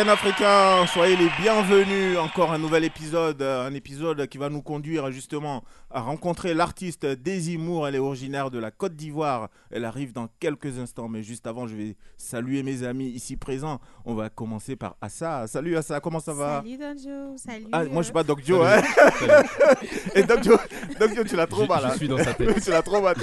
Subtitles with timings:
[0.00, 2.16] Week-end africain, soyez les bienvenus.
[2.16, 7.04] Encore un nouvel épisode, euh, un épisode qui va nous conduire justement à rencontrer l'artiste
[7.04, 7.86] Daisy Moore.
[7.88, 9.50] Elle est originaire de la Côte d'Ivoire.
[9.70, 13.78] Elle arrive dans quelques instants, mais juste avant, je vais saluer mes amis ici présents.
[14.06, 15.46] On va commencer par Assa.
[15.46, 16.62] Salut Assa, comment ça va?
[16.62, 17.66] Salut Don Joe, salut.
[17.70, 18.80] Ah, moi je suis euh, pas Doc Joe, hein
[20.14, 20.58] Et Doc Joe,
[20.98, 21.96] Doc Joe, tu l'as trop Je- mal je là.
[21.96, 22.58] suis dans sa tête.
[22.64, 23.16] tu l'as trop mal.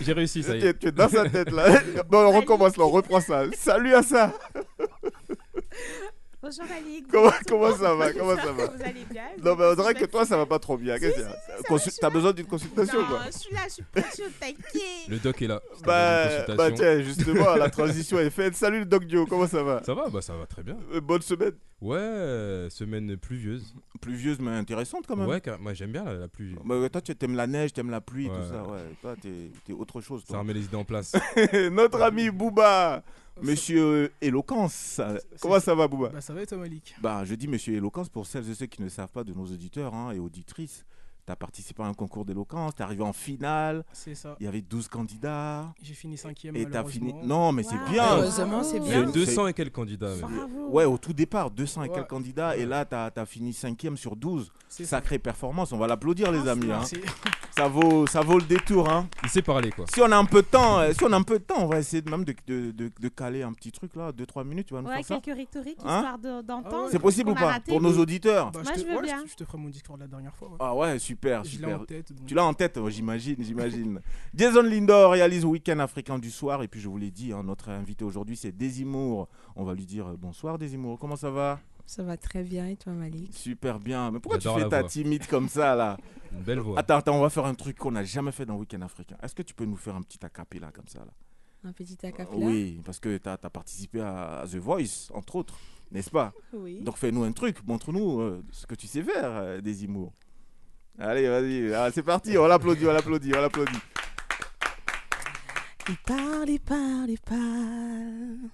[0.00, 0.78] J'ai réussi, ça y est.
[0.80, 1.78] tu es dans sa tête là.
[2.10, 3.44] Bon, on recommence là, on reprend ça.
[3.52, 4.32] Salut Assa.
[6.44, 7.06] Bonjour Malik.
[7.10, 10.26] Comment, ça va Comment ça va Vous allez bien Non, mais on dirait que toi
[10.26, 10.98] ça va pas trop bien.
[10.98, 13.82] Qu'est-ce Si, si, si, T'as besoin d'une consultation Non, quoi je suis là, je suis
[13.82, 15.08] prête, je suis au taquet.
[15.08, 15.62] Le doc est là.
[15.86, 18.54] Bah, bah tiens, justement, la transition est faite.
[18.56, 20.76] Salut le Doc Dio, comment ça va Ça va, bah ça va très bien.
[20.92, 21.52] Euh, Bonne semaine.
[21.80, 23.74] Ouais, semaine pluvieuse.
[24.02, 25.28] Pluvieuse mais intéressante quand même.
[25.28, 26.54] Ouais, car- moi j'aime bien la, la pluie.
[26.62, 28.36] Bah, toi, tu aimes la neige, t'aimes la pluie, Ouais.
[28.36, 28.62] tout ça.
[28.64, 28.80] Ouais.
[29.00, 30.22] Toi, t'es autre chose.
[30.28, 31.14] Ça remet les idées en place.
[31.72, 33.02] Notre ami Booba,
[33.42, 35.00] Monsieur Éloquence.
[35.40, 36.94] Comment ça va, Booba Bah ça va et toi Malik?
[37.00, 39.44] Bah, je dis Monsieur Éloquence pour celles et ceux qui ne savent pas de nos
[39.44, 40.84] auditeurs hein, et auditrices.
[41.26, 44.36] Tu as participé à un concours d'éloquence, tu es arrivé en finale, C'est ça.
[44.40, 45.72] il y avait 12 candidats.
[45.82, 47.14] J'ai fini cinquième Et tu as fini.
[47.24, 48.04] Non, mais c'est bien.
[48.16, 49.06] Heureusement, c'est Il y bien.
[49.06, 50.14] a eu 200 et quelques candidats.
[50.16, 50.68] mais- Bravo.
[50.68, 51.94] Ouais, au tout départ, 200 et Ouais.
[51.94, 54.52] quelques candidats, et là, tu as, fini cinquième sur 12.
[54.68, 54.98] C'est ça.
[54.98, 56.64] Sacrée performance, on va l'applaudir, les amis.
[56.70, 56.78] hein.
[56.80, 56.96] Merci.
[57.56, 58.90] Ça, vaut, ça vaut le détour.
[58.90, 59.06] Hein.
[59.22, 59.84] Il sait parler quoi.
[59.94, 61.58] Si on a un peu de temps, euh, si on a un peu de temps,
[61.60, 64.42] on va essayer de, même de, de, de- de caler un petit truc là, 2-3
[64.42, 66.88] minutes, tu vas nous Ouais, faire ça quelques rhétoriques Hein histoire de- d'entendre.
[66.90, 67.60] C'est possible ou pas.
[67.60, 69.22] Pour nos auditeurs Bah, Moi, je, je te, veux bien.
[69.24, 70.50] je te- ferai mon discours de la dernière fois.
[70.58, 71.13] Ah ouais, super,
[71.44, 71.80] super.
[71.80, 72.12] en tête.
[72.12, 74.00] donc- Tu l'as en tête, ouais, j'imagine, j'imagine.
[74.34, 76.62] Jason Lindor réalise Week-end africain du soir.
[76.62, 79.28] Et puis, je vous l'ai dit, hein, notre invité aujourd'hui, c'est Desimour.
[79.56, 80.98] On va lui dire euh, bonsoir, Desimour.
[80.98, 81.60] Comment ça va?
[81.86, 83.34] Ça va très bien et toi Malik?
[83.34, 84.10] Super bien.
[84.10, 84.88] Mais pourquoi tu fais ta voix.
[84.88, 85.98] timide comme ça, là?
[86.32, 86.78] Une belle voix.
[86.78, 89.16] Attends, attends, on va faire un truc qu'on n'a jamais fait dans Week-end africain.
[89.22, 91.12] Est-ce que tu peux nous faire un petit acapella comme ça, là?
[91.62, 95.54] Un petit acapella Oui, parce que tu as, participé à, à The Voice, entre autres,
[95.92, 96.32] n'est-ce pas?
[96.52, 96.80] Oui.
[96.82, 97.58] Donc, fais-nous un truc.
[97.66, 100.12] Montre-nous euh, ce que tu sais faire, euh, Desimour.
[100.98, 101.74] Allez, vas-y.
[101.74, 102.38] Ah, c'est parti.
[102.38, 103.78] On l'applaudit, on l'applaudit, on l'applaudit.
[105.88, 108.50] Il parle, il parle, il parle.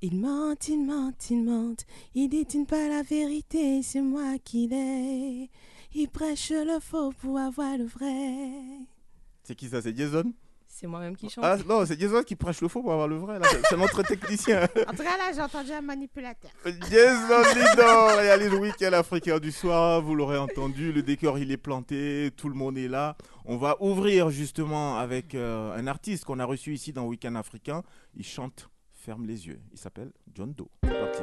[0.00, 1.76] Il ment, il ment, il ment.
[2.14, 5.50] Il dit il pas la vérité, c'est moi qui l'ai.
[5.94, 8.86] Il prêche le faux pour avoir le vrai.
[9.42, 9.80] C'est qui ça?
[9.82, 10.32] C'est Jason?
[10.76, 11.44] C'est moi-même qui chante.
[11.46, 13.38] Ah non, c'est Jason qui prêche le faux pour avoir le vrai.
[13.38, 13.46] là.
[13.68, 14.62] C'est- notre technicien.
[14.88, 16.50] En tout cas, là, j'ai entendu un manipulateur.
[16.90, 20.02] Jason Lidor réalise le week-end africain du soir.
[20.02, 23.16] Vous l'aurez entendu, le décor il est planté, tout le monde est là.
[23.44, 27.82] On va ouvrir justement avec euh, un artiste qu'on a reçu ici dans Week-end africain.
[28.16, 29.60] Il chante Ferme les yeux.
[29.72, 30.66] Il s'appelle John Doe.
[30.82, 31.22] C'est parti.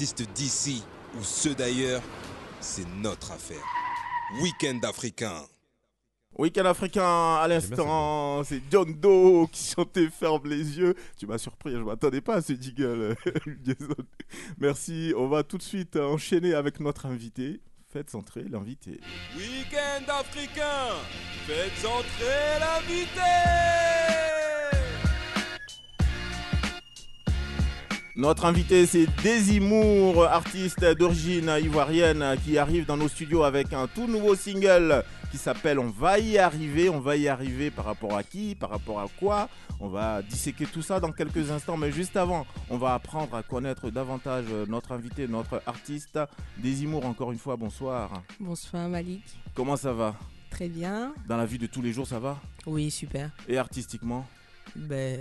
[0.00, 0.82] Artistes d'ici
[1.18, 2.00] ou ceux d'ailleurs,
[2.58, 3.62] c'est notre affaire.
[4.40, 5.42] Week-end africain.
[6.38, 10.94] Week-end africain à l'instant, c'est John Doe qui chantait Ferme les yeux.
[11.18, 13.14] Tu m'as surpris, je m'attendais pas à ce jingle.
[14.58, 17.60] Merci, on va tout de suite enchaîner avec notre invité.
[17.92, 19.00] Faites entrer l'invité.
[19.36, 20.94] Week-end africain,
[21.46, 24.29] faites entrer l'invité
[28.16, 33.86] Notre invité, c'est Daisy Moore, artiste d'origine ivoirienne qui arrive dans nos studios avec un
[33.86, 36.88] tout nouveau single qui s'appelle On va y arriver.
[36.88, 39.48] On va y arriver par rapport à qui Par rapport à quoi?
[39.78, 41.76] On va disséquer tout ça dans quelques instants.
[41.76, 46.18] Mais juste avant, on va apprendre à connaître davantage notre invité, notre artiste.
[46.58, 48.10] Daisy Moore, encore une fois, bonsoir.
[48.40, 49.22] Bonsoir Malik.
[49.54, 50.16] Comment ça va?
[50.50, 51.14] Très bien.
[51.28, 52.40] Dans la vie de tous les jours, ça va?
[52.66, 53.30] Oui, super.
[53.48, 54.26] Et artistiquement?
[54.74, 55.20] Ben,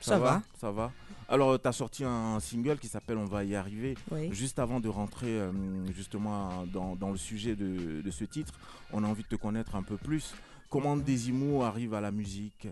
[0.00, 0.42] ça, va.
[0.60, 0.92] Ça va.
[1.30, 3.94] Alors, tu as sorti un single qui s'appelle On va y arriver.
[4.10, 4.28] Oui.
[4.32, 5.52] Juste avant de rentrer euh,
[5.94, 8.52] justement dans, dans le sujet de, de ce titre,
[8.92, 10.34] on a envie de te connaître un peu plus.
[10.68, 12.66] Comment Desimo arrive à la musique?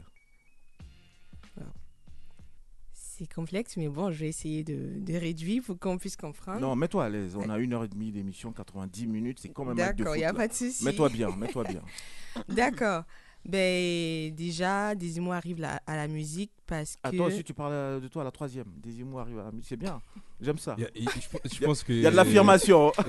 [2.93, 6.61] C'est complexe, mais bon, je vais essayer de, de réduire pour qu'on puisse comprendre.
[6.61, 7.35] Non, mets-toi à l'aise.
[7.35, 9.41] On a une heure et demie d'émission, 90 minutes.
[9.41, 10.35] C'est match de D'accord, il n'y a là.
[10.35, 10.85] pas de souci.
[10.85, 11.83] Mets-toi bien, mets-toi bien.
[12.49, 13.03] D'accord.
[13.45, 17.09] Ben, déjà, Désimo arrive la- à la musique parce que.
[17.09, 18.67] À toi aussi, tu parles euh, de toi à la troisième.
[18.77, 19.67] Desimo arrive à la musique.
[19.71, 20.03] C'est bien.
[20.41, 20.75] J'aime ça.
[20.77, 21.93] Il y a- il- je, je pense que.
[21.93, 22.93] Il y a de l'affirmation.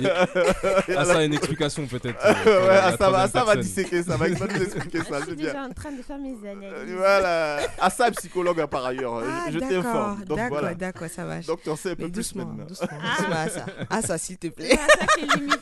[0.98, 2.20] Ah, ça a une explication peut-être.
[2.26, 4.18] euh, ouais, ah, ça va, ça va disséquer ça.
[4.18, 5.20] Va, il va nous expliquer Ah, ça.
[5.20, 5.46] je C'est suis bien.
[5.48, 6.64] déjà en train de faire mes analyses.
[6.90, 7.60] Euh, Voilà.
[7.80, 9.22] Ah, ça, psychologue hein, par ailleurs.
[9.26, 10.24] Ah, je t'informe.
[10.26, 10.74] Donc d'accord, voilà.
[10.76, 11.40] d'accord, ça va.
[11.42, 12.66] Donc tu en sais un peu Mais plus doucement, maintenant.
[12.66, 13.28] doucement, doucement.
[13.36, 13.66] Ah, ça.
[13.90, 14.76] Ah, ça, s'il te plaît.
[14.76, 15.60] Ça, c'est limite.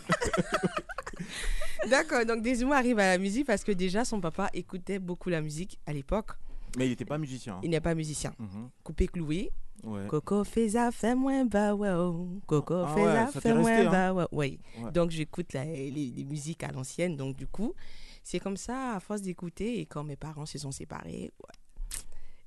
[1.89, 5.41] D'accord, donc Désimo arrive à la musique parce que déjà, son papa écoutait beaucoup la
[5.41, 6.31] musique à l'époque.
[6.77, 7.55] Mais il n'était pas musicien.
[7.55, 7.59] hein.
[7.63, 8.33] Il n'est pas musicien.
[8.39, 8.69] Mhm.
[8.83, 9.51] Coupé cloué.
[9.83, 10.07] Ouais.
[10.07, 11.89] Coco fait ça, fait moins bas, ouais.
[11.91, 12.39] oh.
[12.47, 13.91] Coco Ah ouais, ça, ça t'est fait moins hein.
[13.91, 14.25] bas, ouais.
[14.31, 14.59] Oui.
[14.83, 14.91] Ouais.
[14.91, 17.15] Donc j'écoute les, les musiques à l'ancienne.
[17.15, 17.73] Donc du coup,
[18.23, 21.99] c'est comme ça, à force d'écouter, et quand mes parents se sont séparés, ouais,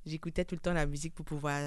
[0.04, 1.60] j'écoutais tout le temps la musique pour pouvoir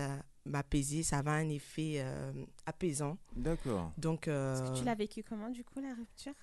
[0.45, 1.01] m'apaiser.
[1.01, 2.31] Ça avait un effet euh,
[2.65, 3.17] apaisant.
[3.35, 3.91] D'accord.
[3.97, 6.33] Donc euh, Est-ce que tu l'as vécu comment, du coup, la rupture?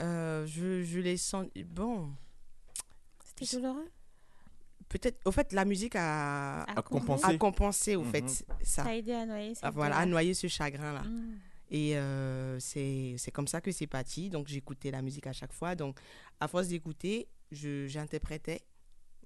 [0.00, 1.46] Euh, je, je les sens.
[1.66, 2.10] Bon,
[3.24, 3.88] C'était douloureux?
[4.88, 5.18] Peut-être.
[5.24, 7.24] Au fait, la musique a, À compenser.
[7.24, 8.10] a compensé, au Mhm.
[8.10, 8.44] fait, ça.
[8.62, 10.10] Ça a aidé à noyer Ah, voilà, à douleur.
[10.10, 11.02] noyer ce chagrin-là.
[11.02, 11.38] Mm.
[11.70, 14.30] Et euh, c'est c'est comme ça que c'est parti.
[14.30, 15.74] Donc, j'écoutais la musique à chaque fois.
[15.74, 15.98] Donc,
[16.38, 18.60] à force d'écouter, je- j'interprétais.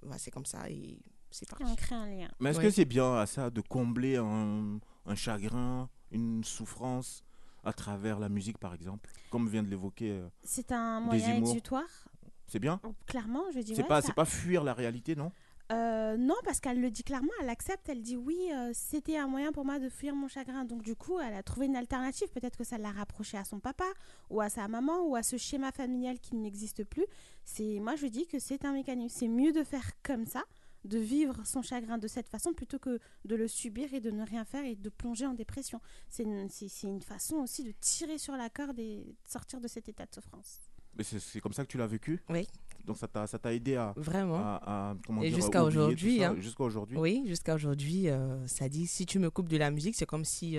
[0.02, 1.64] Voilà, c'est comme ça et c'est parti.
[1.66, 2.28] on crée un lien.
[2.40, 2.64] Mais est-ce Ouais.
[2.66, 7.25] que c'est bien à ça de combler un, un chagrin, une souffrance?
[7.64, 10.10] À travers la musique, par exemple Comme vient de l'évoquer.
[10.10, 12.08] euh, C'est un moyen exutoire
[12.46, 15.32] C'est bien Clairement, je dis C'est ouais, pas, ça- c'est pas fuir la réalité, non?
[15.70, 19.26] Euh, non, parce qu'elle le dit clairement, elle accepte, elle dit oui, euh, c'était un
[19.26, 20.64] moyen pour moi de fuir mon chagrin.
[20.64, 22.26] Donc du coup, elle a trouvé une alternative.
[22.30, 23.84] Peut-être que ça l'a rapproché à son papa,
[24.30, 27.04] ou à sa maman, ou à ce schéma familial qui n'existe plus.
[27.44, 29.14] C'est, moi, je dis que c'est un mécanisme.
[29.18, 30.42] C'est mieux de faire comme ça,
[30.85, 34.25] de vivre son chagrin de cette façon, plutôt que de le subir et de ne
[34.25, 35.80] rien faire et de plonger en dépression.
[36.08, 36.49] C'est une,
[36.85, 40.14] une façon aussi de tirer sur la corde et de sortir de cet état de
[40.14, 40.61] souffrance.
[40.97, 42.23] Mais c'est, c'est comme ça que tu l'as vécu?
[42.28, 42.47] Oui.
[42.85, 44.37] Donc ça t'a, ça t'a aidé à, Vraiment.
[44.38, 46.35] à- à- comment Et jusqu'à aujourd'hui, hein.
[46.38, 46.97] Jusqu'à aujourd'hui.
[46.97, 50.25] Oui, jusqu'à aujourd'hui, euh, ça dit si tu me coupes de la musique, c'est comme
[50.25, 50.52] si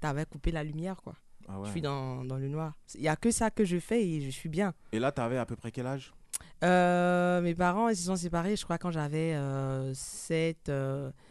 [0.00, 1.14] tu avais coupé la lumière, quoi.
[1.48, 1.66] Ah ouais.
[1.66, 2.76] Je suis dans, dans le noir.
[2.94, 4.74] Il n'y a que ça que je fais et je suis bien.
[4.92, 6.12] Et là, t'avais à peu près quel âge?
[6.64, 9.36] Euh, mes parents, ils se sont séparés, je crois, quand j'avais
[9.94, 10.70] 7.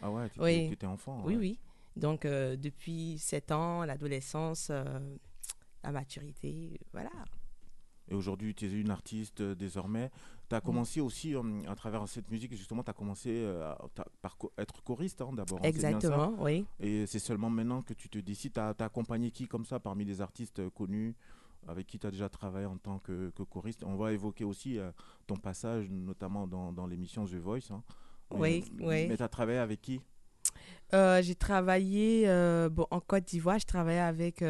[0.02, 0.70] Ah ouais, t'étais, Oui.
[0.70, 1.22] t'étais enfant.
[1.26, 1.40] Oui, ouais.
[1.40, 1.60] oui.
[1.98, 4.84] Donc, euh, depuis 7 ans, l'adolescence, euh,
[5.84, 7.10] la maturité, voilà.
[8.10, 10.10] Et aujourd'hui, tu es une artiste euh, désormais.
[10.50, 13.74] Tu as commencé aussi, euh, à travers cette musique, justement, tu as commencé euh,
[14.22, 15.60] par être choriste hein, d'abord.
[15.60, 16.66] hein, Exactement, oui.
[16.80, 18.54] Et c'est seulement maintenant que tu te décides.
[18.54, 21.16] Tu as, accompagné qui comme ça parmi les artistes euh, connus?
[21.68, 24.78] Avec qui tu as déjà travaillé en tant que, que choriste On va évoquer aussi
[24.80, 24.92] euh,
[25.28, 27.72] ton passage, notamment dans, dans l'émission The Voice.
[27.72, 27.84] hein.
[28.34, 29.08] Mais- Oui, oui.
[29.08, 30.02] Mais tu as travaillé avec qui?
[30.94, 34.42] Euh, j'ai travaillé euh, bon, en Côte d'Ivoire, je travaillais avec.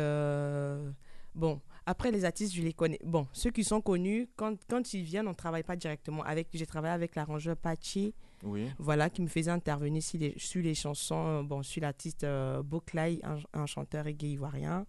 [1.36, 3.00] bon, après les artistes, je les connais.
[3.04, 6.50] Bon, ceux qui sont connus, quand, quand ils viennent, on ne travaille pas directement avec.
[6.54, 8.68] J'ai travaillé avec l'arrangeur Pachi, Oui.
[8.78, 11.44] voilà, qui me faisait intervenir sur les, sur les chansons.
[11.44, 12.26] Bon, sur l'artiste
[12.64, 14.86] Boklay, un, un chanteur reggae ivoirien.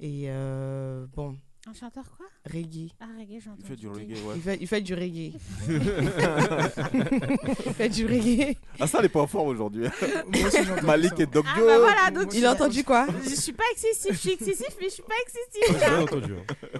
[0.00, 2.26] Et euh, bon, Un chanteur quoi?
[2.52, 2.92] Reggae.
[3.00, 3.56] Ah, reggae, j'entends.
[3.58, 4.34] Il fait du reggae, ouais.
[4.36, 5.32] Il fait, il fait du reggae.
[7.66, 8.56] il fait du reggae.
[8.78, 9.86] Ah, ça, n'est pas en forme aujourd'hui.
[9.86, 13.06] Entendu Malik et Doc Ah bah voilà, donc Il a entendu quoi?
[13.24, 15.76] je suis pas excessif, je suis excessif, mais je suis pas excessif.
[15.88, 16.34] J'ai entendu.
[16.34, 16.54] hein.
[16.74, 16.78] Ah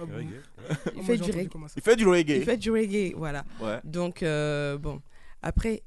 [0.95, 1.49] Il fait du reggae.
[1.75, 2.37] Il fait du reggae.
[2.37, 3.43] Il fait du reggae, voilà.
[3.59, 3.79] Ouais.
[3.83, 5.01] Donc, euh, bon,
[5.41, 5.83] après,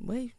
[0.00, 0.32] oui,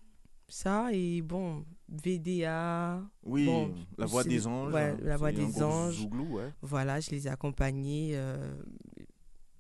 [0.48, 3.02] ça, et bon, VDA.
[3.24, 4.74] Oui, Bon, la voix des anges.
[4.74, 5.96] ouais, hein, la voix des anges.
[5.96, 6.52] Zouglou, ouais.
[6.62, 8.12] Voilà, je les ai accompagnés.
[8.14, 8.54] euh,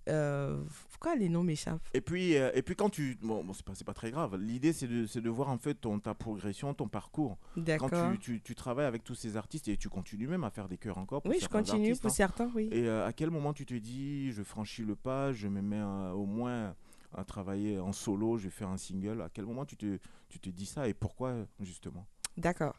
[0.08, 3.18] euh, pourquoi les noms m'échappent Et puis, euh, et puis quand tu...
[3.24, 4.36] Bon, bon, c'est pas, c'est pas très grave.
[4.40, 7.38] L'idée, c'est de, de voir en fait ton, ta progression, ton parcours.
[7.56, 8.12] Quand D'accord.
[8.14, 10.78] tu, tu, tu travailles avec tous ces artistes et tu continues même à faire des
[10.78, 11.24] chœurs encore.
[11.24, 12.14] pour Oui, je continue artistes, pour hein.
[12.14, 12.70] certains, oui.
[12.72, 15.80] Et euh, à quel moment tu te dis, je franchis le pas, je me mets
[15.80, 16.76] euh, au moins
[17.18, 19.22] à travailler en solo, je vais faire un single?
[19.22, 19.98] À quel moment tu te,
[20.30, 22.06] tu te dis ça et pourquoi justement?
[22.38, 22.76] D'accord.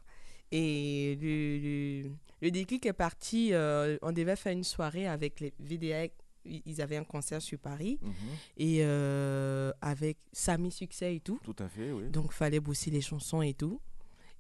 [0.53, 1.59] Et le,
[2.05, 2.11] le,
[2.43, 6.07] le déclic est parti, euh, on devait faire une soirée avec les VDA,
[6.45, 8.13] ils avaient un concert sur Paris, Mhm.
[8.59, 11.41] et euh, avec Samy Succès et tout.
[11.43, 12.09] Tout à fait, oui.
[12.11, 13.81] Donc, fallait bosser les chansons et tout.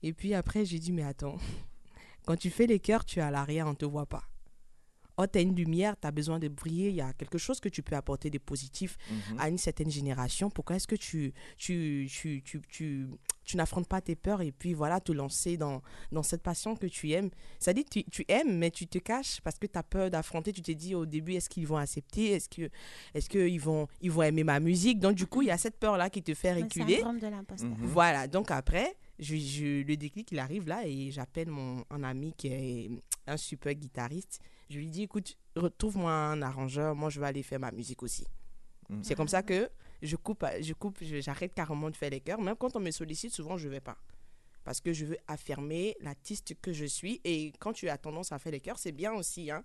[0.02, 1.36] Et puis après, j'ai dit, mais attends,
[2.26, 4.22] quand tu fais les chœurs, tu es à l'arrière, on ne te voit pas.
[5.18, 7.58] Oh, tu as une lumière, tu as besoin de briller, il y a quelque chose
[7.58, 9.38] que tu peux apporter de positif Mhm.
[9.40, 10.50] à une certaine génération.
[10.50, 13.06] Pourquoi est-ce que tu, tu, tu, tu, tu,
[13.44, 15.80] tu n'affrontes pas tes peurs et puis voilà, te lancer dans,
[16.12, 17.30] dans cette passion que tu aimes?
[17.58, 20.52] C'est-à-dire, tu, tu aimes, mais tu te caches parce que tu as peur d'affronter.
[20.52, 22.32] Tu te dis au début, est-ce qu'ils vont accepter?
[22.32, 22.68] Est-ce que
[23.14, 24.98] est-ce qu'ils vont, ils vont aimer ma musique?
[24.98, 26.96] Donc, du coup, il y a cette peur-là qui te fait Le reculer.
[26.96, 27.70] syndrome de l'imposteur.
[27.70, 27.76] Mhm.
[27.86, 32.34] Voilà, donc après, je, je- le déclic, il arrive là et j'appelle mon un ami
[32.36, 32.90] qui est
[33.26, 34.40] un super guitariste.
[34.68, 38.26] Je lui dis, écoute, retrouve-moi un arrangeur, moi je vais aller faire ma musique aussi.
[38.88, 39.04] Mhm.
[39.04, 39.70] C'est comme ça que
[40.02, 42.40] je coupe, je coupe, j'arrête carrément de faire les chœurs.
[42.40, 43.96] Même quand on me sollicite, souvent je vais pas.
[44.64, 47.20] Parce que je veux affirmer l'artiste que je suis.
[47.24, 49.50] Et quand tu as tendance à faire les chœurs, c'est bien aussi.
[49.50, 49.64] Hein.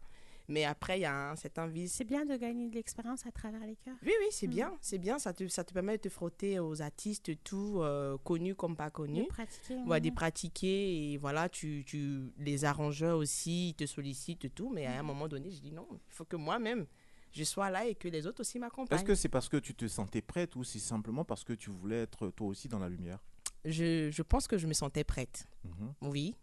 [0.51, 1.93] Mais après, il y a un certain vice.
[1.93, 3.95] C'est bien de gagner de l'expérience à travers les chœurs.
[4.03, 4.53] Oui, oui, c'est Mhm.
[4.53, 4.77] bien.
[4.81, 5.17] C'est bien.
[5.17, 8.89] Ça te, ça te permet de te frotter aux artistes, tout, euh, connus comme pas
[8.89, 9.27] De connus.
[9.27, 9.75] pratiquer.
[9.87, 10.05] Ouais, mhm.
[10.09, 14.99] de pratiquer et voilà, tu, tu, les arrangeurs aussi, ils te sollicitent tout, mais à
[14.99, 16.85] un moment donné, je dis non, il faut que moi-même,
[17.31, 18.97] je sois là et que les autres aussi m'accompagnent.
[18.99, 21.69] Est-ce que c'est parce que tu te sentais prête ou c'est simplement parce que tu
[21.69, 23.19] voulais être toi aussi dans la lumière?
[23.63, 25.47] Je, je pense que je me sentais prête.
[25.63, 25.93] Mhm.
[26.01, 26.35] Oui,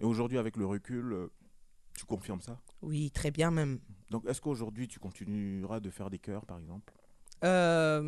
[0.00, 1.32] Et aujourd'hui, avec le recul, euh,
[1.96, 2.58] tu confirmes ça?
[2.82, 3.80] Oui, très bien même.
[4.10, 6.92] Donc, est-ce qu'aujourd'hui, tu continueras de faire des chœurs, par exemple?
[7.44, 8.02] Euh,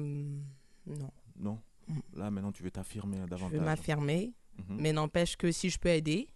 [0.86, 1.60] non, Non?
[1.88, 1.98] Mm.
[2.14, 3.58] Là, maintenant, tu veux t'affirmer je davantage.
[3.58, 4.76] veux m'affirmer, Mhm.
[4.80, 6.28] mais n'empêche que si je peux aider,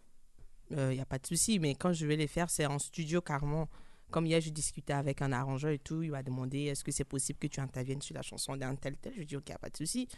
[0.70, 1.58] il n'y a pas de souci.
[1.58, 3.68] Mais quand je vais les faire, c'est en studio carrément.
[4.10, 7.04] Comme hier, je discutais avec un arrangeur et tout, il m'a demandé est-ce que c'est
[7.04, 9.12] possible que tu interviennes sur la chanson d'un tel tel?
[9.12, 10.08] Je lui ai dit ok, pas de souci.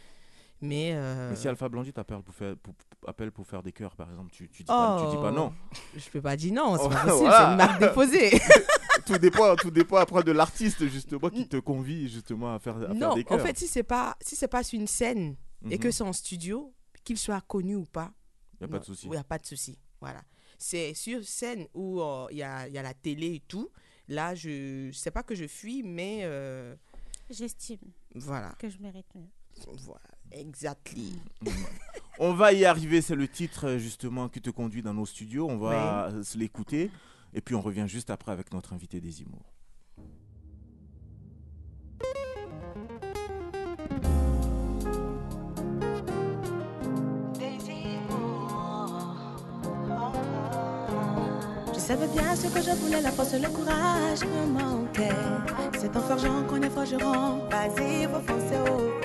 [0.61, 3.71] Mais, euh, Mais si Alpha Blondie t'appelle pour faire, pour, pour- appelle pour faire des
[3.73, 5.53] chœurs, par exemple, tu, tu, dis, pas, tu dis pas non.
[5.95, 7.45] Je peux pas dire non, c'est Oh, pas possible, voilà.
[7.45, 8.39] c'est une marque déposée.
[9.05, 12.79] tout, dépend, tout dépend après de l'artiste, justement, qui te convie justement à faire, à
[12.87, 13.41] faire non, des en chœurs.
[13.41, 15.35] fait, si c'est pas si c'est pas sur une scène
[15.69, 15.79] et Mhm.
[15.79, 18.11] que c'est en studio, qu'il soit connu ou pas,
[18.61, 19.05] Y a pas de souci.
[19.07, 19.77] Il n'y a pas de souci.
[19.99, 20.21] Voilà.
[20.57, 23.69] C'est sur scène où euh, il y, a, il y a la télé et tout.
[24.07, 26.75] Là, je sais pas que je fuis, mais euh,
[27.29, 27.79] J'estime
[28.15, 28.53] voilà.
[28.57, 29.27] que je mérite mieux.
[29.79, 30.01] Voilà.
[30.31, 31.13] Exactly.
[32.19, 35.47] On va y arriver, c'est le titre euh, justement qui te conduit dans nos studios.
[35.49, 36.89] On va euh, se l'écouter
[37.33, 39.51] et puis on revient juste après avec notre invité des Imours.
[51.73, 55.09] Je savais bien ce que je voulais, la force, le courage me manquait.
[55.79, 57.47] C'est en forgeant qu'on est forgeron.
[57.49, 59.04] Vas-y, faut foncer oh,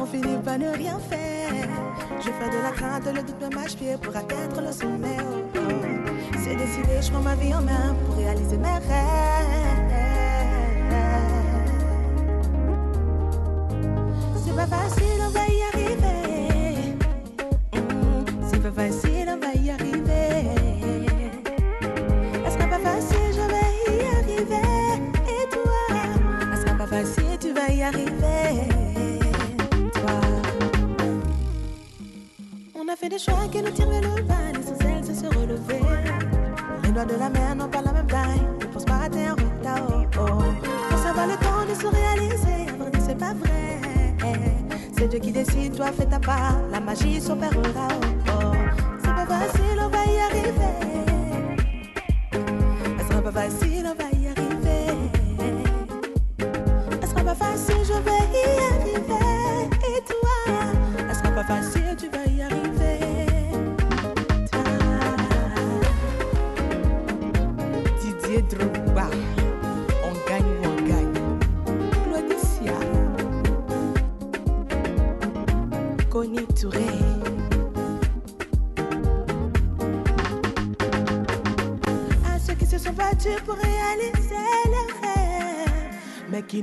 [0.00, 1.68] on finit par ne rien faire.
[2.18, 5.16] Je fais de la crainte, le doute me mâche-pied pour atteindre le sommet.
[5.20, 5.60] oh, oh.
[6.44, 9.33] C'est décidé, je prends ma vie en main pour réaliser mes rêves.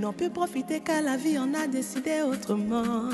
[0.01, 3.09] N'ont pu profiter qu'à la vie on a décidé autrement.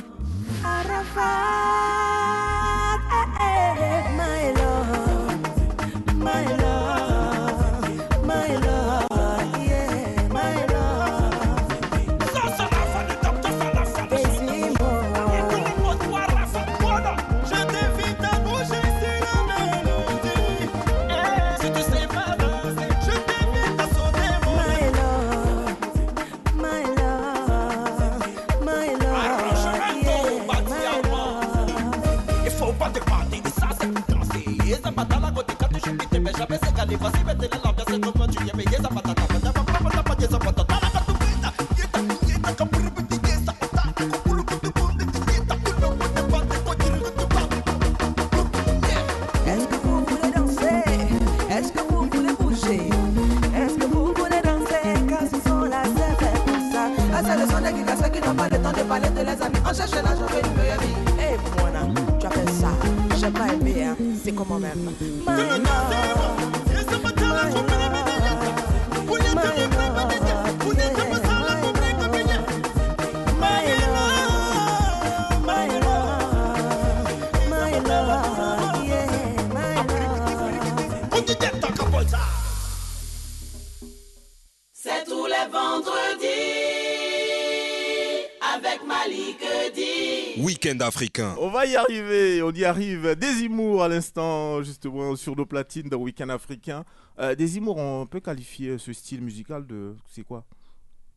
[90.68, 91.36] Week-end africain.
[91.40, 93.16] On va y arriver, on y arrive.
[93.16, 96.84] Désimour à l'instant, justement, sur nos platines dans Week-end africain.
[97.20, 99.96] Euh, Désimour, on peut qualifier ce style musical de.
[100.10, 100.46] C'est quoi?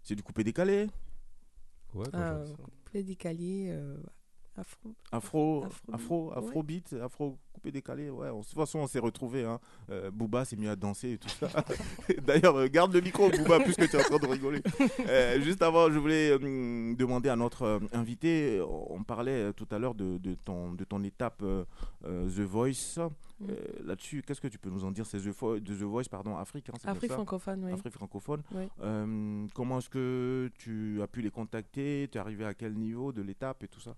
[0.02, 0.86] C'est du coupé décalé?
[1.94, 2.62] Ouais, Euh, j'aime ça.
[2.62, 3.96] Couplet décalé, euh,
[4.56, 4.90] afro.
[5.12, 6.36] Afro, afro, ouais.
[6.38, 8.10] afrobeat, afro coupé décalé.
[8.10, 9.44] Ouais, on- de toute façon, on s'est retrouvés.
[9.44, 9.58] Hein.
[9.90, 11.48] Euh, Booba s'est mis à danser et tout ça.
[12.26, 14.62] D'ailleurs, euh, garde le micro, Booba, puisque tu es en train de rigoler.
[15.08, 18.60] Euh, juste avant, je voulais demander à notre invité.
[18.62, 21.42] On parlait tout à l'heure de, de ton, de ton étape
[22.02, 22.98] The Voice.
[22.98, 23.46] Mm.
[23.48, 25.06] Euh, Là-dessus, qu'est-ce que tu peux nous en dire?
[25.06, 26.68] C'est The, Vo- de The Voice, pardon, Afrique.
[26.68, 27.72] hein, Afrique francophone, oui.
[27.72, 28.42] Afrique francophone.
[28.52, 28.64] Oui.
[28.82, 32.08] Euh, comment est-ce que tu as pu les contacter?
[32.12, 33.94] Tu es arrivé à quel niveau de l'étape et tout ça?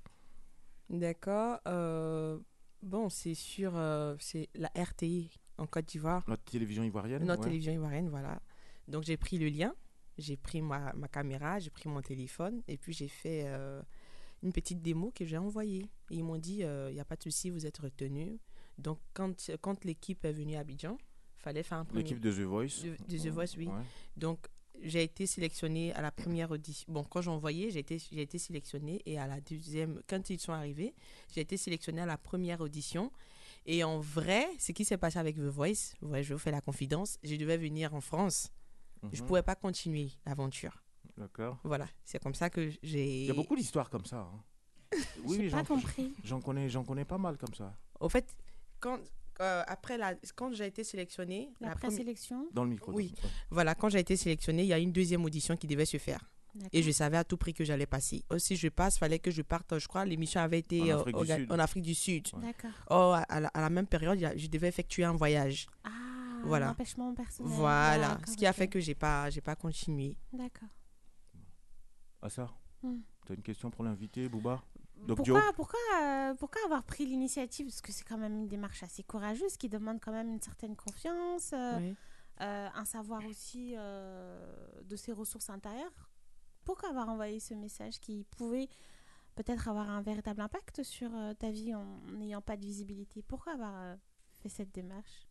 [0.91, 1.59] D'accord.
[1.67, 2.39] euh,
[2.83, 7.45] bon, c'est sur euh, c'est la RTI en Côte d'Ivoire, Notre télévision ivoirienne notre ouais.
[7.49, 8.41] télévision ivoirienne, voilà.
[8.89, 9.75] Donc j'ai pris le lien,
[10.19, 13.81] j'ai pris ma, ma caméra, j'ai pris mon téléphone et puis j'ai fait euh,
[14.43, 15.89] une petite démo que j'ai envoyée.
[16.11, 18.39] Et ils m'ont dit, il n'y a pas de souci, vous êtes retenu.
[18.79, 20.99] Donc quand, quand l'équipe est venue à Abidjan,
[21.37, 22.03] fallait faire un premier...
[22.03, 22.83] L'équipe de The Voice.
[22.83, 23.67] De- de The Voice, oui.
[23.67, 23.83] Ouais.
[24.17, 24.47] Donc,
[24.83, 26.93] j'ai été sélectionnée à la première audition.
[26.93, 29.01] Bon, quand j'ai envoyé, j'ai été, j'ai été sélectionnée.
[29.07, 30.95] Et à la deuxième, quand ils sont arrivés,
[31.35, 33.11] j'ai été sélectionnée à la première audition.
[33.67, 36.61] Et en vrai, ce qui s'est passé avec The Voice, ouais, je vous fais la
[36.61, 38.51] confidence, je devais venir en France.
[39.13, 39.27] Je Mhm.
[39.29, 40.83] pouvais pas continuer l'aventure.
[41.17, 41.59] D'accord.
[41.65, 43.21] Voilà, c'est comme ça que j'ai.
[43.23, 44.19] Il y a beaucoup d'histoires comme ça.
[44.21, 44.43] hein.
[45.25, 46.13] Oui, J'ai oui, pas j'en- compris.
[46.25, 47.77] J'en connais, j'en connais pas mal comme ça.
[48.01, 48.37] Au fait,
[48.81, 48.99] quand,
[49.41, 52.49] euh, après la, quand j'ai été sélectionnée, La la première- présélection.
[52.53, 52.93] Dans le micro.
[52.93, 53.15] Oui.
[53.51, 56.29] voilà, quand j'ai été sélectionnée, il y a une deuxième audition qui devait se faire.
[56.73, 58.25] Et je savais à tout prix que j'allais passer.
[58.29, 61.01] Oh, si je passe, fallait que je parte, je crois, l'émission avait été En euh,
[61.01, 61.53] Afrique du Sud.
[61.53, 62.29] en Afrique du Sud.
[62.43, 62.71] D'accord.
[62.91, 65.67] Oh, à, à la, à la même période, je devais effectuer un voyage.
[65.83, 65.91] Ah,
[66.45, 66.69] Voilà.
[66.69, 67.51] un empêchement personnel.
[67.55, 70.15] Voilà, D'accord, ce qui a fait que j'ai pas, j'ai pas continué.
[70.33, 70.69] D'accord.
[72.21, 72.51] Ah ça
[72.83, 72.99] Hmm.
[73.25, 74.61] Tu as une question pour l'invité, Booba
[75.07, 77.67] Dio Pourquoi, pourquoi, euh, pourquoi avoir pris l'initiative?
[77.67, 80.77] Parce que c'est quand même une démarche assez courageuse qui demande quand même une certaine
[80.77, 81.95] confiance, euh, Oui.
[82.41, 86.11] euh, un savoir aussi euh, de ses ressources intérieures.
[86.65, 88.69] Pourquoi avoir envoyé ce message qui pouvait
[89.35, 93.23] peut-être avoir un véritable impact sur euh, ta vie en n'ayant pas de visibilité?
[93.23, 93.97] Pourquoi avoir euh,
[94.41, 95.27] fait cette démarche?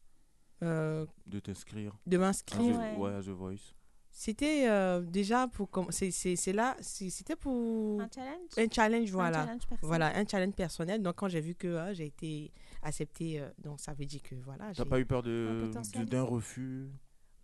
[0.63, 2.75] Euh, De t'inscrire de à m'inscrire.
[2.75, 2.95] The- Ouais.
[2.97, 3.73] ouais, à The Voice.
[4.13, 5.69] C'était euh, déjà pour.
[5.89, 8.49] c'est- C'est là, c'était pour Un challenge?
[8.57, 9.39] Un challenge, Un voilà.
[9.45, 9.79] challenge personnel.
[9.87, 11.01] Voilà, un challenge personnel.
[11.01, 12.51] Donc, quand j'ai vu que euh, j'ai été
[12.83, 14.71] acceptée, euh, donc ça veut dire que voilà.
[14.75, 16.87] T'as pas eu peur Un de d'un refus?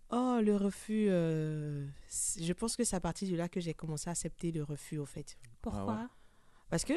[0.10, 1.08] Oh, le refus.
[1.10, 1.86] euh,
[2.40, 4.98] je pense que c'est à partir de là que j'ai commencé à accepter le refus,
[4.98, 5.38] au fait.
[5.62, 6.10] Pourquoi?
[6.70, 6.94] Parce que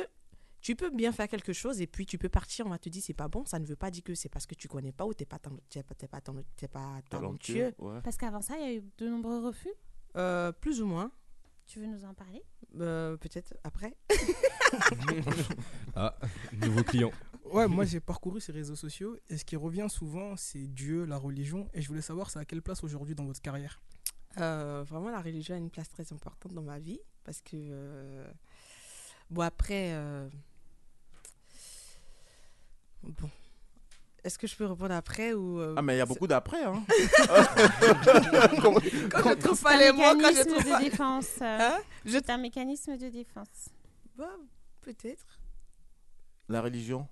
[0.60, 3.02] tu peux bien faire quelque chose et puis tu peux partir, on va te dire
[3.04, 3.44] c'est pas bon.
[3.46, 5.38] Ça ne veut pas dire que c'est parce que tu connais pas ou t'es pas,
[5.38, 7.72] pas, t'es pas, pas talentueux.
[7.78, 8.00] ouais.
[8.02, 9.72] Parce qu'avant ça, il y a eu de nombreux refus.
[10.16, 11.10] Euh, plus ou moins.
[11.66, 12.42] Tu veux nous en parler?
[12.80, 13.96] Euh, Peut-être après.
[15.94, 16.14] Ah,
[16.64, 17.10] nouveau client.
[17.52, 21.16] Ouais, moi j'ai parcouru ces réseaux sociaux et ce qui revient souvent, c'est Dieu, la
[21.16, 21.68] religion.
[21.74, 23.80] Et je voulais savoir, c'est à quelle place aujourd'hui dans votre carrière?
[24.38, 27.56] Euh, vraiment, la religion a une place très importante dans ma vie parce que.
[27.56, 28.30] euh,
[29.30, 29.92] Bon, après.
[29.94, 30.28] euh,
[33.02, 33.30] Bon.
[34.22, 35.58] Est-ce que je peux répondre après ou.
[35.60, 36.82] euh, Ah mais il y a beaucoup d'après hein.
[38.60, 38.74] Quand
[39.30, 40.78] je trouve pas les mots, quand je trouve de pas.
[40.80, 41.28] défense.
[41.40, 43.68] euh, Hein Je C'est un mécanisme de défense.
[44.16, 44.28] Bah,
[44.82, 45.24] peut-être.
[46.48, 47.06] La religion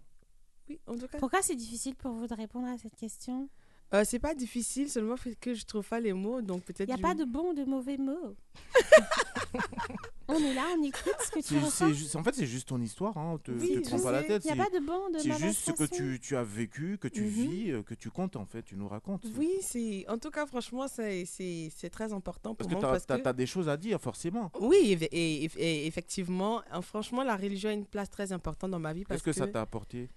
[0.69, 1.19] Oui, en tout cas.
[1.19, 3.49] Pourquoi c'est difficile pour vous de répondre à cette question?
[3.95, 6.89] Euh, c'est pas difficile, seulement que je trouve pas les mots, donc Il peut-être.
[6.89, 8.37] n'y a je- pas de bons ou de mauvais mots.
[10.29, 11.89] on est là, on écoute ce que tu ressens.
[11.95, 13.17] juste- En fait, c'est juste ton histoire.
[13.17, 13.39] Hein.
[13.43, 14.45] Te, Oui, te prends pas la tête.
[14.45, 16.43] Il n'y a c'est- pas de bon, de C'est juste ce que tu, tu as
[16.45, 17.29] vécu, que tu Mhm.
[17.29, 19.25] vis, euh, que tu comptes en fait, tu nous racontes.
[19.39, 20.05] Oui, c'est.
[20.09, 22.99] En tout cas, franchement, c'est très important pour Parce que moi.
[22.99, 23.29] tu parce que...
[23.29, 24.51] as, des choses à dire, forcément.
[24.61, 28.71] Oui, et, et- et- et effectivement, euh, franchement, la religion a une place très importante
[28.71, 30.11] dans ma vie parce Qu'est-ce que, ça t'a apporté?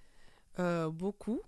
[0.59, 1.39] Euh, beaucoup.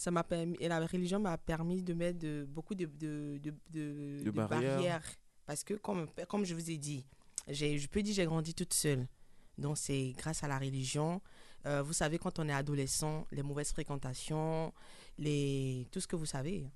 [0.00, 3.52] Ça m'a permis, et la religion m'a permis de mettre de- beaucoup de, de, de,
[3.70, 5.04] de- de barrières.
[5.44, 7.04] Parce que, comme, comme je vous ai dit,
[7.48, 9.06] j'ai- je peux dire j'ai grandi toute seule.
[9.58, 11.20] Donc, c'est grâce à la religion.
[11.66, 14.72] Euh, vous savez, quand on est adolescent, les mauvaises fréquentations,
[15.18, 15.86] les...
[15.92, 16.66] tout ce que vous savez,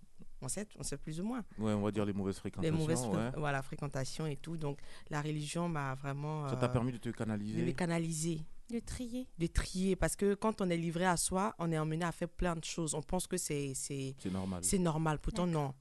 [0.43, 1.43] on sait, on sait plus ou moins.
[1.59, 2.77] Ouais, on va dire les mauvaises Les fréquentations.
[2.77, 3.31] mauvaises fré- ouais.
[3.39, 4.59] voilà, fréquentations et tout.
[4.59, 6.47] Donc, la religion m'a vraiment.
[6.51, 7.65] Ça t'a euh, permis de te de canaliser.
[7.65, 9.27] me canaliser De trier.
[9.38, 12.29] de trier parce que quand on est livré à soi, on est emmené à faire
[12.31, 12.94] plein de choses.
[12.94, 14.64] On pense que c'est c'est C'est normal.
[14.64, 15.74] c'est normal, pourtant non.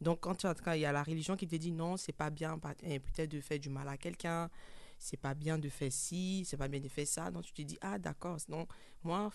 [0.00, 2.12] Donc quand tu as- quand il y a la religion qui te dit non, c'est
[2.12, 4.50] pas bien eh, peut-être de faire du mal à quelqu'un,
[4.98, 7.30] c'est pas bien de faire ci, c'est pas bien de faire ça.
[7.30, 8.68] Donc tu te dis ah d'accord, donc
[9.02, 9.30] moi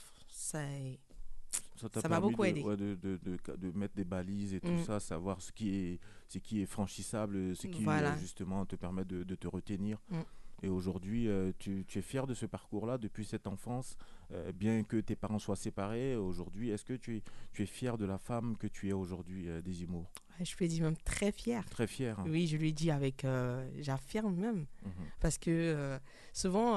[1.91, 2.61] t'a ça m'a beaucoup de, aidé.
[2.61, 4.83] ouais, de, de, de- de mettre des balises et tout Mm.
[4.85, 8.13] ça, savoir ce qui est, ce qui est franchissable, ce qui Voilà.
[8.13, 9.97] euh, justement te permet de, de te retenir.
[10.09, 10.19] Mm.
[10.63, 13.97] Et aujourd'hui, euh, tu, tu es fier de ce parcours-là depuis cette enfance,
[14.31, 16.15] euh, bien que tes parents soient séparés.
[16.15, 19.49] Aujourd'hui, est-ce que tu es, tu es fier de la femme que tu es aujourd'hui,
[19.49, 19.61] euh,
[20.43, 21.65] je peux dire même très fière.
[21.69, 22.19] Très fier.
[22.19, 22.25] hein.
[22.27, 24.91] Oui, je lui dis avec euh, j'affirme même Mhm.
[25.19, 25.99] parce que
[26.33, 26.75] souvent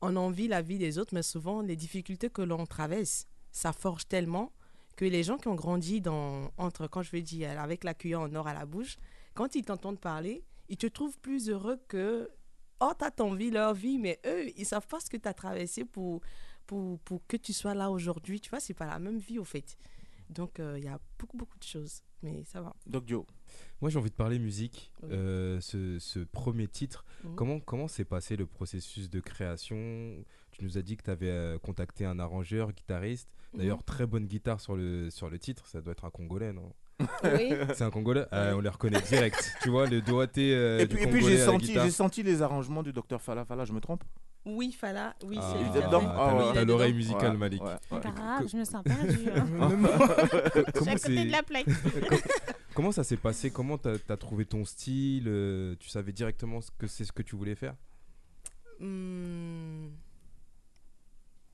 [0.00, 4.06] on envie la vie des autres, mais souvent les difficultés que l'on traverse, ça forge
[4.06, 4.52] tellement
[4.96, 8.20] que les gens qui ont grandi dans entre quand je veux dire avec la cuillère
[8.20, 8.96] en or à la bouche,
[9.34, 12.28] quand ils t'entendent parler, ils te trouvent plus heureux que
[12.80, 15.34] oh t'as ton vie leur vie, mais eux ils savent pas ce que tu as
[15.34, 16.20] traversé pour
[16.66, 18.40] pour pour que tu sois là aujourd'hui.
[18.40, 19.76] Tu vois, c'est pas la même vie au fait.
[20.30, 22.74] Donc euh, il y a beaucoup beaucoup de choses, mais ça va.
[22.86, 23.24] Doc Joe,
[23.82, 24.90] Moi, j'ai envie de parler musique.
[25.02, 25.10] Oui.
[25.12, 27.34] Euh, ce, ce premier titre, Mhm.
[27.36, 30.24] comment comment s'est passé le processus de création?
[30.50, 33.28] Tu nous as dit que tu avais contacté un arrangeur, guitariste.
[33.52, 33.82] D'ailleurs, Mhm.
[33.84, 35.66] très bonne guitare sur le, sur le titre.
[35.66, 36.72] Ça doit être un Congolais, non?
[37.24, 37.52] Oui.
[37.74, 39.52] C'est un Congolais Ah, On les reconnaît direct.
[39.62, 42.82] tu vois, le doigté euh, et du puis, et puis j'ai senti, j'ai les arrangements
[42.82, 44.04] du docteur Fala Fala, je me trompe?
[44.46, 45.80] Oui, Fala, oui, Ah, c'est Il lui.
[46.16, 46.52] Ah ouais.
[46.54, 47.62] t'as- l'oreille musicale, Ouais, Malik.
[47.62, 47.76] ouais, ouais.
[47.90, 49.30] C'est pas grave, je me sens perdue.
[49.34, 49.46] hein.
[50.82, 51.64] Suis à côté de la plaque.
[51.64, 52.18] Com-
[52.74, 53.50] comment ça s'est passé?
[53.50, 55.24] Comment t'as as trouvé ton style?
[55.28, 57.74] Euh, Tu savais directement ce que c'est ce que tu voulais faire?
[58.80, 59.88] Hmm.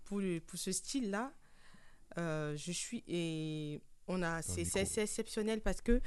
[0.04, 1.32] Pour, le- pour ce style-là,
[2.18, 3.80] euh, je suis et
[4.12, 6.00] on a c'est exceptionnel parce que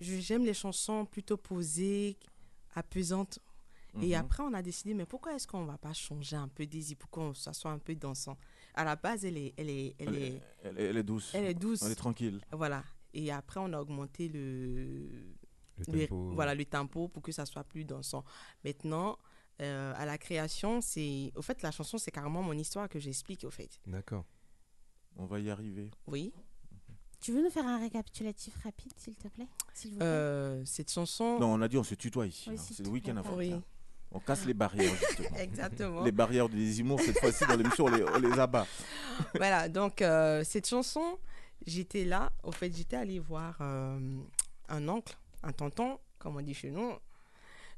[0.00, 2.16] j'aime les chansons plutôt posées,
[2.74, 3.38] apaisantes.
[4.00, 4.14] Et Mhm.
[4.14, 7.10] après, on a décidé, mais pourquoi est-ce qu'on va pas changer un peu Daisy pour
[7.10, 8.36] qu'on ça soit un peu dansant?
[8.74, 11.32] À la base, elle est, elle est, elle Elle est, elle est- elle est douce.
[11.34, 11.82] elle est douce.
[11.82, 12.40] Elle est tranquille.
[12.52, 12.84] Voilà.
[13.14, 15.34] Et après, on a augmenté le-
[15.84, 16.30] tempo.
[16.34, 18.22] voilà, le tempo pour que ça soit plus dansant.
[18.64, 19.18] Maintenant,
[19.60, 21.32] euh, à la création, c'est.
[21.34, 23.80] Au fait, la chanson, c'est carrément mon histoire que j'explique, au fait.
[23.86, 24.24] D'accord.
[25.16, 25.90] On va y arriver.
[26.06, 26.32] Oui.
[27.20, 30.90] Tu veux nous faire un récapitulatif rapide, s'il te plaît S'il vous plaît Euh, cette
[30.90, 31.38] chanson.
[31.38, 32.48] Non, on a dit on se tutoie ici.
[32.48, 32.62] Oui, hein.
[32.62, 33.36] s'il C'est te le week-end avant.
[33.36, 33.54] Oui.
[34.12, 35.36] On casse les barrières, justement.
[35.38, 36.02] Exactement.
[36.02, 38.66] Les barrières des humours, cette fois-ci, dans l'émission, on les, on les abat.
[39.36, 41.18] voilà, donc euh, cette chanson,
[41.64, 42.32] j'étais là.
[42.42, 43.98] Au fait, j'étais allée voir euh,
[44.68, 46.92] un oncle, un tonton, comme on dit chez nous.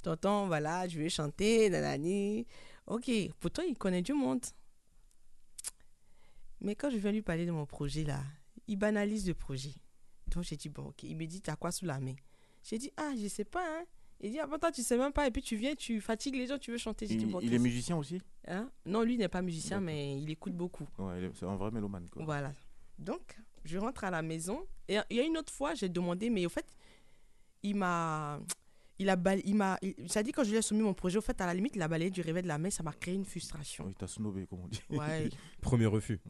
[0.03, 2.47] Tonton, voilà, je vais chanter, nanani.
[2.87, 4.45] Ok, pourtant, il connaît du monde.
[6.61, 8.21] Mais quand je viens lui parler de mon projet, là,
[8.69, 9.75] il banalise le projet.
[10.29, 11.03] Donc, j'ai dit, bon, ok.
[11.03, 12.15] Il me dit, t'as quoi sous la main?
[12.65, 13.85] J'ai dit, ah, je sais pas, hein.
[14.21, 15.27] Il dit, ah, bon, toi, tu sais même pas.
[15.27, 17.07] Et puis, tu viens, tu fatigues les gens, tu veux chanter.
[17.07, 18.21] J'ai dit, Il, bon, il est musicien aussi?
[18.47, 18.71] Hein?
[18.87, 19.87] Non, lui n'est pas musicien, D'accord.
[19.87, 20.87] mais il écoute beaucoup.
[20.99, 22.09] Ouais, il c'est un vrai mélomane.
[22.09, 22.25] Quoi.
[22.25, 22.53] Voilà.
[22.99, 24.65] Donc, je rentre à la maison.
[24.89, 26.67] Et il y a une autre fois, j'ai demandé, mais au fait,
[27.63, 28.41] il m'a.
[28.99, 29.79] Il a bal- il m'a.
[29.83, 31.75] il- Ça dit quand je lui ai soumis mon projet, au fait, à la limite,
[31.75, 33.87] il a balayé du réveil de la main, ça m'a créé une frustration.
[33.89, 34.81] Il t'a snobé, comme on dit.
[34.91, 35.29] Ouais.
[35.61, 36.21] Premier refus.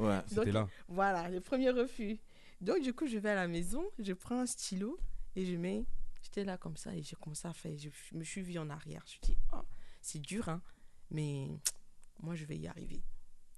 [0.00, 0.20] Ouais.
[0.26, 0.68] C'était là.
[0.88, 2.18] Voilà, le premier refus.
[2.60, 4.98] Donc, du coup, je vais à la maison, je prends un stylo
[5.36, 5.84] et je mets.
[6.22, 7.72] J'étais là comme ça et j'ai commencé à faire.
[7.78, 9.02] Je me suis vue en arrière.
[9.06, 9.62] Je me suis dit, oh,
[10.02, 10.60] c'est dur, hein,
[11.10, 11.48] mais
[12.22, 13.02] moi, je vais y arriver.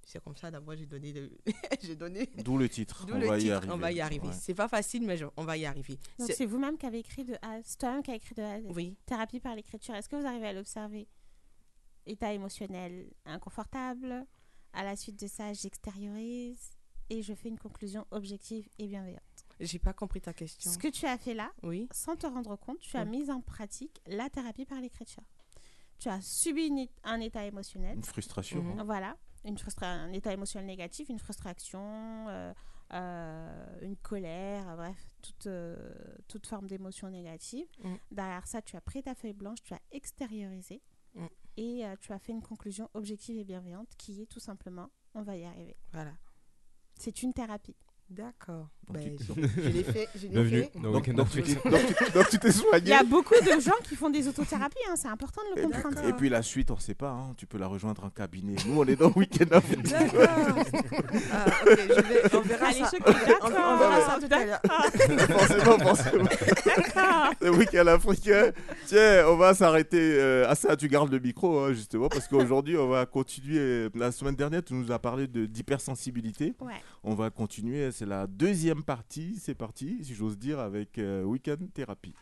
[0.05, 1.11] C'est comme ça, d'abord, j'ai donné.
[1.13, 1.31] Le...
[1.81, 2.29] j'ai donné.
[2.43, 3.05] D'où le titre.
[3.11, 3.73] On le va y titre, arriver.
[3.73, 4.27] on va y arriver.
[4.27, 4.33] Ouais.
[4.33, 5.97] C'est pas facile, mais je- on va y arriver.
[6.19, 7.59] Donc C'est- vous-même qui avez écrit de A.
[7.63, 8.57] C'est toi-même qui as écrit de A.
[8.73, 8.95] Oui.
[9.05, 9.95] Thérapie par l'écriture.
[9.95, 11.07] Est-ce que vous arrivez à l'observer?
[12.05, 14.25] État émotionnel inconfortable?
[14.73, 16.71] À la suite de ça, j'extériorise
[17.09, 19.21] et je fais une conclusion objective et bienveillante.
[19.59, 20.71] J'ai pas compris ta question.
[20.71, 21.87] Ce que tu as fait là, Oui.
[21.91, 23.09] sans te rendre compte, tu as Oui.
[23.09, 25.23] mis en pratique la thérapie par l'écriture.
[25.99, 27.95] Tu as subi une un état émotionnel.
[27.97, 28.61] Une frustration.
[28.63, 28.79] Mhm.
[28.79, 28.83] hein.
[28.83, 29.17] Voilà.
[29.45, 31.81] une frustra- un état émotionnel négatif, une frustration,
[32.29, 32.53] euh,
[32.93, 35.75] euh, une colère, bref, toute, euh,
[36.29, 37.65] toute forme d'émotion négative.
[37.83, 37.95] Mm.
[38.11, 40.81] Derrière ça, tu as pris ta feuille blanche, tu as extériorisé
[41.15, 41.25] Mm.
[41.57, 45.21] Et euh, tu as fait une conclusion objective et bienveillante qui est tout simplement on
[45.21, 45.77] va y arriver.
[45.91, 46.13] Voilà.
[46.95, 47.75] C'est une thérapie.
[48.09, 48.69] D'accord.
[48.91, 49.23] Ben, tu-
[49.57, 50.09] je l'ai fait.
[50.15, 50.71] Je l'ai Bienvenue fait.
[50.75, 51.63] dans Donc, Weekend donc tu Artist.
[51.63, 52.89] t'es- donc tu- donc tu t'es Il soigné.
[52.89, 56.07] y a beaucoup de gens qui font des autothérapies, hein, c'est important de le comprendre.
[56.07, 57.09] et puis la suite, on sait pas.
[57.11, 58.55] hein, Tu peux la rejoindre en cabinet.
[58.67, 59.81] Nous, on est dans Weekend Artist.
[59.83, 60.27] D'accord.
[61.31, 62.89] Ah, ok, je vais, on verra Allez, ça.
[62.91, 64.61] choquée, On, on verra ça tout à l'heure.
[65.27, 66.29] forcément, forcément.
[67.41, 68.51] Le week-end africain.
[68.85, 70.75] Tiens, on va s'arrêter euh, à ça.
[70.75, 73.89] Tu gardes le micro, hein, justement, parce qu'aujourd'hui, on va continuer.
[73.95, 76.53] La semaine dernière, tu nous as parlé de- d'hypersensibilité.
[76.61, 76.73] Ouais.
[77.03, 77.91] On va continuer.
[77.91, 79.37] C'est la deuxième partie.
[79.39, 82.15] C'est parti, si j'ose dire, avec euh, Weekend Thérapie.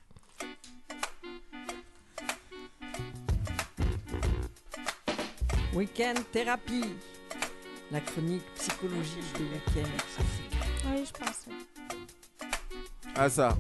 [5.74, 6.84] Week-end thérapie.
[7.92, 9.90] La chronique psychologique de Week-end.
[10.88, 11.46] Oui, je pense.
[13.16, 13.58] Ah, ça.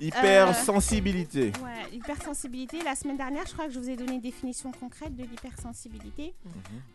[0.00, 1.52] Hypersensibilité.
[1.62, 2.82] Ouais, hypersensibilité.
[2.82, 6.34] La semaine dernière, je crois que je vous ai donné une définition concrète de l'hypersensibilité,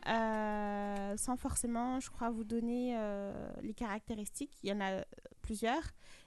[0.08, 4.52] Euh, sans forcément, je crois, vous donner euh, les caractéristiques.
[4.64, 5.04] Il y en a euh,
[5.42, 5.82] plusieurs.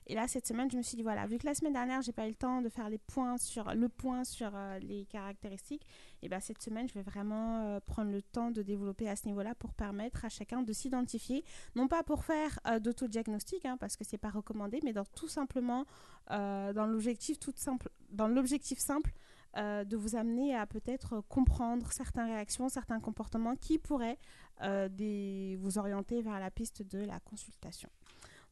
[0.09, 2.13] Et là, cette semaine, je me suis dit, voilà, vu que la semaine dernière, j'ai
[2.13, 5.85] pas eu le temps de faire les points sur, le point sur euh, les caractéristiques,
[6.23, 9.27] et ben cette semaine, je vais vraiment euh, prendre le temps de développer à ce
[9.27, 13.97] niveau-là pour permettre à chacun de s'identifier, non pas pour faire euh, d'autodiagnostic, hein, parce
[13.97, 15.85] que c'est pas recommandé, mais dans tout simplement
[16.31, 19.13] euh, dans l'objectif simple, dans l'objectif simple
[19.57, 24.19] de vous amener à peut-être comprendre certaines réactions, certains comportements qui pourraient
[24.61, 27.89] vous orienter vers la piste de la consultation.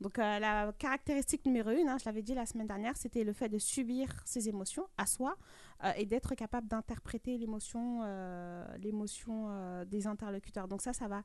[0.04, 3.32] Donc euh, la caractéristique numéro une, hein, je l'avais dit la semaine dernière, c'était le
[3.32, 5.34] fait de subir ses émotions à soi
[5.82, 9.48] euh, et d'être capable d'interpréter l'émotion, euh, l'émotion
[9.86, 10.68] des interlocuteurs.
[10.68, 11.22] Donc ça, ça va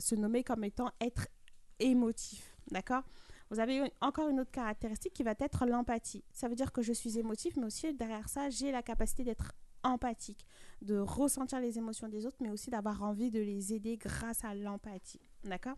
[0.00, 1.28] se nommer comme étant être
[1.78, 3.02] émotif, d'accord?
[3.50, 6.24] Vous avez encore une autre caractéristique qui va être l'empathie.
[6.32, 9.52] Ça veut dire que je suis émotif, mais aussi derrière ça, j'ai la capacité d'être
[9.82, 10.46] empathique,
[10.80, 14.54] de ressentir les émotions des autres, mais aussi d'avoir envie de les aider grâce à
[14.54, 15.20] l'empathie.
[15.44, 15.76] D'accord?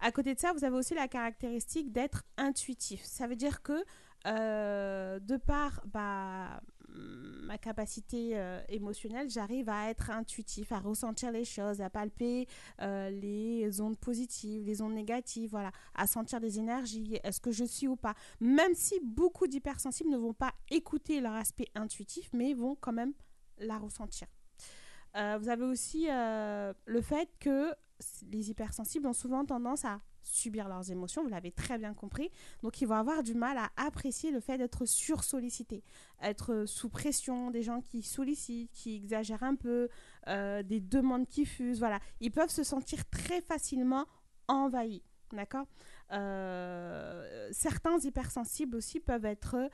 [0.00, 3.02] À côté de ça, vous avez aussi la caractéristique d'être intuitif.
[3.04, 3.84] Ça veut dire que
[4.26, 11.44] euh, de par bah, ma capacité euh, émotionnelle, j'arrive à être intuitif, à ressentir les
[11.44, 12.46] choses, à palper
[12.80, 15.56] euh, les ondes positives, les ondes négatives,
[15.94, 18.14] à sentir des énergies, est-ce que je suis ou pas.
[18.40, 23.12] Même si beaucoup d'hypersensibles ne vont pas écouter leur aspect intuitif, mais vont quand même
[23.58, 24.28] la ressentir.
[25.16, 27.74] Euh, vous avez aussi euh, le fait que
[28.30, 32.30] les hypersensibles ont souvent tendance à subir leurs émotions, vous l'avez très bien compris.
[32.62, 35.82] Donc ils vont avoir du mal à apprécier le fait d'être sursollicité,
[36.22, 39.88] être sous pression, des gens qui sollicitent, qui exagèrent un peu,
[40.28, 41.98] euh, des demandes qui fusent, voilà.
[42.20, 44.06] Ils peuvent se sentir très facilement
[44.46, 45.66] envahis, d'accord?
[47.52, 49.70] Certains hypersensibles aussi peuvent être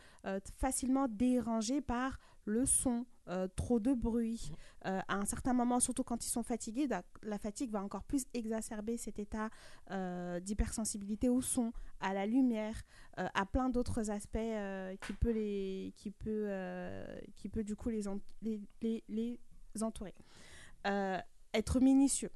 [0.59, 4.51] facilement dérangés par le son, euh, trop de bruit.
[4.87, 6.89] Euh, à un certain moment, surtout quand ils sont fatigués,
[7.23, 9.51] la fatigue va encore plus exacerber cet état
[9.91, 12.81] euh, d'hypersensibilité au son, à la lumière,
[13.17, 14.39] à plein d'autres aspects
[15.01, 15.33] qui peut
[17.65, 19.41] du coup les, en- les, les, les
[19.83, 20.15] entourer.
[21.55, 22.31] Être minutieux.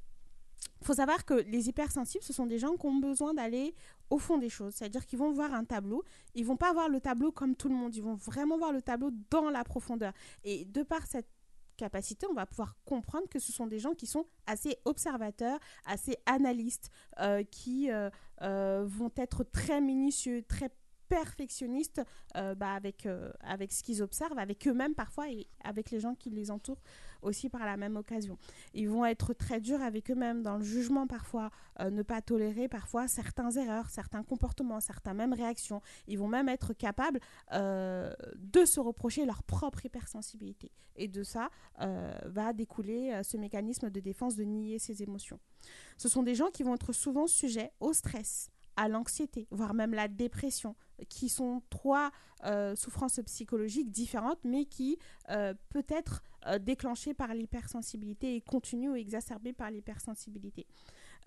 [0.81, 3.75] Il faut savoir que les hypersensibles, ce sont des gens qui ont besoin d'aller
[4.09, 4.73] au fond des choses.
[4.75, 7.75] C'est-à-dire qu'ils vont voir un tableau, ils vont pas voir le tableau comme tout le
[7.75, 10.11] monde, ils vont vraiment voir le tableau dans la profondeur.
[10.43, 11.27] Et de par cette
[11.77, 16.15] capacité, on va pouvoir comprendre que ce sont des gens qui sont assez observateurs, assez
[16.25, 18.09] analystes, euh, qui euh,
[18.41, 20.69] euh, vont être très minutieux, très
[21.09, 22.01] perfectionnistes
[22.33, 23.05] bah, avec,
[23.41, 26.81] avec ce qu'ils observent, avec eux-mêmes parfois et avec les gens qui les entourent
[27.21, 28.37] aussi par la même occasion.
[28.73, 32.67] Ils vont être très durs avec eux-mêmes dans le jugement parfois, euh, ne pas tolérer
[32.67, 35.81] parfois certaines erreurs, certains comportements, certaines mêmes réactions.
[36.07, 37.19] Ils vont même être capables
[37.53, 40.71] euh, de se reprocher leur propre hypersensibilité.
[40.95, 41.49] Et de ça
[41.81, 45.39] euh, va découler ce mécanisme de défense de nier ses émotions.
[45.97, 49.93] Ce sont des gens qui vont être souvent sujets au stress, à l'anxiété, voire même
[49.93, 50.75] la dépression,
[51.09, 52.11] qui sont trois
[52.45, 54.97] euh, souffrances psychologiques différentes, mais qui
[55.29, 60.65] euh, peut être euh, déclenchées par l'hypersensibilité et continuent ou exacerbées par l'hypersensibilité.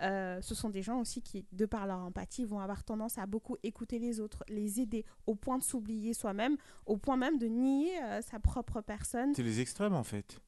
[0.02, 3.26] Euh, ce sont des gens aussi qui, de par leur empathie, vont avoir tendance à
[3.26, 7.46] beaucoup écouter les autres, les aider, au point de s'oublier soi-même, au point même de
[7.46, 9.34] nier sa propre personne.
[9.34, 10.40] C'est les extrêmes en fait.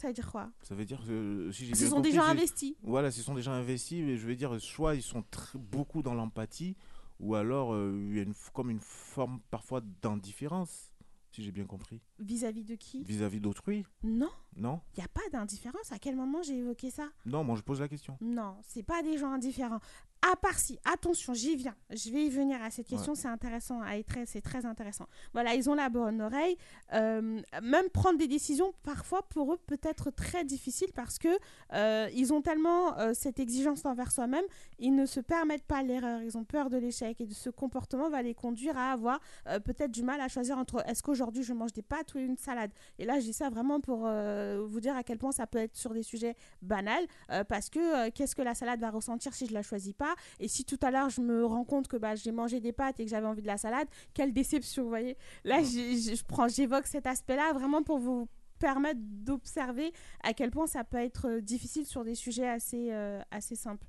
[0.00, 2.22] Ça veut dire quoi Ça veut dire que si j'ai Ce sont des compris, gens
[2.24, 2.74] c'est- investis.
[2.82, 6.02] Voilà, ce sont des gens investis, mais je veux dire, soit ils sont tr- beaucoup
[6.02, 6.76] dans l'empathie,
[7.18, 10.92] ou alors euh, il y a une, comme une forme parfois d'indifférence,
[11.32, 12.00] si j'ai bien compris.
[12.20, 15.90] Vis-à-vis de qui Vis-à-vis d'autrui Non, Non il n'y a pas d'indifférence.
[15.92, 18.16] À quel moment j'ai évoqué ça Non, moi je pose la question.
[18.20, 19.80] Non, c'est pas des gens indifférents.
[20.20, 21.76] À part si, attention, j'y viens.
[21.90, 23.80] Je vais y venir à cette question, c'est intéressant,
[24.26, 25.06] c'est très intéressant.
[25.32, 26.56] Voilà, ils ont la bonne oreille.
[26.92, 31.28] Euh, même prendre des décisions, parfois pour eux, peut être très difficile parce que
[31.72, 34.44] euh, ils ont tellement euh, cette exigence envers soi-même,
[34.80, 38.10] ils ne se permettent pas l'erreur, ils ont peur de l'échec et de ce comportement
[38.10, 39.20] va les conduire à avoir
[39.64, 42.72] peut-être du mal à choisir entre est-ce qu'aujourd'hui je mange des pâtes ou une salade?
[42.98, 45.76] Et là, je dis ça vraiment pour vous dire à quel point ça peut être
[45.76, 47.06] sur des sujets banals
[47.48, 50.07] parce que qu'est-ce que la salade va ressentir si je la choisis pas?
[50.40, 53.00] Et si tout à l'heure je me rends compte que bah, j'ai mangé des pâtes
[53.00, 55.16] et que j'avais envie de la salade, quelle déception, vous voyez.
[55.44, 59.92] Là, je prends, j'évoque cet aspect-là vraiment pour vous permettre d'observer
[60.22, 63.86] à quel point ça peut être euh, difficile sur des sujets assez, euh, assez simples.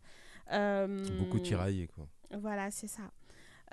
[0.52, 2.08] Euh, Beaucoup tiraillé, quoi.
[2.32, 3.12] Voilà, c'est ça.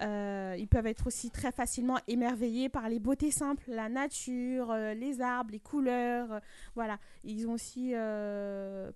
[0.02, 4.92] Euh, ils peuvent être aussi très facilement émerveillés par les beautés simples, la nature, euh,
[4.94, 6.32] les arbres, les couleurs.
[6.32, 6.40] euh,
[6.74, 7.94] voilà, ils ont aussi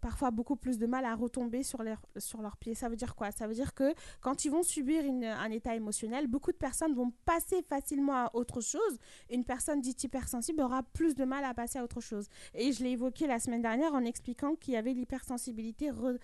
[0.01, 2.75] parfois beaucoup plus de mal à retomber sur, leur, sur leurs pieds.
[2.75, 3.31] Ça veut dire quoi?
[3.31, 6.95] Ça veut dire que quand ils vont subir une- un état émotionnel, beaucoup de personnes
[6.95, 8.99] vont passer facilement à autre chose.
[9.31, 12.29] Une personne dite hypersensible aura plus de mal à passer à autre chose.
[12.55, 16.19] Et je l'ai évoqué la semaine dernière en expliquant qu'il y avait l'hypersensibilité re-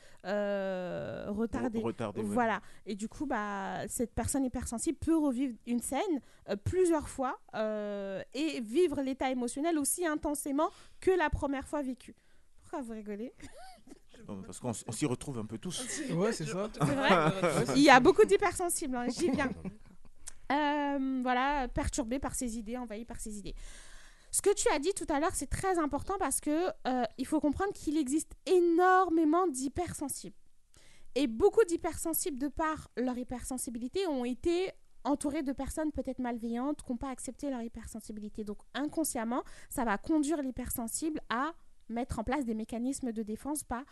[1.31, 1.81] retardée.
[1.81, 2.27] retardée, ouais.
[2.27, 2.61] Voilà.
[2.87, 8.23] Et du coup, bah, cette personne hypersensible peut revivre une scène euh, plusieurs fois euh,
[8.35, 12.15] et vivre l'état émotionnel aussi intensément que la première fois vécu.
[12.63, 13.33] Pourquoi vous rigolez?
[14.29, 15.87] Non, Parce qu'on s'y retrouve un peu tous.
[16.11, 16.69] Ouais, c'est ça.
[16.81, 17.11] Vrai?
[17.77, 19.51] Il y a beaucoup d'hypersensibles, hein, j'y viens.
[20.53, 23.57] Euh, voilà, perturbé par ses idées, envahi par ses idées.
[24.31, 27.27] Ce que tu as dit tout à l'heure, c'est très important parce que euh, il
[27.27, 30.37] faut comprendre qu'il existe énormément d'hypersensibles.
[31.19, 34.71] Et beaucoup d'hypersensibles, de par leur hypersensibilité, ont été
[35.03, 38.45] entourés de personnes peut-être malveillantes qui n'ont pas accepté leur hypersensibilité.
[38.45, 41.55] Donc inconsciemment, ça va conduire l'hypersensible à
[41.89, 43.85] mettre en place des mécanismes de défense, pas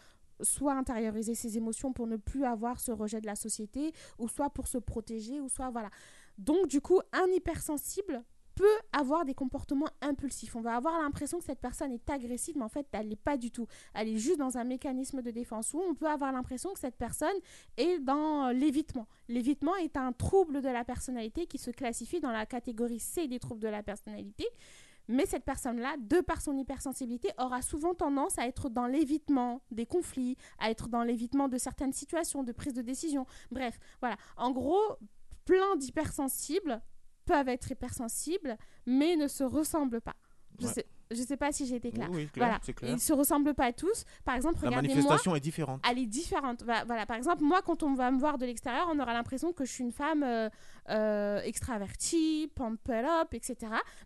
[0.43, 4.51] soit intérioriser ses émotions pour ne plus avoir ce rejet de la société, ou soit
[4.51, 5.89] pour se protéger, ou soit voilà.
[6.37, 8.23] Donc du coup, un hypersensible
[8.55, 10.57] peut avoir des comportements impulsifs.
[10.57, 13.37] On va avoir l'impression que cette personne est agressive, mais en fait, elle n'est pas
[13.37, 13.67] du tout.
[13.95, 15.75] Elle est juste dans un mécanisme de défense.
[15.75, 17.37] Ou on peut avoir l'impression que cette personne
[17.77, 19.07] est dans l'évitement.
[19.29, 23.39] L'évitement est un trouble de la personnalité qui se classifie dans la catégorie C des
[23.39, 24.47] troubles de la personnalité.
[25.09, 29.85] Mais cette personne-là, de par son hypersensibilité, aura souvent tendance à être dans l'évitement des
[29.85, 33.27] conflits, à être dans l'évitement de certaines situations, de prise de décision.
[33.51, 34.17] Bref, voilà.
[34.37, 34.81] En gros,
[35.45, 36.81] plein d'hypersensibles
[37.25, 38.57] peuvent être hypersensibles,
[38.87, 40.15] mais ne se ressemblent pas.
[40.61, 40.73] Je Ouais.
[40.73, 42.09] sais, je sais pas si j'ai été claire.
[42.13, 42.59] Oui, clair, voilà.
[42.61, 42.93] clair.
[42.93, 44.05] Ils se ressemblent pas tous.
[44.25, 44.95] Par exemple, La regardez-moi.
[44.97, 45.83] manifestation est différente.
[45.91, 46.63] Elle est différente.
[46.63, 49.65] Voilà, par exemple, moi, quand on va me voir de l'extérieur, on aura l'impression que
[49.65, 50.49] je suis une femme euh,
[50.91, 53.57] euh, extravertie, pump up, etc.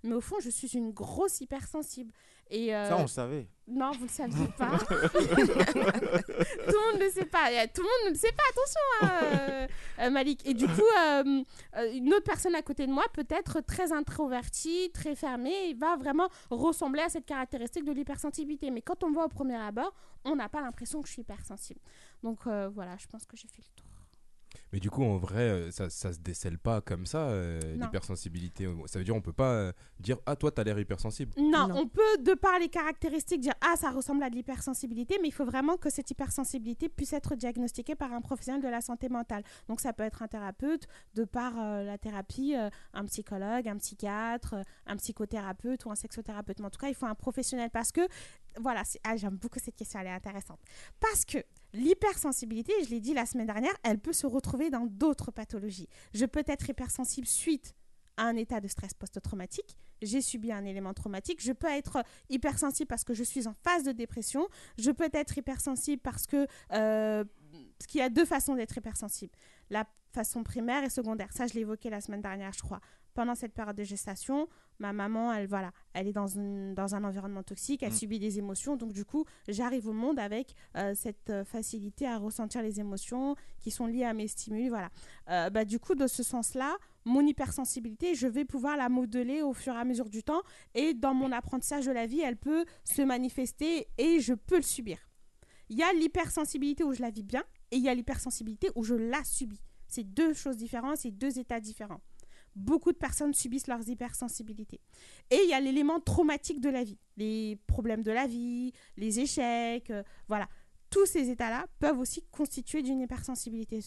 [0.03, 2.13] Mais au fond, je suis une grosse hypersensible.
[2.51, 3.49] Et, euh, Ça, on le savait.
[3.71, 4.79] Non, vous ne le saviez pas.
[4.79, 7.51] tout le monde ne le sait pas.
[7.51, 8.43] Euh, Tout le monde ne le sait pas.
[8.51, 9.67] Attention, hein,
[10.01, 10.47] euh, Malik.
[10.49, 11.43] Et du coup, euh,
[11.93, 16.29] une autre personne à côté de moi peut être très introvertie, très fermée, va vraiment
[16.51, 18.71] ressembler à cette caractéristique de l'hypersensibilité.
[18.71, 19.95] Mais quand on me voit au premier abord,
[20.25, 21.81] on n'a pas l'impression que je suis hypersensible.
[22.23, 23.88] Donc voilà, je pense que j'ai fait le tour.
[24.73, 28.69] Mais du coup, en vrai, euh, ça, ça se décèle pas comme ça, euh, l'hypersensibilité.
[28.87, 31.33] Ça veut dire on peut pas euh, dire Ah, toi, t'as l'air hypersensible.
[31.39, 35.29] Non, on peut, de par les caractéristiques, dire Ah, ça ressemble à de l'hypersensibilité, mais
[35.29, 39.09] il faut vraiment que cette hypersensibilité puisse être diagnostiquée par un professionnel de la santé
[39.09, 39.43] mentale.
[39.69, 43.77] Donc, ça peut être un thérapeute, de par euh, la thérapie, euh, un psychologue, un
[43.77, 44.55] psychiatre,
[44.87, 46.61] un psychothérapeute ou un sexothérapeute.
[46.61, 48.03] Mais en tout cas, il faut un professionnel parce que,
[48.61, 50.61] voilà, ah, j'aime beaucoup cette question, elle est intéressante.
[51.01, 51.39] Parce que
[51.73, 55.89] l'hypersensibilité, je l'ai dit la semaine dernière, elle peut se retrouver dans d'autres pathologies.
[56.15, 57.75] Je peux être hypersensible suite
[58.17, 62.89] à un état de stress post-traumatique, j'ai subi un élément traumatique, je peux être hypersensible
[62.89, 66.47] parce que je suis en phase de dépression, je peux être hypersensible parce que...
[66.73, 67.25] Euh,
[67.79, 69.33] parce qu'il y a deux façons d'être hypersensible.
[69.71, 71.33] La façon primaire et secondaire.
[71.33, 72.81] Ça, je l'ai évoqué la semaine dernière, je crois.
[73.19, 74.47] Pendant cette période de gestation,
[74.79, 77.97] ma maman, elle, voilà, elle est dans, une- dans un environnement toxique, elle Mm.
[77.97, 78.77] subit des émotions.
[78.77, 83.35] Donc, du coup, j'arrive au monde avec euh, cette euh, facilité à ressentir les émotions
[83.59, 84.69] qui sont liées à mes stimuli.
[84.69, 84.91] Voilà.
[85.31, 89.53] Euh, bah, du coup, de ce sens-là, mon hypersensibilité, je vais pouvoir la modeler au
[89.53, 90.43] fur et à mesure du temps.
[90.77, 94.63] Et dans mon apprentissage de la vie, elle peut se manifester et je peux le
[94.63, 94.97] subir.
[95.71, 97.43] Il y a l'hypersensibilité où je la vis bien
[97.73, 99.61] et il y a l'hypersensibilité où je la subis.
[99.89, 102.01] C'est deux choses différentes, c'est deux états différents.
[102.55, 104.81] Beaucoup de personnes subissent leurs hypersensibilités.
[105.31, 109.21] Et il y a l'élément traumatique de la vie, les problèmes de la vie, les
[109.21, 110.49] échecs, euh, voilà.
[110.91, 113.81] Tous ces états-là peuvent aussi constituer d'une hypersensibilité,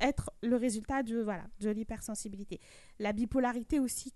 [0.00, 2.60] être le résultat de, voilà, de l'hypersensibilité.
[2.98, 4.14] La bipolarité aussi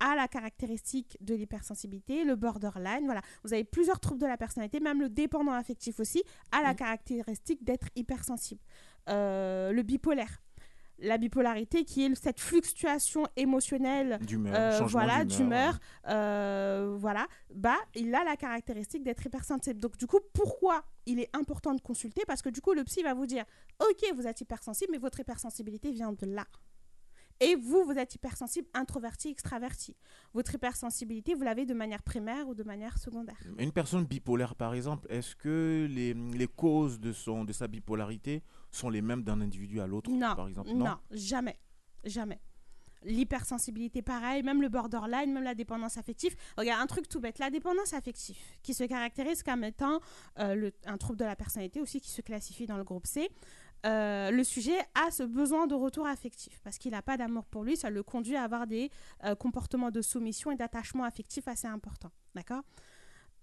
[0.00, 3.22] a la caractéristique de l'hypersensibilité, le borderline, voilà.
[3.42, 6.22] Vous avez plusieurs troubles de la personnalité, même le dépendant affectif aussi
[6.52, 8.60] a la caractéristique d'être hypersensible.
[9.08, 10.43] Euh, le bipolaire.
[10.98, 15.78] La bipolarité qui est cette fluctuation émotionnelle D'humeur, euh, voilà, d'humeur, d'humeur,
[16.08, 19.80] euh, voilà, bah, il a la caractéristique d'être hypersensible.
[19.80, 22.22] Donc, du coup, pourquoi il est important de consulter?
[22.26, 23.44] Parce que, du coup, le psy va vous dire
[23.80, 26.46] Ok, vous êtes hypersensible, mais votre hypersensibilité vient de là.
[27.40, 29.96] Et vous, vous êtes hypersensible, introverti, extraverti.
[30.34, 33.36] Votre hypersensibilité, vous l'avez de manière primaire ou de manière secondaire.
[33.58, 38.42] Une personne bipolaire, par exemple, est-ce que les, les causes de, son, de sa bipolarité
[38.74, 41.58] sont les mêmes d'un individu à l'autre, par exemple non, jamais,
[42.04, 42.40] jamais.
[43.06, 46.34] L'hypersensibilité, pareil, même le borderline, même la dépendance affective.
[46.56, 50.00] Regarde, un truc tout bête, la dépendance affective, qui se caractérise comme étant
[50.38, 53.28] euh, le- un trouble de la personnalité aussi, qui se classifie dans le groupe C.
[53.84, 57.64] Euh, le sujet a ce besoin de retour affectif parce qu'il n'a pas d'amour pour
[57.64, 58.90] lui, ça le conduit à avoir des
[59.24, 62.12] euh, comportements de soumission et d'attachement affectif assez importants.
[62.34, 62.62] D'accord?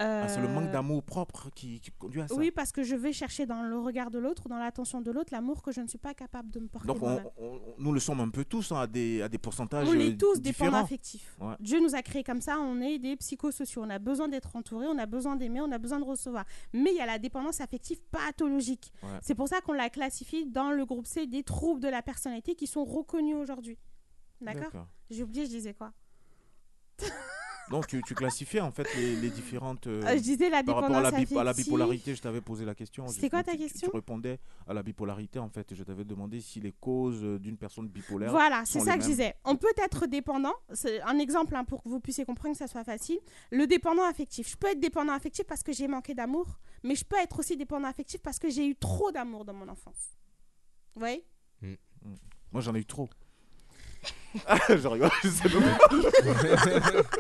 [0.04, 2.36] Ah, C'est le manque Euh, d'amour propre qui, qui conduit à ça.
[2.36, 5.30] Oui, parce que je vais chercher dans le regard de l'autre, dans l'attention de l'autre,
[5.32, 6.88] l'amour que je ne suis pas capable de me porter.
[6.88, 7.28] Donc, on- moi-même.
[7.38, 10.18] on- nous le sommes un peu tous hein, à, des, à des pourcentages On est
[10.20, 10.70] tous différents.
[10.72, 11.36] dépendants affectifs.
[11.40, 11.54] Ouais.
[11.60, 13.84] Dieu nous a créés comme ça, on est des psychosociaux.
[13.84, 16.46] On a besoin d'être entourés, on a besoin d'aimer, on a besoin de recevoir.
[16.74, 18.92] Mais il y a la dépendance affective pathologique.
[19.04, 19.10] Ouais.
[19.22, 22.56] C'est pour ça qu'on la classifie dans le groupe C des troubles de la personnalité
[22.56, 23.78] qui sont reconnus aujourd'hui.
[24.42, 24.88] D'accord.
[25.10, 25.92] J'ai oublié, je disais quoi?
[27.72, 29.88] Donc, tu, tu classifiais en fait les, les différentes.
[29.88, 31.08] euh, Euh, je disais la par rapport à la,
[31.50, 33.08] à bipolarité, je t'avais posé la question.
[33.08, 33.90] C'était quoi ta Tu- question?
[33.90, 35.72] Tu répondais à la bipolarité en fait.
[35.72, 38.30] et Je t'avais demandé si les causes euh, d'une personne bipolaire.
[38.32, 39.36] Voilà, c'est ça que je disais.
[39.46, 42.68] On peut être dépendant, c'est un exemple hein, pour que vous puissiez comprendre que ça
[42.68, 43.20] soit facile.
[43.52, 44.50] Le dépendant affectif.
[44.50, 47.56] Je peux être dépendant affectif parce que j'ai manqué d'amour, mais je peux être aussi
[47.58, 50.18] dépendant affectif parce que j'ai eu trop d'amour dans mon enfance.
[50.94, 51.26] Vous voyez?
[52.52, 53.08] Moi, j'en ai eu trop.
[54.70, 57.02] je rigole, je sais pas.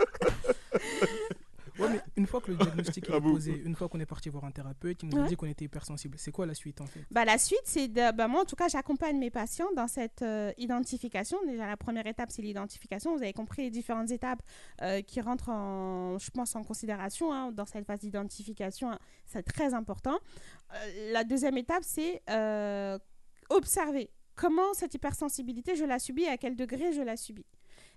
[1.79, 4.05] Ouais, mais une fois que le diagnostic Ah est bon posé, une fois qu'on est
[4.05, 5.27] parti voir un thérapeute, il nous a Ouais.
[5.29, 6.15] dit qu'on était hypersensible.
[6.19, 6.99] C'est quoi la suite en fait?
[7.09, 8.11] Bah, La suite, c'est de.
[8.15, 11.39] Bah, moi, en tout cas, j'accompagne mes patients dans cette euh, identification.
[11.47, 13.15] Déjà, la première étape, c'est l'identification.
[13.15, 14.43] Vous avez compris les différentes étapes
[14.83, 18.91] euh, qui rentrent, en, je pense, en considération hein, dans cette phase d'identification.
[18.91, 18.99] hein.
[19.25, 20.19] c'est très important.
[20.75, 22.99] Euh, la deuxième étape, c'est euh,
[23.49, 24.11] observer
[24.41, 27.45] comment cette hypersensibilité, je la subis et à quel degré je la subis.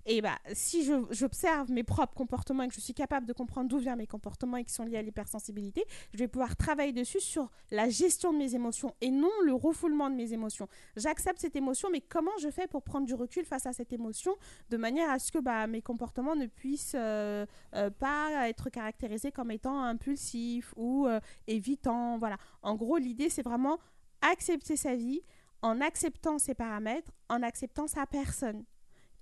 [0.05, 3.79] Et bah, si j'observe mes propres comportements et que je suis capable de comprendre d'où
[3.79, 5.83] viennent mes comportements et qui sont liés à l'hypersensibilité,
[6.13, 10.11] je vais pouvoir travailler dessus sur la gestion de mes émotions et non le refoulement
[10.11, 10.69] de mes émotions.
[10.97, 14.37] J'accepte cette émotion, mais comment je fais pour prendre du recul face à cette émotion
[14.69, 19.33] de manière à ce que bah, mes comportements ne puissent euh, euh, pas être caractérisés
[19.33, 22.19] comme étant impulsifs ou euh, évitants.
[22.19, 22.37] Voilà.
[22.61, 23.79] En gros, l'idée, c'est vraiment
[24.21, 25.23] accepter sa vie
[25.65, 28.65] en acceptant ses paramètres, en acceptant sa personne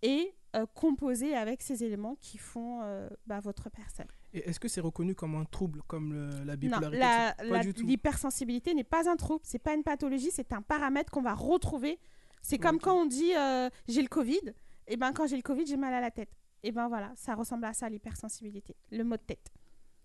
[0.03, 4.09] et euh, composer avec ces éléments qui font euh, bah, votre personne.
[4.35, 7.87] Et est-ce que c'est reconnu comme un trouble, comme le- la Non, bipolarité tout.
[7.87, 11.99] l'hypersensibilité n'est pas un trouble, c'est pas une pathologie, c'est un paramètre qu'on va retrouver.
[12.43, 14.41] C'est comme quand on dit euh, j'ai le Covid,
[14.89, 16.31] et ben quand j'ai le Covid, j'ai mal à la tête.
[16.65, 19.49] Et ben voilà, ça ressemble à ça l'hypersensibilité, le mot de tête.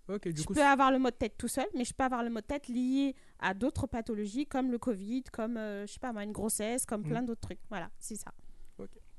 [0.09, 2.03] Ok, du je coup, peux avoir le mot de tête tout seul, mais je peux
[2.03, 5.93] avoir le mot de tête lié à d'autres pathologies comme le Covid, comme euh, je
[5.93, 7.09] sais pas moi, une grossesse, comme Mm.
[7.09, 7.59] plein d'autres trucs.
[7.69, 8.31] Voilà, c'est ça.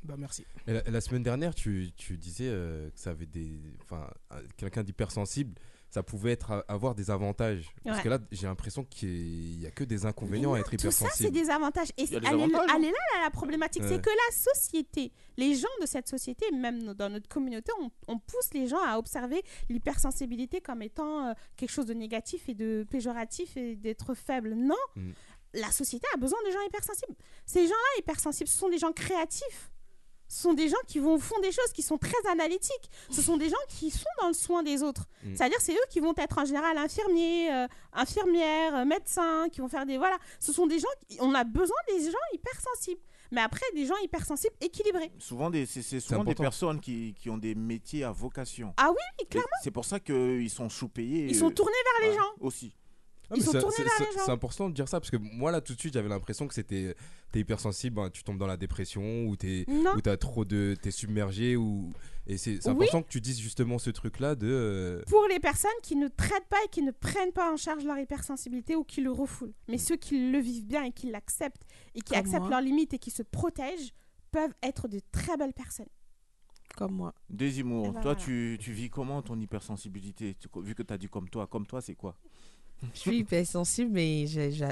[0.04, 0.44] bah merci.
[0.66, 3.60] Et la, la semaine dernière, tu, tu disais euh, que ça avait des.
[3.82, 5.54] Enfin, un- quelqu'un d'hypersensible,
[5.90, 7.70] ça pouvait être, avoir des avantages.
[7.84, 10.90] Parce que là, j'ai l'impression qu'il n'y a que des inconvénients à être Tout ça,
[10.90, 11.30] c'est hypersensible.
[11.32, 11.88] des avantages.
[11.96, 12.48] Et elle, est, elle hein.
[12.48, 13.82] est là, là, la problématique.
[13.82, 13.88] Ouais.
[13.88, 17.90] C'est que la société, les gens de cette société, même no- dans notre communauté, on,
[18.08, 19.42] on pousse les gens à observer
[19.88, 24.54] l'hypersensibilité comme étant euh, quelque chose de négatif et de péjoratif et d'être faible.
[24.54, 25.12] Non, Mm.
[25.54, 27.14] la société a besoin de gens hypersensibles.
[27.46, 29.70] Ces gens-là, hypersensibles, ce sont des gens créatifs.
[30.28, 32.90] Ce sont des gens qui vont au fond des choses, qui sont très analytiques.
[33.10, 35.06] Ce sont des gens qui sont dans le soin des autres.
[35.24, 35.34] Mm.
[35.34, 39.68] C'est-à-dire, c'est eux qui vont être en général infirmiers, euh, infirmières, euh, médecins, qui vont
[39.68, 39.96] faire des.
[39.98, 40.18] Voilà.
[40.38, 40.88] Ce sont des gens.
[41.08, 43.00] qui- On a besoin des gens hypersensibles.
[43.30, 45.10] Mais après, des gens hypersensibles équilibrés.
[45.18, 48.72] Souvent, des- c'est c'est souvent des personnes qui, qui ont des métiers à vocation.
[48.78, 49.48] Ah oui, Et clairement.
[49.62, 51.26] C'est pour ça qu'ils sont sous-payés.
[51.28, 52.30] Ils sont tournés vers les ouais, gens.
[52.40, 52.74] Aussi.
[53.30, 54.24] Ah, Ils mais sont ça- tournés c'est- vers c'est- les gens.
[54.24, 56.54] C'est important de dire ça parce que moi là tout de suite j'avais l'impression que
[56.54, 56.94] c'était
[57.30, 60.90] t'es hypersensible, ben, tu tombes dans la dépression ou t'es ou t'as trop de t'es
[60.90, 61.92] submergé ou
[62.26, 62.72] et c'est Oui.
[62.72, 66.08] important que tu dises justement ce truc là de euh, Pour les personnes qui ne
[66.08, 69.52] traitent pas et qui ne prennent pas en charge leur hypersensibilité ou qui le refoulent.
[69.68, 72.50] Mais ceux qui le vivent bien et qui l'acceptent et qui Comme acceptent moi.
[72.50, 73.92] leurs limites et qui se protègent
[74.30, 75.88] peuvent être de très belles personnes.
[76.76, 77.14] Comme moi.
[77.28, 78.20] Désimour, Eh ben toi, voilà.
[78.20, 80.34] tu, tu vis comment ton hypersensibilité?
[80.38, 82.16] Tu- Vu que tu as dit comme toi, comme toi, c'est quoi?
[82.94, 84.26] Je suis hypersensible, mais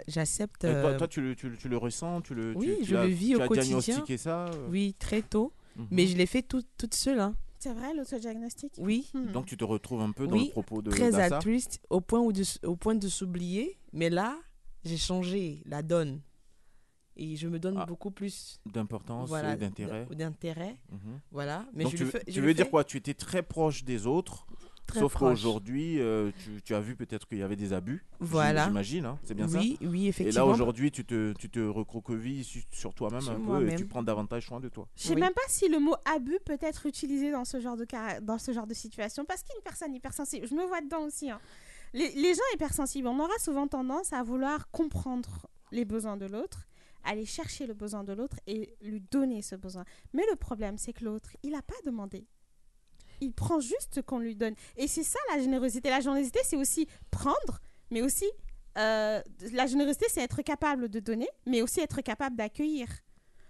[0.07, 0.61] j'accepte.
[0.61, 2.95] Toi, euh, toi, tu, le, tu, le- tu le ressens tu le, oui, tu je
[2.97, 3.79] le vis tu au as quotidien.
[3.79, 4.69] diagnostiqué ça euh?
[4.71, 5.53] Oui, très tôt.
[5.77, 5.87] Mhm.
[5.91, 7.19] Mais je l'ai fait tout- toute seule.
[7.21, 7.35] hein.
[7.59, 8.73] C'est vrai, l'autodiagnostic?
[8.79, 9.11] Oui.
[9.13, 9.33] Hmm.
[9.33, 12.21] Donc tu te retrouves un peu dans Oui, le propos de très altruiste au point,
[12.21, 13.77] où de, au point de s'oublier.
[13.93, 14.39] Mais là,
[14.85, 16.21] j'ai changé la donne.
[17.17, 17.87] Et je me donne Ah.
[17.87, 20.07] beaucoup plus d'importance voilà, et d'intérêt.
[20.15, 20.77] d'intérêt.
[20.93, 21.21] Mhm.
[21.33, 21.67] Voilà.
[21.73, 22.85] Mais Donc je tu, le veux- fais- je tu le veux dire fais quoi?
[22.85, 24.47] Tu étais très proche des autres,
[24.87, 28.05] très sauf qu'aujourd'hui, euh, tu, tu as vu peut-être qu'il y avait des abus.
[28.21, 28.67] Voilà.
[28.67, 30.47] J'imagine, hein, c'est bien ça Oui, oui, Et effectivement.
[30.47, 34.03] là, aujourd'hui, tu te, tu te recroquevilles su- sur toi-même un peu et tu prends
[34.03, 34.87] davantage soin de toi.
[34.97, 35.21] Je sais Oui.
[35.21, 38.39] même pas si le mot abus peut être utilisé dans ce genre de, cara- dans
[38.39, 39.25] ce genre de situation.
[39.25, 41.31] Parce qu'une personne hypersensible, je me vois dedans aussi.
[41.31, 41.41] hein.
[41.93, 46.67] Les, les gens hypersensibles, on aura souvent tendance à vouloir comprendre les besoins de l'autre,
[47.05, 49.85] aller chercher le besoin de l'autre et lui donner ce besoin.
[50.13, 52.27] Mais le problème, c'est que l'autre, il n'a pas demandé.
[53.21, 54.55] Il prend juste ce qu'on lui donne.
[54.77, 55.91] Et c'est ça la générosité.
[55.91, 57.61] La générosité, c'est aussi prendre,
[57.91, 58.27] mais aussi
[58.79, 59.21] euh,
[59.53, 62.89] la générosité, c'est être capable de donner, mais aussi être capable d'accueillir.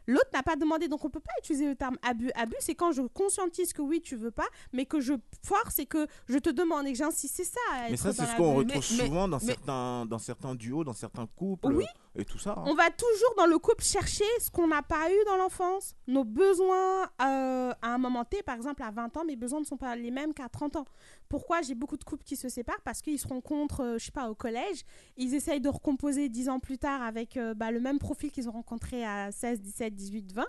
[0.09, 2.31] L'autre n'a pas demandé, donc on peut pas utiliser le terme abus.
[2.37, 5.15] Abus, c'est quand je conscientise que oui, tu veux pas, mais que je
[5.45, 7.35] force et que je te demande et que j'insiste.
[7.35, 7.59] C'est ça.
[7.89, 10.55] Mais être ça, c'est ce qu'on retrouve Mais- mais- souvent dans, mais- certains, dans certains
[10.55, 11.87] duos, dans certains couples Oui.
[12.17, 12.53] Et tout ça.
[12.57, 12.65] hein.
[12.67, 15.95] On va toujours dans le couple chercher ce qu'on n'a pas eu dans l'enfance.
[16.07, 19.65] Nos besoins euh, à un moment T, par exemple à 20 ans, mes besoins ne
[19.65, 20.85] sont pas les mêmes qu'à 30 ans.
[21.29, 22.81] Pourquoi j'ai beaucoup de couples qui se séparent?
[22.85, 24.83] Parce qu'ils se rencontrent, euh, je sais pas, au collège.
[25.17, 28.49] Ils essayent de recomposer 10 ans plus tard avec euh, bah, le même profil qu'ils
[28.49, 30.45] ont rencontré à 16, 17, 18, 20.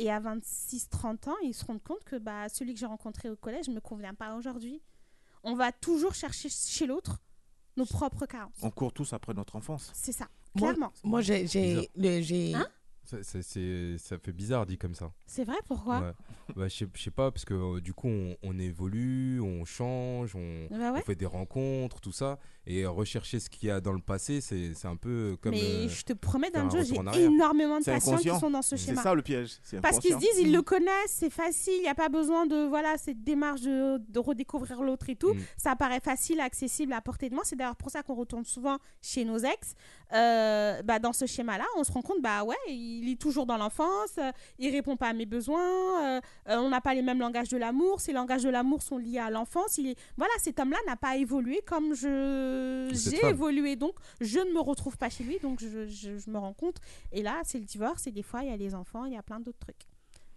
[0.00, 3.30] Et à 26, 30 ans, ils se rendent compte que bah, celui que j'ai rencontré
[3.30, 4.80] au collège ne me convient pas aujourd'hui.
[5.42, 7.18] On va toujours chercher chez l'autre
[7.76, 8.58] nos propres carences.
[8.62, 9.90] On court tous après notre enfance.
[9.94, 10.26] C'est ça,
[10.56, 10.92] clairement.
[11.04, 12.54] Moi, j'ai.
[12.54, 12.66] Hein
[13.04, 15.10] Ça, ça- c'est- ça fait bizarre dit comme ça.
[15.26, 16.12] C'est vrai, pourquoi Ouais.
[16.54, 19.64] Bah, je sais- je sais pas, parce que euh, du coup, on, on évolue, on
[19.64, 20.98] change, on, Bah ouais.
[21.00, 22.38] on fait des rencontres, tout ça.
[22.70, 25.52] Et rechercher ce qu'il y a dans le passé, c'est c'est un peu comme.
[25.52, 28.28] Mais euh, je te promets, faire un Danjo, retour j'ai énormément de C'est patients qui
[28.28, 29.02] sont dans ce C'est schéma.
[29.02, 29.58] ça le piège.
[29.62, 32.44] c'est Parce qu'ils se disent, ils le connaissent, c'est facile, il n'y a pas besoin
[32.44, 35.32] de voilà cette démarche de, de redécouvrir l'autre et tout.
[35.32, 35.40] Mm.
[35.56, 37.40] Ça paraît facile, accessible, à portée de main.
[37.42, 39.74] C'est d'ailleurs pour ça qu'on retourne souvent chez nos ex.
[40.12, 43.58] Euh, bah, dans ce schéma-là, on se rend compte, bah ouais, il est toujours dans
[43.58, 47.48] l'enfance, euh, il répond pas à mes besoins, euh, on n'a pas les mêmes langages
[47.48, 49.76] de l'amour, ces langages de l'amour sont liés à l'enfance.
[49.78, 49.98] Il est...
[50.16, 52.57] Voilà, cet homme-là n'a pas évolué comme je
[52.94, 56.30] Cette j'ai évolué, donc je ne me retrouve pas chez lui, donc je, je- je
[56.30, 56.76] me rends compte.
[57.12, 59.16] Et là, c'est le divorce, et des fois, il y a les enfants, il y
[59.16, 59.82] a plein d'autres trucs.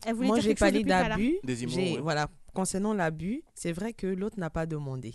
[0.06, 0.80] Elle voulait Moi, j'ai parlé
[1.18, 1.40] d'abus.
[1.96, 2.02] Ouais.
[2.02, 5.14] Voilà, concernant l'abus, c'est vrai que l'autre n'a pas demandé.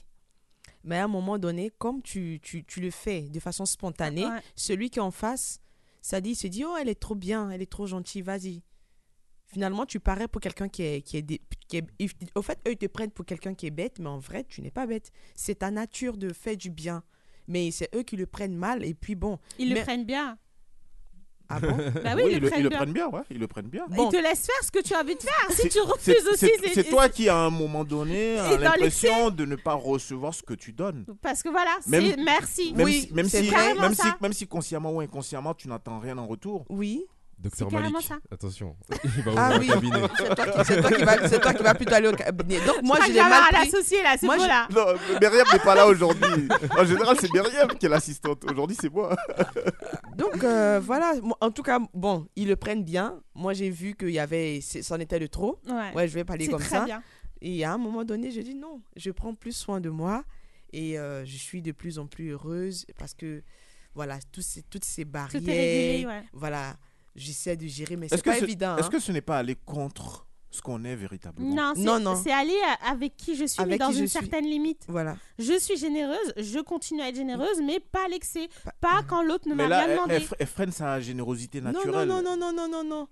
[0.85, 4.41] Mais à un moment donné, comme tu, tu, tu le fais de façon spontanée, Ouais.
[4.55, 5.59] celui qui est en face,
[6.03, 8.63] ça dit, il se dit, oh, elle est trop bien, elle est trop gentille, vas-y.
[9.57, 12.59] Finalement, tu parais pour quelqu'un qui est, qui est, dé- qui est- ils- Au fait,
[12.69, 14.87] eux, ils te prennent pour quelqu'un qui est bête, mais en vrai, tu n'es pas
[14.87, 15.11] bête.
[15.35, 17.03] C'est ta nature de faire du bien.
[17.49, 19.39] Mais c'est eux qui le prennent mal, et puis bon.
[19.59, 20.37] Ils mais- le prennent bien.
[21.49, 21.69] Ah bon?
[22.05, 22.79] Bah oui, Oui, ils le prennent ils le bien.
[22.79, 23.87] prennent bien, ouais, ils le prennent bien.
[23.89, 24.11] Bon.
[24.11, 25.51] Ils te laissent faire ce que tu as envie de faire.
[25.53, 29.47] Si tu refuses aussi, c'est- c'est toi qui, à un moment donné, dans l'impression de
[29.47, 31.07] ne pas recevoir ce que tu donnes.
[31.23, 32.75] Parce que voilà, Même- merci.
[32.75, 36.19] Même Oui, si, même si, même, si, même si consciemment ou inconsciemment, tu n'attends rien
[36.19, 36.67] en retour.
[36.69, 37.07] Oui.
[37.39, 38.19] Docteur Malik, ça.
[38.31, 38.77] attention.
[39.05, 39.91] Il va Ah ouvrir oui,
[40.65, 42.59] c'est toi, toi toi qui vas plutôt aller au cabinet.
[42.65, 43.71] Donc moi, avoir mal à pris.
[43.71, 44.67] l'associer là, c'est Moi, beau là.
[44.75, 44.87] Non,
[45.21, 46.49] Myriam n'est pas là aujourd'hui.
[46.77, 48.43] En général, c'est Myriam qui est l'assistante.
[48.51, 49.15] Aujourd'hui, c'est moi.
[50.17, 53.21] Donc euh, voilà, en tout cas, bon, ils le prennent bien.
[53.35, 55.61] Moi, j'ai vu qu'il y avait, c'en était de trop.
[55.69, 56.85] Ouais, Ouais, je vais parler comme très ça.
[56.85, 57.03] bien.
[57.43, 60.25] Et à un moment donné, je dis non, je prends plus soin de moi
[60.73, 63.43] et euh, je suis de plus en plus heureuse parce que
[63.95, 66.23] voilà, ces, toutes ces Tout barrières, est régulé, ouais.
[66.33, 66.77] voilà,
[67.17, 68.77] j'essaie de gérer, mais c'est pas ce- évident.
[68.77, 68.91] Est-ce hein.
[68.91, 71.55] que ce n'est pas aller contre ce qu'on est véritablement?
[71.55, 72.21] Non, c'est Non, non.
[72.23, 72.57] c'est aller
[72.89, 74.09] avec qui je suis, mais dans une suis.
[74.09, 74.85] certaine limite.
[74.89, 75.17] Voilà.
[75.39, 78.49] Je suis généreuse, je continue à être généreuse, mais pas à l'excès.
[78.65, 80.15] Pas- Pas quand l'autre ne m'a rien demandé.
[80.15, 82.07] elle elle freine sa générosité naturelle.
[82.09, 83.09] non, non, non, non, non, non, non.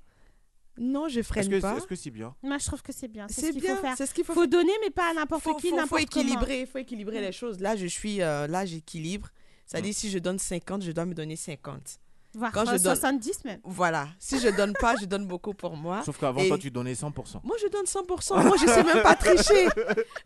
[0.77, 1.77] Non, je freine que, pas.
[1.77, 2.35] est-ce que c'est bien?
[2.43, 3.27] Moi, je trouve que c'est bien.
[3.29, 3.97] C'est ce qu'il bien, faut faire.
[3.97, 7.21] c'est ce qu'il faut faut donner, mais pas à n'importe qui, n'importe équilibrer, faut équilibrer
[7.21, 7.61] les choses.
[7.61, 9.29] Là, je suis, euh, là, j'équilibre.
[9.67, 12.01] C'est-à-dire, si je donne 50, je dois me donner 50.
[12.35, 13.61] Voire Quand je euh, donne- 70 même.
[13.65, 14.09] Voilà.
[14.19, 16.03] Si je donne pas, je donne beaucoup pour moi.
[16.05, 17.41] Sauf qu'avant, Et- toi, tu donnais 100%.
[17.45, 18.43] Moi, je donne 100%.
[18.45, 19.69] Moi, je sais même pas tricher.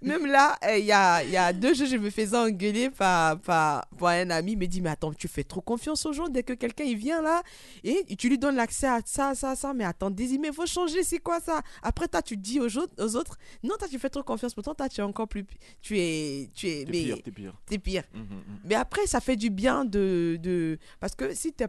[0.03, 2.91] Même là, euh, il y, a, il y a deux jours, je me faisais engueuler
[2.91, 4.53] par, par, par un ami.
[4.53, 6.29] Il me dit, mais attends, tu fais trop confiance aux gens.
[6.29, 7.43] Dès que quelqu'un il vient là,
[7.85, 9.75] et tu lui donnes l'accès à ça, ça, ça.
[9.75, 11.61] Mais attends, Daisy, mais il faut changer, c'est quoi ça?
[11.83, 14.55] Après, toi, tu dis aux autres, aux autres, non, toi, tu fais trop confiance.
[14.55, 15.45] Pourtant, toi, tu es encore plus...
[15.83, 16.51] Tu es...
[16.55, 17.55] Tu es mais- pire, t'es pire.
[17.67, 18.03] T'es pire.
[18.15, 18.43] Mhm, mhm.
[18.65, 20.39] Mais après, ça fait du bien de...
[20.43, 20.79] de...
[21.01, 21.67] Parce que si t'es...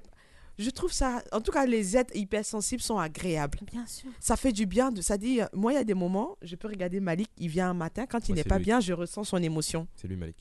[0.59, 3.57] je trouve ça, en tout cas, les êtres hypersensibles sont agréables.
[3.71, 4.09] Bien sûr.
[4.19, 4.91] Ça fait du bien.
[4.91, 7.47] De, ça dit, euh, moi, il y a des moments, je peux regarder Malik, il
[7.47, 9.87] vient un matin, quand il Ouais, n'est pas bien, je ressens son émotion.
[9.95, 10.35] C'est lui, Malik.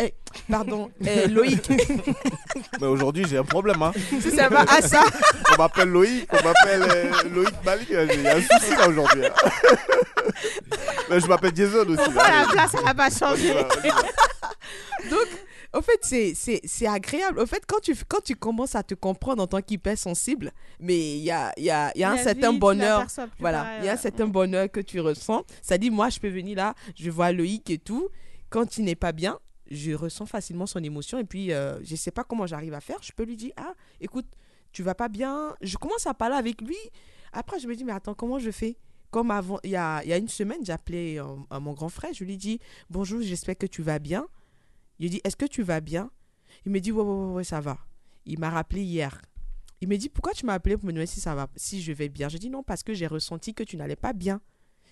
[0.00, 0.14] Eh,
[0.48, 1.68] pardon, eh, Loïc.
[2.80, 3.82] Mais aujourd'hui, j'ai un problème.
[3.82, 3.92] Hein.
[4.20, 5.02] Si ça va à ça.
[5.52, 7.88] On m'appelle Loïc, on m'appelle euh, Loïc Malik.
[7.90, 9.26] Il y a un souci là aujourd'hui.
[9.26, 9.32] hein.
[11.10, 11.96] Mais je m'appelle Jason aussi.
[11.96, 12.42] Pourquoi là.
[12.46, 13.54] la place, elle n'a pas changé
[15.10, 15.26] Donc,
[15.76, 17.38] au fait, c'est- c'est c'est agréable.
[17.40, 21.22] Au fait, quand tu, quand tu commences à te comprendre en tant qu'hypersensible, mais il
[21.24, 23.06] y a, y a, y a un certain vie, bonheur.
[23.38, 24.00] Voilà, il y a un ouais.
[24.00, 25.44] certain bonheur que tu ressens.
[25.62, 28.08] Ça dit, moi, je peux venir là, je vois Loïc et tout.
[28.50, 29.38] Quand il n'est pas bien,
[29.70, 31.18] je ressens facilement son émotion.
[31.18, 32.98] Et puis, euh, je ne sais pas comment j'arrive à faire.
[33.02, 34.26] Je peux lui dire, ah, écoute,
[34.72, 35.54] tu vas pas bien.
[35.60, 36.76] Je commence à parler avec lui.
[37.32, 38.76] Après, je me dis, mais attends, comment je fais?
[39.10, 41.88] Comme avant, il y a, y a une semaine, j'ai appelé euh, à mon grand
[41.88, 42.10] frère.
[42.12, 42.60] Je lui dis,
[42.90, 44.26] bonjour, j'espère que tu vas bien.
[44.98, 46.10] Il dit, est-ce que tu vas bien?
[46.64, 47.78] Il me dit, ouais, ouais, ouais, ouais, ça va.
[48.24, 49.20] Il m'a rappelé hier.
[49.80, 51.92] Il me dit, pourquoi tu m'as appelé pour me demander si ça va, si je
[51.92, 52.28] vais bien?
[52.28, 54.40] Je dis, non, parce que j'ai ressenti que tu n'allais pas bien.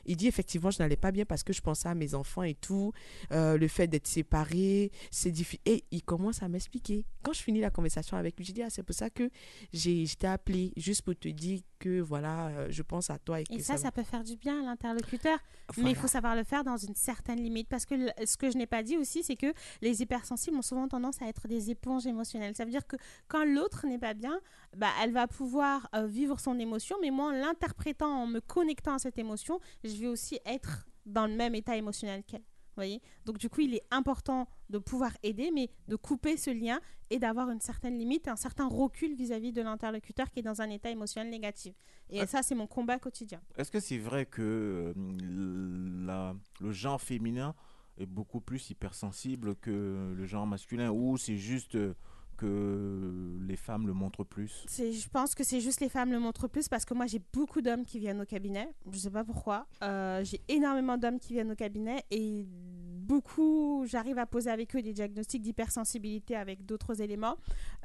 [0.07, 2.55] Il dit, effectivement, je n'allais pas bien parce que je pensais à mes enfants et
[2.55, 2.93] tout.
[3.33, 5.61] euh, le fait d'être séparé, c'est difficile.
[5.65, 7.07] Et il commence à m'expliquer.
[7.23, 9.31] Quand je finis la conversation avec lui, je dis, ah, c'est pour ça que
[9.73, 13.41] j'ai je t'ai appelé, juste pour te dire que, voilà, euh, je pense à toi.
[13.41, 15.39] Et, Et que ça, ça peut faire du bien à l'interlocuteur.
[15.77, 17.69] Mais il faut savoir le faire dans une certaine limite.
[17.69, 20.89] Parce que ce que je n'ai pas dit aussi, c'est que les hypersensibles ont souvent
[20.89, 22.55] tendance à être des éponges émotionnelles.
[22.57, 22.97] Ça veut dire que
[23.29, 24.41] quand l'autre n'est pas bien,
[24.77, 28.95] bah, elle va pouvoir euh, vivre son émotion, mais moi, en l'interprétant, en me connectant
[28.95, 32.43] à cette émotion, je vais aussi être dans le même état émotionnel qu'elle.
[32.77, 36.81] Voyez Donc, du coup, il est important de pouvoir aider, mais de couper ce lien
[37.11, 40.71] et d'avoir une certaine limite, un certain recul vis-à-vis de l'interlocuteur qui est dans un
[40.71, 41.75] état émotionnel négatif.
[42.11, 42.27] Et Ah.
[42.27, 43.41] ça, c'est mon combat quotidien.
[43.57, 47.55] Est-ce que c'est vrai que euh, la- le genre féminin
[47.99, 51.95] est beaucoup plus hypersensible que le genre masculin ou c'est juste euh,
[52.35, 56.49] que les femmes le montrent plus Je pense que c'est juste les femmes le montrent
[56.49, 58.69] plus parce que moi j'ai beaucoup d'hommes qui viennent au cabinet.
[58.91, 59.67] Je sais pas pourquoi.
[59.83, 64.83] Euh, j'ai énormément d'hommes qui viennent au cabinet et beaucoup, j'arrive à poser avec eux
[64.83, 67.37] des diagnostics d'hypersensibilité avec d'autres éléments.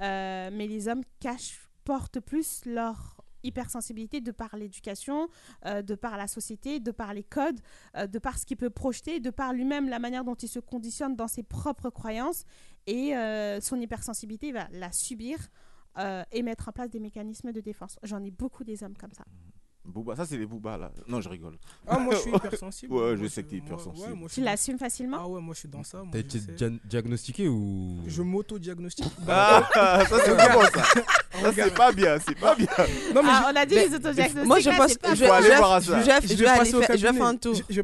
[0.02, 5.30] Euh, mais les hommes cachent, portent plus leur hypersensibilité de par l'éducation,
[5.66, 7.60] euh, de par la société, de par les codes,
[7.98, 11.16] de par ce qu'il peut projeter, de par lui-même la manière dont il se conditionne
[11.16, 12.44] dans ses propres croyances.
[12.90, 15.38] Et euh, son hypersensibilité, il va la subir
[16.00, 18.00] euh, et mettre en place des mécanismes de défense.
[18.02, 19.26] J'en ai beaucoup des hommes comme ça.
[19.86, 20.92] Booba, ça c'est les Booba là.
[21.08, 21.58] Non, je rigole.
[21.88, 22.94] Ah, moi je suis hypersensible.
[22.94, 24.14] ouais, Moi, je sais que t'es hypersensible.
[24.22, 26.04] ouais, Tu l'assumes facilement Ah ouais, moi je suis dans ça.
[26.12, 26.40] T'as été
[26.86, 27.98] diagnostiqué ou?
[28.06, 29.12] Je m'auto-diagnostique.
[29.28, 30.84] Ah, ça c'est bon ça.
[31.42, 32.68] Ça c'est pas bien, c'est pas bien.
[33.16, 34.46] Non, mais Ah, je- on a dit mais- les autodiagnostics.
[34.46, 37.02] Moi, je pense que je, vais- je je vais vais aller passer au faire, je
[37.02, 37.18] vais cabinet.
[37.20, 37.56] faire un tour.
[37.56, 37.82] Je, je.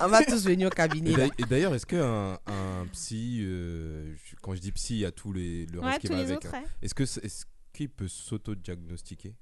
[0.00, 1.30] On va tous venir au cabinet.
[1.38, 5.32] Et d'ailleurs- est-ce qu'un un psy, euh, quand je dis psy, il y a tous
[5.32, 6.44] les, le reste qui tous va les avec.
[6.44, 6.62] autres, hein.
[6.82, 9.34] Est-ce que c'est- est-ce qu'il peut s'auto-diagnostiquer?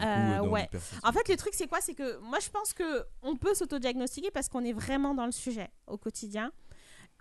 [0.00, 0.68] Euh, dans ouais.
[1.02, 1.80] En fait, le truc, c'est quoi?
[1.80, 5.32] C'est que moi, je pense que on peut s'auto-diagnostiquer parce qu'on est vraiment dans le
[5.32, 6.52] sujet au quotidien.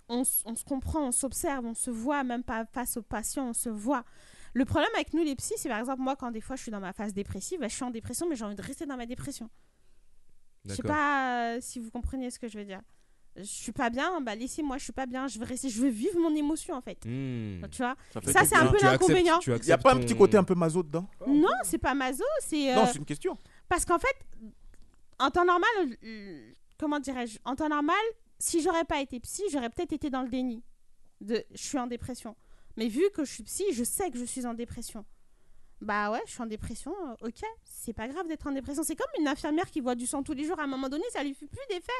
[0.10, 3.54] On, on se comprend, on s'observe, on se voit, même pas face aux patients, on
[3.54, 4.04] se voit.
[4.54, 6.72] Le problème avec nous, les psys, c'est par exemple, moi, quand des fois je suis
[6.72, 8.98] dans ma phase dépressive, bah, je suis en dépression, mais j'ai envie de rester dans
[8.98, 9.50] ma dépression.
[10.66, 12.82] Je sais pas euh, si vous comprenez ce que je veux dire.
[13.36, 15.90] Je suis pas bien, bah laissez-moi, je suis pas bien, je veux rester, je veux
[15.90, 17.04] vivre mon émotion en fait.
[17.06, 17.62] Hmm.
[17.72, 19.40] Tu vois Ça, fait Ça, c'est un peu l'inconvénient.
[19.40, 21.08] tu Il y a pas un petit côté un peu maso dedans?
[21.26, 22.76] Non, c'est pas maso, c'est.
[22.76, 23.38] Non, euh, c'est une question.
[23.68, 24.16] Parce qu'en fait,
[25.20, 25.70] en temps normal,
[26.04, 27.96] euh, comment dirais-je En temps normal,
[28.38, 30.64] si j'aurais pas été psy, j'aurais peut-être été dans le déni.
[31.20, 32.36] De, je suis en dépression.
[32.78, 35.06] Mais vu que je suis psy, je sais que je suis en dépression.
[35.82, 38.84] Bah ouais, je suis en dépression, euh, ok, c'est pas grave d'être en dépression.
[38.84, 41.04] C'est comme une infirmière qui voit du sang tous les jours, à un moment donné,
[41.12, 41.92] ça lui fait plus d'effet.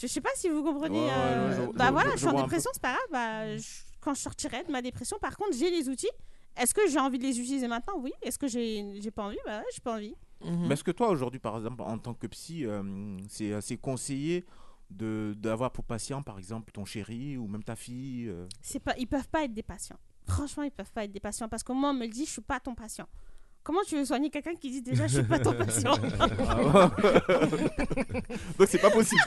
[0.00, 0.98] Je sais pas si vous comprenez.
[1.00, 3.06] Ouais, ouais, euh, bah je- voilà, je je suis en dépression, c'est pas grave.
[3.12, 3.62] Bah, je-
[4.00, 6.10] quand je sortirai de ma dépression, par contre, j'ai les outils.
[6.56, 7.94] Est-ce que j'ai envie de les utiliser maintenant?
[7.98, 8.12] Oui.
[8.22, 9.38] Est-ce que j'ai j'ai pas envie?
[9.46, 10.14] Bah j'ai pas envie.
[10.44, 10.66] Mhm.
[10.68, 12.82] Mais est-ce que toi, aujourd'hui, par exemple, en tant que psy, euh,
[13.28, 14.44] c'est assez conseillé
[14.90, 18.94] de d'avoir pour patient, par exemple, ton chéri ou même ta fille euh, c'est pas,
[18.98, 19.98] ils peuvent pas être des patients.
[20.26, 22.30] Franchement, ils peuvent pas être des patients parce que moi, on me le dit, je
[22.30, 23.06] suis pas ton patient.
[23.70, 25.94] Comment tu veux soigner quelqu'un qui dit déjà, je suis pas ton patient?
[28.58, 29.20] Donc c'est pas possible.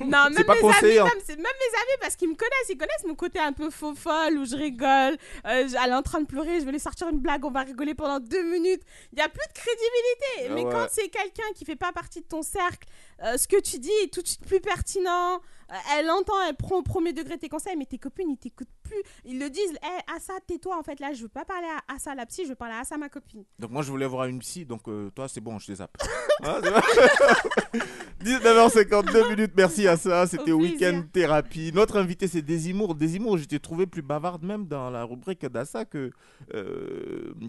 [0.00, 1.04] Non, même C'est pas mes amis, conseillant.
[1.04, 4.38] même, mes amis, parce qu'ils me connaissent, ils connaissent mon côté un peu faux folle
[4.38, 5.18] où je rigole.
[5.44, 7.60] euh, elle est en train de pleurer, je vais lui sortir une blague, on va
[7.60, 8.80] rigoler pendant deux minutes.
[9.12, 10.46] Il y a plus de crédibilité.
[10.48, 10.72] Ah Mais ouais.
[10.72, 12.88] quand c'est quelqu'un qui fait pas partie de ton cercle,
[13.22, 15.40] euh, ce que tu dis est tout de suite plus pertinent.
[15.70, 18.66] Euh, elle entend, elle prend au premier degré tes conseils, mais tes copines, ils t'écoutent
[18.82, 19.00] plus.
[19.24, 22.12] Ils le disent, hé, Assa, tais-toi, en fait, là, je veux pas parler à Assa,
[22.16, 23.44] la psy, je veux parler à Assa, ma copine.
[23.58, 25.96] Donc moi je voulais voir une psy, donc euh, toi c'est bon, je te zappe.
[26.42, 27.80] Hein, c'est bon
[28.24, 31.02] 19h52 minutes, merci ça, c'était Week-end.
[31.12, 31.70] Thérapie.
[31.74, 32.94] Notre invité c'est Désimour.
[32.94, 36.10] Désimour, je t'ai trouvé plus bavarde même dans la rubrique d'Assa que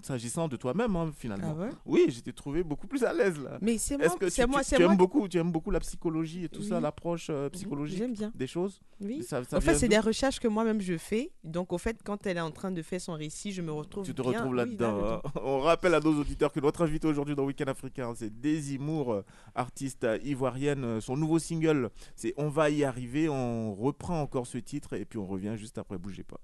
[0.03, 1.55] s'agissant de toi-même hein, finalement.
[1.57, 1.69] Ah ouais?
[1.85, 3.57] Oui, je t'ai trouvé beaucoup plus à l'aise là.
[3.61, 4.91] Mais c'est moi, que tu, c'est moi, tu- c'est tu moi.
[4.91, 8.31] aimes beaucoup, tu aimes beaucoup la psychologie et tout ça, l'approche euh, psychologique J'aime bien.
[8.33, 9.21] des choses Oui.
[9.21, 11.31] Ça- ça en fait, c'est des recherches que moi-même je fais.
[11.43, 14.05] Donc, au fait, quand elle est en train de faire son récit, je me retrouve.
[14.05, 14.99] Tu te bien- retrouves là-dedans.
[15.05, 15.21] hein.
[15.43, 19.13] On rappelle à nos auditeurs que notre invité aujourd'hui dans Week-end Africain, c'est Daisy Moore,
[19.13, 19.21] euh,
[19.53, 21.01] artiste euh, ivoirienne.
[21.01, 23.27] Son nouveau single, c'est On va y arriver.
[23.29, 25.97] On reprend encore ce titre et puis on revient juste après.
[25.97, 26.39] Bougez pas.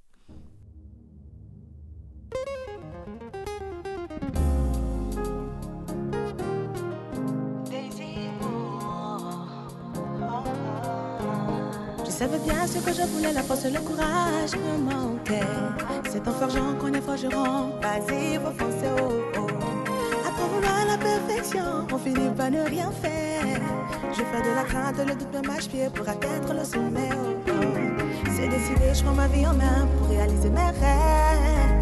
[12.18, 15.53] Savais bien ce que je voulais, la force et le courage me manquaient.
[16.09, 17.74] C'est en forgeant qu'on est forgeron.
[17.80, 19.47] Vas-y, faut foncer oh, oh.
[20.28, 23.61] Après vouloir la perfection, on finit par ne rien faire.
[24.11, 27.09] Je fais de la crainte, le doute me mâche-pied pour atteindre le sommet.
[27.13, 27.51] oh, oh.
[28.36, 31.78] C'est décidé, je prends ma vie en main pour réaliser mes rêves.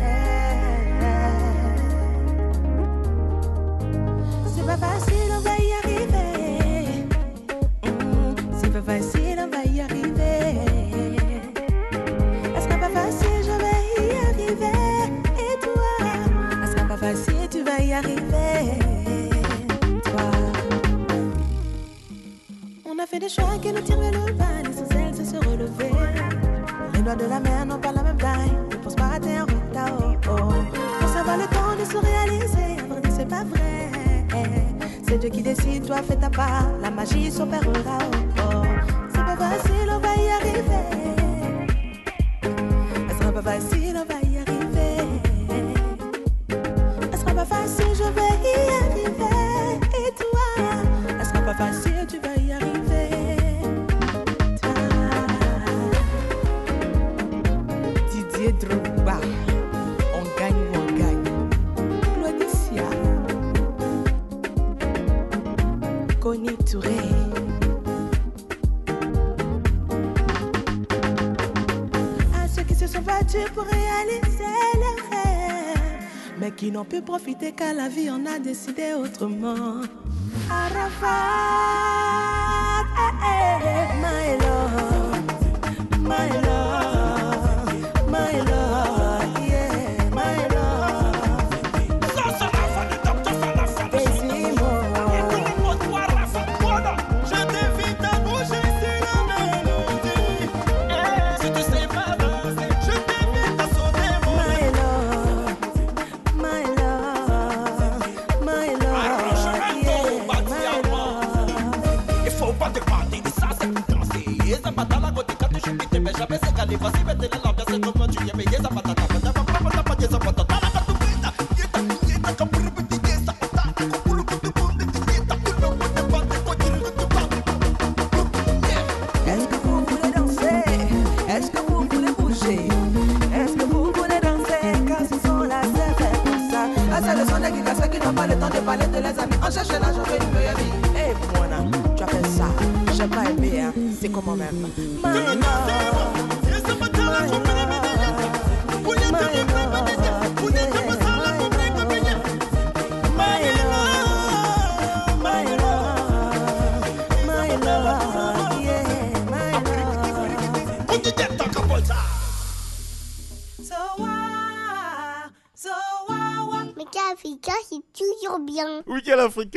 [4.53, 7.05] C'est pas facile, on va y arriver.
[7.85, 9.24] Mm, C'est pas facile,
[23.19, 25.91] des choix qui nous tirent vers le bas, l'essentiel c'est se relever.
[26.93, 29.45] Les doigts de la mer n'ont pas la même taille, ne pense pas à terre,
[29.49, 30.53] oh, oh.
[30.99, 32.77] Pour savoir le temps de se réaliser,
[33.15, 33.91] c'est pas vrai.
[35.07, 38.63] C'est Dieu qui décide, toi fais ta part, la magie s'opérera, oh, oh.
[39.09, 40.85] C'est pas facile, on va y arriver.
[42.41, 43.84] Elle sera pas facile,
[66.53, 66.89] Touré.
[72.33, 74.43] à ceux qui se sont battus pour réaliser
[74.75, 76.03] leurs rêves,
[76.39, 79.81] mais qui n'ont pu profiter qu'à la vie on a décidé autrement.
[80.49, 81.07] Arafat,
[82.97, 85.23] eh, eh, my love,
[86.01, 87.73] my love,
[88.09, 88.64] my love,
[116.79, 117.44] jamais c'est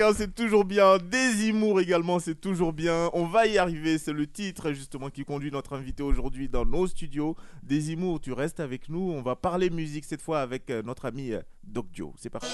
[0.09, 0.99] Africain, c'est toujours bien.
[0.99, 1.49] Des
[1.81, 3.11] également, c'est toujours bien.
[3.13, 3.99] On va y arriver.
[3.99, 7.37] C'est le titre justement qui conduit notre invité aujourd'hui dans nos studios.
[7.63, 9.13] Des tu restes avec nous.
[9.13, 12.13] On va parler musique cette fois avec euh, notre ami euh, Doc Joe.
[12.17, 12.49] C'est parti.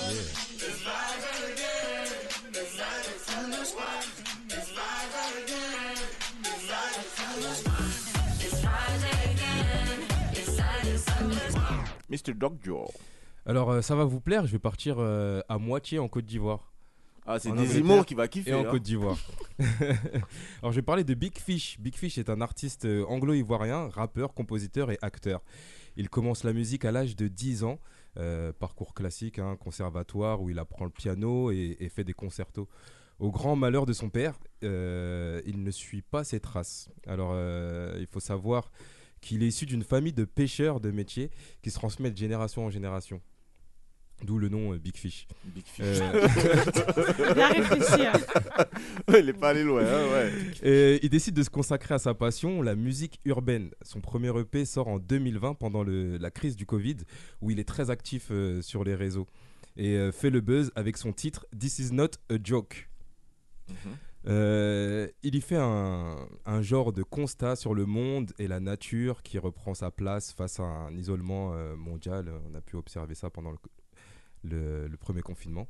[12.11, 12.35] Mr.
[12.35, 12.89] Doc Joe.
[13.47, 16.74] Alors, euh, ça va vous plaire, je vais partir à moitié en Côte d'Ivoire.
[17.27, 18.51] Ah, c'est des qui va kiffer.
[18.51, 18.71] Et en hein.
[18.71, 19.19] Côte d'Ivoire.
[20.61, 21.79] Alors, je vais parler de Big Fish.
[21.81, 25.43] Big Fish est un artiste euh, anglo-ivoirien, rappeur, compositeur et acteur.
[25.97, 27.79] Il commence la musique à l'âge de 10 ans.
[28.19, 32.69] euh, parcours classique, hein, conservatoire, où il apprend le piano et, et fait des concertos.
[33.21, 36.91] Au grand malheur de son père, euh, il ne suit pas ses traces.
[37.07, 38.71] Alors, euh, il faut savoir
[39.21, 41.31] qu'il est issu d'une famille de pêcheurs de métier
[41.63, 43.21] qui se transmettent de génération en génération.
[44.23, 45.27] D'où le nom euh, Big Fish.
[45.45, 45.99] Big Fish.
[47.35, 48.13] Bien réfléchi, hein.
[49.09, 50.33] Ouais, il est pas allé loin, hein, ouais.
[50.63, 53.71] Et il décide de se consacrer à sa passion, la musique urbaine.
[53.83, 56.97] Son premier EP sort en 2020 pendant le- la crise du Covid,
[57.43, 59.27] où il est très actif euh, sur les réseaux.
[59.77, 62.89] Et euh, fait le buzz avec son titre This is not a joke.
[64.27, 69.23] Euh, il y fait un, un genre de constat sur le monde et la nature
[69.23, 72.33] qui reprend sa place face à un isolement euh, mondial.
[72.51, 73.59] On a pu observer ça pendant le,
[74.45, 75.67] le- le premier confinement.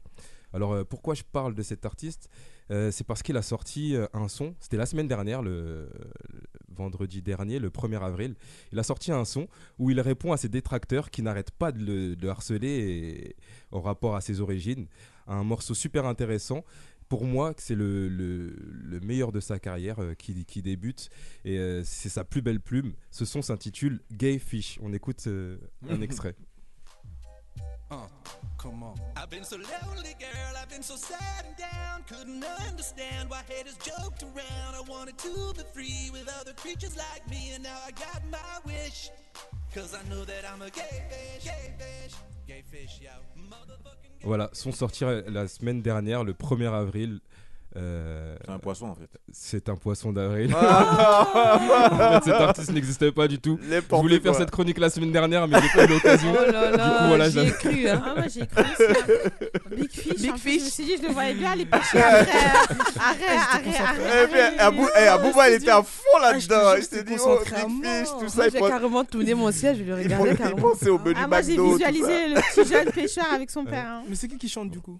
[0.52, 2.28] Alors euh, pourquoi je parle de cet artiste
[2.70, 5.90] Euh, C'est parce qu'il a sorti euh, un son, c'était la semaine dernière, le,
[6.32, 6.40] le
[6.74, 8.36] vendredi dernier, le 1er avril.
[8.72, 9.48] Il a sorti un son
[9.78, 13.36] où il répond à ses détracteurs qui n'arrêtent pas de le, de le harceler et-
[13.70, 14.86] en rapport à ses origines.
[15.26, 16.64] Un morceau super intéressant
[17.10, 21.10] pour moi, c'est le, le- le meilleur de sa carrière euh, qui, qui débute
[21.44, 22.94] et euh, c'est sa plus belle plume.
[23.10, 24.78] Ce son s'intitule Gay Fish.
[24.82, 25.28] On écoute
[25.90, 26.34] un extrait.
[27.90, 27.96] Uh,
[28.58, 28.98] come on.
[29.16, 30.54] I've been so lonely, girl.
[30.60, 32.02] I've been so sad and down.
[32.08, 34.74] Couldn't understand why haters joked around.
[34.74, 38.38] I wanted to be free with other creatures like me, and now I got my
[38.64, 39.10] wish.
[39.74, 42.14] Cause I know that I'm a gay fish, gay fish,
[42.46, 43.10] gay fish, yo.
[43.36, 47.20] Motherfucking Voilà, son sorti la semaine dernière, le 1er avril.
[47.76, 49.08] Euh, C'est un poisson, en fait.
[49.32, 50.54] C'est un poisson d'avril.
[50.56, 53.58] Ah en fait, cet artiste n'existait pas du tout.
[53.68, 54.40] Je voulais faire quoi.
[54.40, 56.32] cette chronique la semaine dernière, mais j'ai pas eu l'occasion.
[56.38, 58.02] Oh là Du là, coup, voilà, j'y ai je- cru, hein.
[58.04, 58.64] Ah, moi j'ai cru.
[59.76, 60.20] Big Fish.
[60.22, 60.60] Big Fish.
[60.60, 62.30] Je me suis dit, je le voyais bien aller pêcher après.
[62.96, 64.28] Arrête, arrête, arrête.
[64.30, 66.56] Eh bien, Abou, eh, Abouba, il était à fond là-dedans.
[66.64, 67.54] Ah, Il je te s'est dit, oh, Big
[67.84, 68.46] Fish, tout ça.
[68.46, 70.70] Il j'ai carrément tourné mon siège, je le il regardais pense- il carrément.
[70.70, 73.86] pensait au menu Ah, moi j'ai visualisé le petit jeune pêcheur avec son père.
[73.88, 74.02] hein.
[74.08, 74.98] Mais c'est qui qui chante du coup?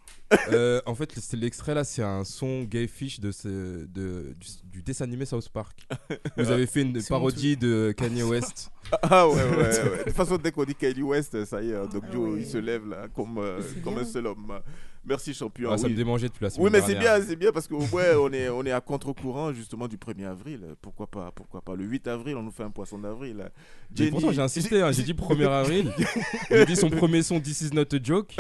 [0.53, 4.49] Euh, en fait, c'est l'extrait là, c'est un son gay fish de ce, de, du,
[4.73, 5.87] du dessin animé South Park.
[6.37, 8.71] Vous avez fait une parodie de Kanye West.
[9.03, 9.99] Ah ouais, ouais, ouais.
[9.99, 12.41] De toute façon, dès qu'on dit Kanye West, ça y est, Doc Ah Joe, ouais.
[12.41, 14.61] il se lève là, comme, euh, comme un seul homme.
[15.07, 15.71] Merci, champion.
[15.71, 15.93] Ah, ça oui.
[15.93, 18.33] me démangeait depuis la semaine Oui, mais c'est bien, c'est bien parce qu'au moins on
[18.33, 20.75] est, on est à contre-courant justement du 1er avril.
[20.81, 21.75] Pourquoi pas, pourquoi pas.
[21.75, 23.51] Le 8 avril, on nous fait un poisson d'avril.
[23.95, 25.93] Jenny- pourtant, j'ai insisté, hein, j'ai dit 1er avril.
[26.51, 28.35] J'ai dit son premier son, This is not a joke.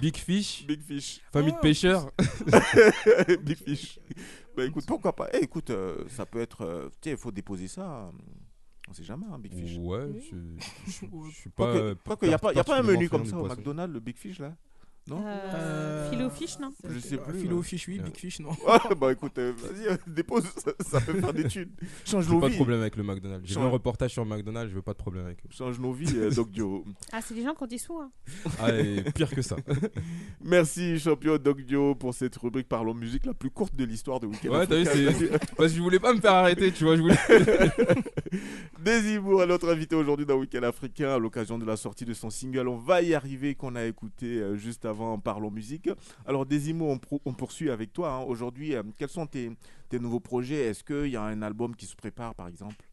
[0.00, 1.20] Big Fish, Big Fish.
[1.32, 2.10] famille de pêcheurs.
[3.42, 3.98] Big Fish.
[4.56, 5.28] Bah écoute, pourquoi pas.
[5.34, 6.62] Eh, écoute, euh, ça peut être.
[6.62, 7.82] euh, Tiens, il faut déposer ça.
[7.82, 8.10] euh,
[8.88, 9.76] On sait jamais, hein, Big Fish.
[9.78, 10.36] Ouais, je,
[10.90, 11.94] je, je suis pas.
[12.04, 13.46] Quoique- il n'y a, pas- y a pas un menu comme ça au.
[13.48, 14.54] McDonald's, le Big Fish là?
[15.06, 17.40] Non Euh, Philo Fish, non Je sais Euh, plus.
[17.40, 17.60] Philo.
[17.62, 18.48] Fish, oui, Big Fish, non.
[18.66, 21.68] Ouais, bah écoute, euh, vas-y, euh, dépose, ça, ça peut faire des thunes.
[22.06, 22.56] Change J'ai nos pas de vies.
[22.56, 23.46] problème avec le McDonald's.
[23.46, 25.48] J'ai vu un reportage sur McDonald's, je veux pas de problème avec eux.
[25.50, 26.84] Change nos vies, euh, Doc Dio.
[27.12, 27.98] Ah, c'est des gens qui ont des sous.
[27.98, 28.10] Hein.
[28.58, 29.56] Ah, et pire que ça.
[30.40, 34.26] Merci, champion Doc Dio, pour cette rubrique Parlons musique, la plus courte de l'histoire de
[34.26, 35.28] Weekend Ouais, t'as vu, c'est.
[35.56, 36.96] Parce que je voulais pas me faire arrêter, tu vois.
[36.96, 37.16] Je voulais.
[38.80, 42.30] Désimour est notre invité aujourd'hui dans Weekend Africain à l'occasion de la sortie de son
[42.30, 45.88] single On va y arriver qu'on a écouté euh, juste avant Parlons musique.
[46.26, 48.12] Alors Désimour, on, pro- on poursuit avec toi.
[48.12, 48.20] hein.
[48.22, 49.50] Aujourd'hui, euh, quels sont tes,
[49.88, 50.66] tes nouveaux projets?
[50.66, 52.86] Est-ce qu'il y a un album qui se prépare par exemple?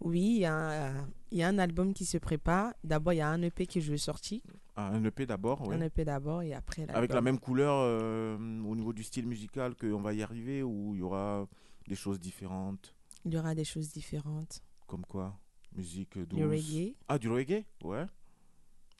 [0.00, 0.54] Oui, il y, a
[1.00, 2.72] un- il y a un album qui se prépare.
[2.84, 4.40] D'abord, il y a un EP que je veux sortir.
[4.76, 5.74] Ah, Un EP d'abord, oui.
[5.74, 6.96] Un EP d'abord et après l'album.
[6.96, 10.94] Avec la même couleur euh, au niveau du style musical qu'on va y arriver ou
[10.94, 11.48] il y aura
[11.88, 12.94] des choses différentes?
[13.24, 14.62] Il y aura des choses différentes.
[14.86, 15.36] Comme quoi?
[15.74, 16.94] Musique douce Du reggae.
[17.08, 17.64] Ah, du reggae?
[17.82, 18.06] Ouais.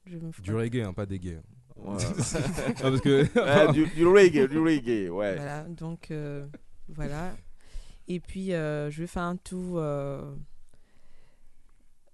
[0.05, 1.39] Je me Du reggae, hein, pas des gays.
[1.87, 1.97] Ah,
[2.81, 3.25] parce que.
[3.67, 5.35] Ouais, du, du reggae, du reggae, ouais.
[5.35, 6.47] Voilà, donc euh,
[6.87, 7.35] voilà.
[8.07, 10.33] Et puis, euh, je vais faire un tour euh,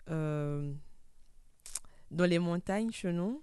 [0.09, 0.73] euh,
[2.11, 3.41] dans les montagnes chez nous,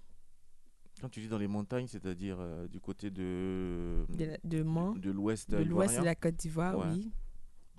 [1.01, 5.11] Quand tu dis dans les montagnes, c'est-à-dire euh, du côté de, de, de Mans, de
[5.11, 6.85] l'ouest de l'ouest de la Côte d'Ivoire, Ouais.
[6.93, 7.11] oui.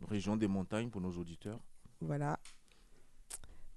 [0.08, 1.60] Région des montagnes pour nos auditeurs.
[2.00, 2.38] Voilà.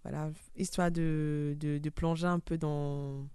[0.03, 3.27] Voilà, histoire de, de, de plonger un peu dans,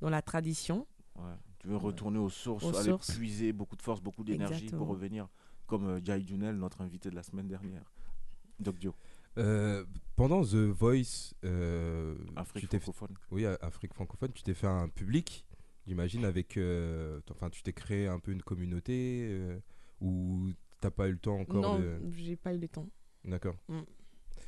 [0.00, 0.86] dans la tradition.
[1.16, 1.34] Ouais.
[1.58, 3.16] Tu veux retourner aux sources, Aux aller sources.
[3.16, 5.28] puiser beaucoup de force, beaucoup d'énergie pour revenir,
[5.66, 7.92] comme euh, Jai Dunel, notre invité de la semaine dernière.
[8.60, 8.94] Doc Dio.
[9.38, 13.16] Euh, pendant The Voice, euh, Afrique tu t'es fait- francophone.
[13.30, 15.44] oui, à- Afrique francophone, tu t'es fait un public,
[15.86, 16.56] j'imagine, avec.
[16.56, 19.58] euh, Enfin, tu t'es créé un peu une communauté euh,
[20.00, 20.50] ou
[20.80, 21.98] t'as pas eu le temps encore non, de.
[22.16, 22.88] j'ai pas eu le temps.
[23.24, 23.56] D'accord.
[23.68, 23.80] Mm.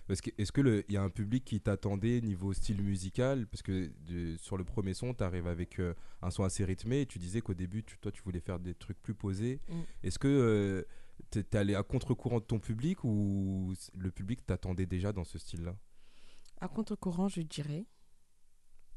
[0.08, 3.46] Est-ce que le- il y a un public qui t'attendait niveau style musical?
[3.46, 7.02] Parce que de- sur le premier son, tu arrives avec euh, un son assez rythmé
[7.02, 9.60] et tu disais qu'au début, tu- toi, tu voulais faire des trucs plus posés.
[9.68, 9.80] Mm.
[10.04, 10.82] Est-ce que euh,
[11.30, 15.38] t'es t'es allé à contre-courant de ton public ou le public t'attendait déjà dans ce
[15.38, 15.76] style-là?
[16.60, 17.84] À contre-courant, je dirais.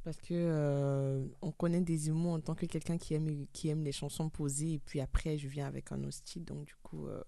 [0.04, 3.84] Parce que euh, on connaît des mots en tant que quelqu'un qui aime, qui aime
[3.84, 4.74] les chansons posées.
[4.74, 6.44] Et puis après, je viens avec un autre style.
[6.44, 7.22] Donc, du coup, euh,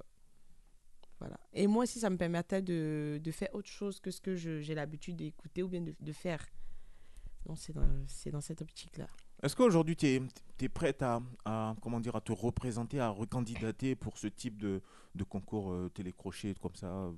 [1.24, 1.40] voilà.
[1.54, 4.76] Et moi aussi, ça me permettait de, de faire autre chose que ce que j'ai
[4.76, 6.46] l'habitude d'écouter ou bien de, de faire.
[7.46, 7.88] Donc, c'est dans,
[8.32, 9.08] dans cette optique-là.
[9.42, 14.18] Est-ce qu'aujourd'hui, tu es, prête à, à, comment dire, à te représenter, à recandidater pour
[14.18, 14.82] ce type de,
[15.16, 17.12] de concours euh, télécrochet comme ça?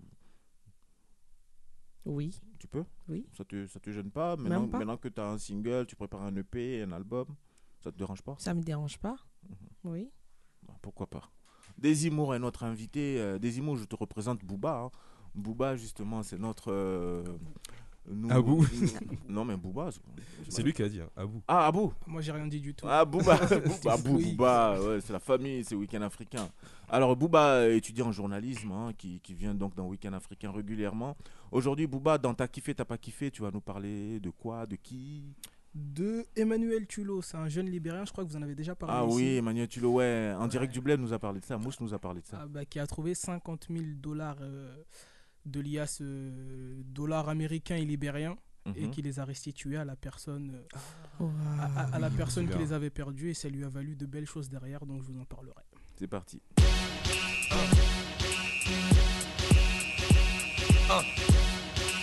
[2.06, 2.40] Oui.
[2.60, 2.84] Tu peux?
[3.08, 3.26] Oui.
[3.34, 4.36] Ça te, ça te gêne pas?
[4.36, 4.78] Maintenant, Même pas.
[4.80, 7.36] maintenant que tu as un single, tu prépares un EP, un album,
[7.84, 8.36] ça te dérange pas?
[8.40, 9.18] Ça me dérange pas.
[9.48, 9.56] Mhm.
[9.84, 10.12] Oui.
[10.82, 11.32] Pourquoi pas?
[11.78, 13.18] Desimour est notre invité.
[13.20, 14.84] Euh, Desimour, je te représente Booba.
[14.86, 14.92] hein.
[15.36, 16.72] Booba, justement, c'est notre.
[16.72, 17.24] euh,
[18.10, 18.66] nous- Abou.
[19.28, 19.90] Non, mais Booba.
[20.48, 21.42] C'est lui qui a dit, hein, Abou.
[21.48, 22.86] Ah, Abou Moi, j'ai rien dit du tout.
[22.88, 23.40] Ah, Booba,
[23.90, 24.20] Abou.
[24.20, 26.48] Booba, ouais, c'est la famille, c'est Week-end africain.
[26.88, 31.18] Alors, Booba étudie en journalisme, hein, qui, qui vient donc dans Week-end africain régulièrement.
[31.52, 34.76] Aujourd'hui, Booba, dans T'as kiffé, t'as pas kiffé, tu vas nous parler de quoi, de
[34.76, 35.24] qui?
[35.76, 38.96] De Emmanuel Tullo, c'est un jeune libérien, je crois que vous en avez déjà parlé.
[38.98, 39.16] Ah ici.
[39.16, 41.94] oui, Emmanuel Tulo, ouais, en direct du bled nous a parlé de ça, Mousse nous
[41.94, 42.40] a parlé de ça.
[42.44, 44.74] Ah bah, qui a trouvé 50 000 dollars euh,
[45.46, 48.38] de l'IAS euh, dollars américains et libériens
[48.74, 48.92] et Mhm.
[48.92, 50.78] qui les a restitués à la personne, euh,
[51.20, 51.32] Wow.
[51.60, 54.06] à, à- à la personne qui les avait perdus et ça lui a valu de
[54.06, 55.62] belles choses derrière, donc je vous en parlerai.
[56.00, 56.42] C'est parti.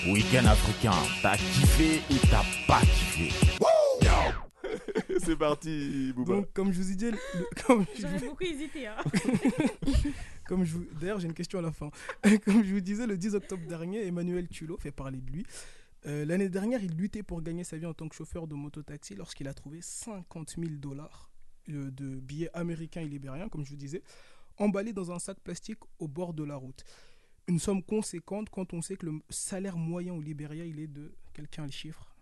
[0.06, 0.92] Week-end africain,
[1.22, 3.41] t'as kiffé ou t'as pas kiffé?
[5.32, 6.34] C'est parti, Booba.
[6.34, 7.16] Donc, comme je vous ai dit, le-
[7.66, 8.86] comme je J'aurais vous- beaucoup hésité.
[8.86, 8.96] Hein.
[10.46, 10.84] Comme je vous...
[11.00, 11.90] D'ailleurs, j'ai une question à la fin.
[12.44, 15.46] Comme je vous disais, le 10 octobre dernier, Emmanuel Tullo fait parler de lui.
[16.04, 19.14] Euh, L'année dernière, il luttait pour gagner sa vie en tant que chauffeur de mototaxi
[19.14, 21.30] lorsqu'il a trouvé 50 000 dollars
[21.70, 24.02] euh, de billets américains et libériens, comme je vous disais,
[24.58, 26.84] emballés dans un sac plastique au bord de la route.
[27.46, 31.14] Une somme conséquente quand on sait que le salaire moyen au Libéria, il est de...
[31.32, 32.14] Quelqu'un le chiffre?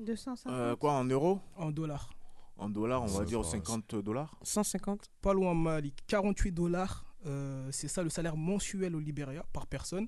[0.00, 0.52] 250.
[0.52, 1.40] Euh, quoi, en euros?
[1.54, 2.10] En dollars.
[2.58, 5.10] En dollars, on va dire va, 50 dollars 150.
[5.22, 5.94] Pas loin Malik.
[6.08, 10.06] 48 dollars, euh, c'est ça le salaire mensuel au Libéria par personne.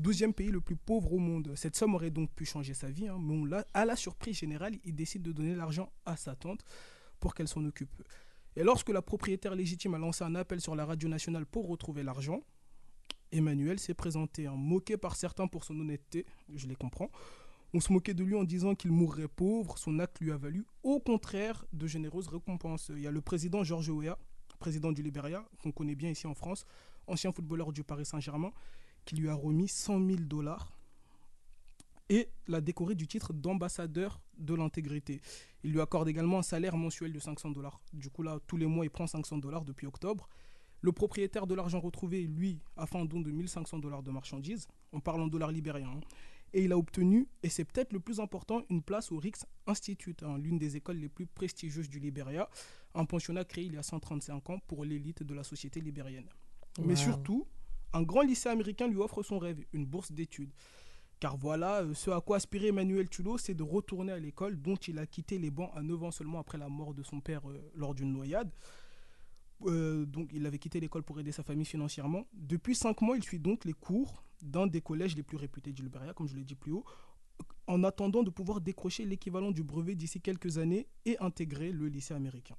[0.00, 1.52] 12e pays le plus pauvre au monde.
[1.54, 4.36] Cette somme aurait donc pu changer sa vie, hein, mais on l'a- à la surprise
[4.38, 6.64] générale, il décide de donner l'argent à sa tante
[7.20, 7.90] pour qu'elle s'en occupe.
[8.56, 12.02] Et lorsque la propriétaire légitime a lancé un appel sur la radio nationale pour retrouver
[12.02, 12.42] l'argent,
[13.30, 17.10] Emmanuel s'est présenté, hein, moqué par certains pour son honnêteté, je les comprends.
[17.74, 20.66] On se moquait de lui en disant qu'il mourrait pauvre, son acte lui a valu
[20.82, 22.90] au contraire de généreuses récompenses.
[22.94, 24.18] Il y a le président Georges Weah,
[24.58, 26.66] président du Libéria, qu'on connaît bien ici en France,
[27.06, 28.52] ancien footballeur du Paris Saint-Germain,
[29.04, 30.72] qui lui a remis 100 000 dollars
[32.10, 35.22] et l'a décoré du titre d'ambassadeur de l'intégrité.
[35.64, 37.80] Il lui accorde également un salaire mensuel de 500 dollars.
[37.94, 40.28] Du coup, là, tous les mois, il prend 500 dollars depuis octobre.
[40.82, 44.68] Le propriétaire de l'argent retrouvé, lui, a fait un don de 1500 dollars de marchandises.
[44.92, 45.90] On parle en dollars libériens.
[45.90, 46.00] hein.
[46.54, 50.22] Et il a obtenu, et c'est peut-être le plus important, une place au Rix Institute,
[50.22, 52.48] hein, l'une des écoles les plus prestigieuses du Libéria,
[52.94, 56.28] un pensionnat créé il y a 135 ans pour l'élite de la société libérienne.
[56.84, 57.46] Mais surtout,
[57.92, 60.52] un grand lycée américain lui offre son rêve, une bourse d'études.
[61.20, 64.74] Car voilà, euh, ce à quoi aspirait Emmanuel Tullo, c'est de retourner à l'école dont
[64.74, 67.48] il a quitté les bancs à 9 ans seulement après la mort de son père
[67.48, 68.50] euh, lors d'une noyade.
[69.66, 72.26] Euh, donc il avait quitté l'école pour aider sa famille financièrement.
[72.32, 75.82] Depuis 5 mois, il suit donc les cours d'un des collèges les plus réputés du
[75.82, 76.84] Libéria, comme je l'ai dit plus haut,
[77.66, 82.14] en attendant de pouvoir décrocher l'équivalent du brevet d'ici quelques années et intégrer le lycée
[82.14, 82.56] américain.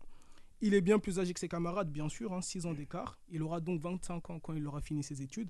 [0.62, 3.20] Il est bien plus âgé que ses camarades, bien sûr, 6 ans d'écart.
[3.30, 5.50] Il aura donc 25 ans quand il aura fini ses études.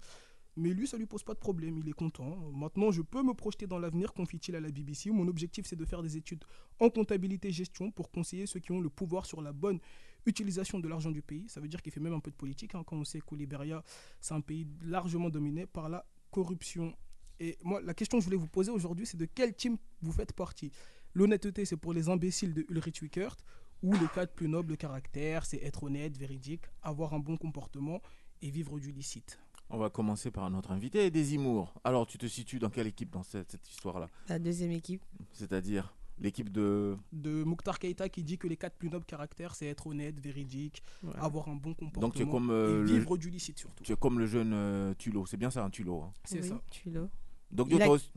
[0.56, 2.36] Mais lui, ça lui pose pas de problème, il est content.
[2.52, 5.12] Maintenant, je peux me projeter dans l'avenir, confie-t-il à la BBC.
[5.12, 6.44] Mon objectif, c'est de faire des études
[6.80, 9.80] en comptabilité gestion pour conseiller ceux qui ont le pouvoir sur la bonne
[10.26, 11.50] utilisation de l'argent du pays.
[11.50, 13.36] Ça veut dire qu'il fait même un peu de politique, hein, quand on sait qu'au
[13.36, 13.84] Libéria,
[14.22, 16.94] c'est un pays largement dominé par la corruption.
[17.40, 20.12] Et moi, la question que je voulais vous poser aujourd'hui, c'est de quel team vous
[20.12, 20.72] faites partie?
[21.14, 23.38] L'honnêteté, c'est pour les imbéciles de Ulrich Wickert,
[23.84, 28.02] ou le cadre plus noble caractère, c'est être honnête, véridique, avoir un bon comportement
[28.42, 29.40] et vivre du licite.
[29.70, 31.74] On va commencer par notre invité, Desimour.
[31.84, 34.08] Alors, tu te situes dans quelle équipe dans cette, cette histoire-là?
[34.28, 35.04] La deuxième équipe.
[35.34, 35.94] C'est-à-dire?
[36.20, 36.98] L'équipe de.
[37.12, 40.84] de Mokhtar Keïta qui dit que les quatre plus nobles caractères, c'est être honnête, véridique,
[41.16, 43.84] avoir un bon comportement Donc, tu es comme euh, et le, vivre du licite surtout.
[43.84, 45.26] tu es comme le jeune euh, Tulo.
[45.26, 46.02] C'est bien ça, un Tulo.
[46.02, 46.14] hein.
[46.26, 46.62] C'est Oui, ça.
[46.70, 47.10] Tullo.
[47.52, 48.12] Donc, Il toi a- aussi-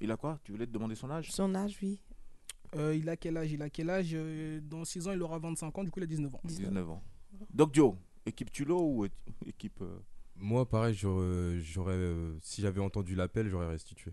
[0.00, 0.38] il a quoi?
[0.44, 1.30] Tu voulais te demander son âge?
[1.32, 2.00] Son âge, oui.
[2.76, 3.50] Euh, il a quel âge?
[3.52, 4.10] Il a quel âge?
[4.14, 6.40] Euh, Dans 6 ans, il aura 25 ans, du coup, il a 19 ans.
[6.44, 7.02] 19 ans.
[7.52, 7.94] Donc, Joe,
[8.26, 9.06] équipe Tulo ou
[9.44, 9.80] équipe.
[9.82, 9.98] euh,
[10.36, 14.12] Moi, pareil, j'aurais, j'aurais, euh, si j'avais entendu l'appel, j'aurais restitué.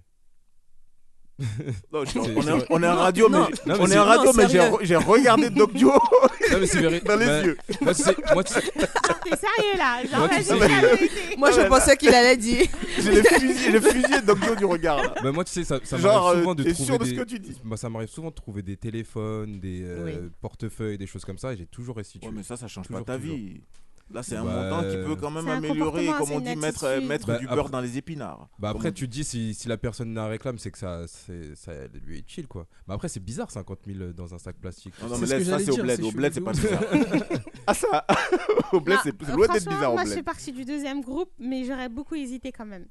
[1.93, 2.65] Non, je- C'est- on, est, vrai.
[2.69, 4.43] on est en radio, Non, mais, non, mais on est c'est- en radio, non, mais
[4.43, 4.71] j'ai sérieux.
[4.71, 6.99] re- j'ai regardé Doc Joe Non, mais c'est vrai.
[7.01, 7.57] dans les Bah, yeux.
[7.81, 10.03] moi, tu sais- moi, tu sais- T'es sérieux là?
[10.09, 11.35] Genre, Moi, tu vas-y, sais, dis la j'ai- vérité.
[11.38, 12.65] Moi, je pensais qu'il allait dire.
[12.99, 14.97] J'ai les fusillé, j'ai fusillé Doc Joe du regard.
[15.03, 15.13] là.
[15.21, 17.03] Bah moi tu sais ça, ça Genre, m'arrive euh, souvent de t'es trouver sûr de
[17.03, 17.09] des...
[17.11, 17.55] ce que tu dis?
[17.63, 20.13] Bah, ça m'arrive souvent de trouver des téléphones, des euh, Oui.
[20.41, 22.27] portefeuilles, des choses comme ça et j'ai toujours restitué.
[22.27, 23.35] Ouais, mais ça, ça change Toujours, pas ta toujours.
[23.35, 23.61] vie.
[24.10, 27.10] Là, c'est un Bah, montant qui peut quand même améliorer, comme on dit, mettre, attitude.
[27.10, 28.47] mettre Bah, du beurre après- dans les épinards.
[28.58, 31.55] Bah après tu te dis si, si la personne la réclame c'est que ça, c'est,
[31.55, 31.74] ça
[32.05, 32.68] lui est chill quoi.
[32.88, 34.93] Bah après c'est bizarre 50 000 dans un sac plastique.
[35.01, 35.97] Non, non, mais laisse, ça c'est au bled.
[35.97, 36.84] c'est Au bled, c'est pas bizarre.
[37.68, 38.05] ah, ça
[38.72, 41.01] Au bled, Non, c'est c'est loin d'être bizarre au Moi, je fais partie du deuxième
[41.01, 42.88] groupe, mais j'aurais beaucoup hésité quand même.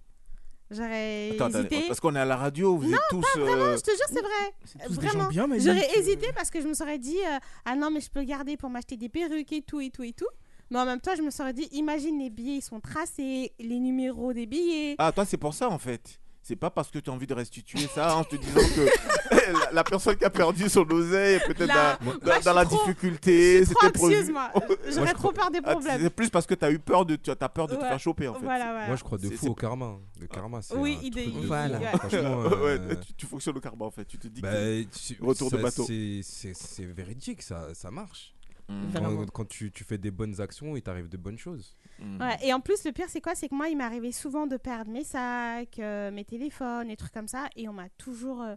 [0.70, 1.84] J'aurais Attends, attends, hésité.
[1.86, 3.24] parce qu'on est à la radio, vous êtes tous.
[3.38, 4.86] Vraiment, euh, je te jure, c'est vrai.
[4.86, 5.28] Tous Vraiment.
[5.48, 8.24] mais J'aurais hésité parce que je me serais dit, euh, ah non, mais je peux
[8.24, 10.26] garder pour m'acheter des perruques et tout, et tout, et tout.
[10.70, 13.78] Mais en même temps, je me serais dit, imagine les billets, ils sont tracés, les
[13.78, 14.96] numéros des billets.
[14.98, 16.18] Ah, toi, c'est pour ça en fait.
[16.42, 18.86] C'est pas parce que tu as envie de restituer ça en te disant que
[19.64, 22.64] la, la personne qui a perdu son oseille est peut-être dans, moi, dans- dans la
[22.64, 23.58] trop- difficulté.
[23.58, 24.14] je suis trop C'était prévu.
[24.14, 24.52] anxieuse, moi.
[24.94, 26.00] J'aurais trop peur des Ah, problèmes.
[26.00, 27.80] C'est plus parce que tu as eu peur de, tu as t'as peur de te
[27.80, 28.44] faire choper en fait.
[28.44, 28.86] Voilà, voilà.
[28.86, 29.86] Moi je crois de fou au karma.
[29.86, 30.00] hein.
[30.20, 31.96] Le karma c'est Oui, un truc de.
[31.98, 34.04] Franchement, Ouais, euh, tu, tu fonctionnes au karma en fait.
[34.04, 35.84] Tu te dis bah, que tu- retour de bateau.
[35.84, 38.35] C'est, c'est, c'est véridique ça, ça marche.
[38.68, 38.92] Mm.
[38.94, 41.76] Quand, quand tu, tu fais des bonnes actions, il t'arrive de bonnes choses.
[42.00, 42.20] Mm.
[42.20, 43.34] Ouais, et en plus, le pire, c'est quoi?
[43.34, 47.12] C'est que moi, il m'arrivait souvent de perdre mes sacs, euh, mes téléphones, et trucs
[47.12, 47.48] comme ça.
[47.56, 48.42] Et on m'a toujours.
[48.42, 48.56] euh,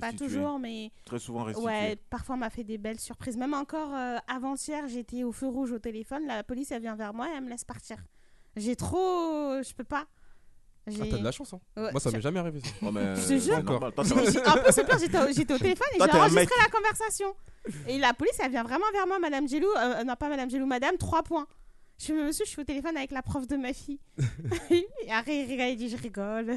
[0.00, 0.90] pas toujours, mais.
[1.04, 1.66] Très souvent restitué.
[1.66, 3.36] Ouais, parfois on m'a fait des belles surprises.
[3.36, 6.26] Même encore euh, avant-hier, j'étais au feu rouge au téléphone.
[6.26, 7.96] La police, elle vient vers moi et elle me laisse partir.
[8.56, 9.62] J'ai trop.
[9.62, 10.06] Je peux pas.
[10.88, 11.60] Ah t'as de la chance hein.
[11.76, 12.68] Ouais, Moi ça m'est jamais arrivé ça.
[12.82, 13.56] Oh, mais Je jure.
[14.30, 16.00] j'ai- En plus, le pire, j'étais au, j'étais au téléphone et j'ai
[16.36, 17.34] enregistré la conversation.
[17.88, 19.66] Et la police, elle vient vraiment vers moi, Madame Gelou.
[19.76, 21.46] euh, non, pas Madame Gelou, Madame, trois points.
[21.98, 23.98] Je fais, monsieur, je suis au téléphone avec la prof de ma fille.
[24.70, 26.56] et après, il rigole, il dit, je rigole.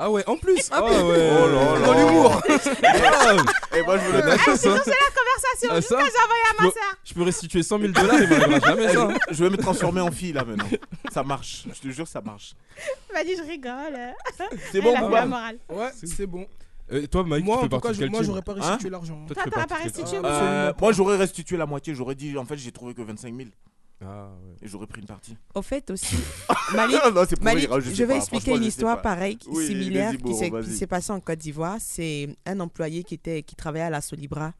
[0.00, 1.86] Ah ouais, en plus Ah, Ah ouais Oh là là.
[1.86, 2.42] Dans l'humour
[2.82, 4.46] Ah, Et moi, je de le la Ah, hein.
[4.48, 6.96] lancé la conversation Ah, ça j'ai envoyé à ma Je soeur.
[7.04, 9.02] Je peux restituer 100 000 dollars, il m'arrivera jamais ça.
[9.02, 9.14] hein.
[9.30, 10.66] Je vais me transformer en fille là maintenant.
[11.12, 11.66] Ça marche.
[11.72, 12.54] Je te jure, ça marche.
[13.10, 13.96] Elle m'a dit, je rigole.
[14.72, 15.58] C'est bon, Bouba la morale.
[15.68, 16.46] Ouais, c'est bon.
[16.92, 18.60] Euh, toi Mike, Moi, tu fais partie cas, de je- quel moi, j'aurais pas Hein
[18.60, 19.24] restitué l'argent.
[19.28, 20.30] Toi, tu t'aurais pas restitué Ah, Euh,
[20.70, 21.94] Absolument moi, j'aurais restitué la moitié.
[21.94, 23.48] J'aurais dit, en fait, j'ai trouvé que 25 000
[24.02, 24.54] Ah ouais.
[24.62, 25.36] et j'aurais pris une partie.
[25.54, 26.16] Au fait aussi,
[26.74, 28.16] Malik, non, c'est pour Malik, rire, je, vais pas.
[28.16, 30.34] expliquer une histoire pareille, Oui, similaire, qui
[30.74, 31.76] s'est passée en Côte d'Ivoire.
[31.80, 34.52] C'est un employé qui, était, qui travaillait à la Solibra.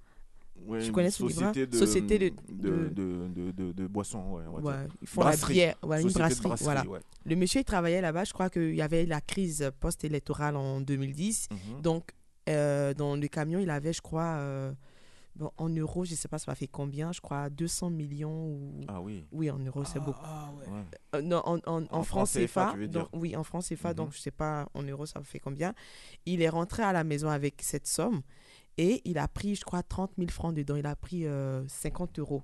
[0.67, 1.49] Ouais, Tu connais une Solibra?
[1.55, 4.23] société de, Société de- de, de, de, de- de boissons.
[4.61, 5.55] Ouais, ils font Brasserie.
[5.55, 6.49] la bière, ouais, une brasserie.
[6.61, 6.87] voilà.
[6.87, 7.01] ouais.
[7.25, 8.25] Le monsieur, il travaillait là-bas.
[8.25, 11.49] Je crois qu'il y avait la crise post-électorale en 2010.
[11.51, 11.81] Mhm.
[11.81, 12.11] Donc,
[12.51, 14.73] euh, dans le camion, il avait, je crois, euh,
[15.37, 18.81] bon, en euros, je ne sais pas, ça fait combien, je crois, 200 millions ou...
[18.89, 19.25] Ah oui.
[19.33, 20.21] Oui, en euros, c'est Ah, beaucoup.
[20.25, 20.67] Ah ouais.
[20.69, 20.85] Ouais.
[21.17, 22.71] Euh, non, en, en, en En francs francs CFA, CFA.
[22.73, 23.21] tu veux donc- dire.
[23.21, 23.95] oui, en francs CFA, Mhm.
[23.95, 25.75] donc je ne sais pas en euros ça fait combien.
[26.27, 28.23] Il est rentré à la maison avec cette somme
[28.79, 30.77] et il a pris, je crois, 30 000 francs dedans.
[30.77, 32.43] Il a pris euh, 50 euros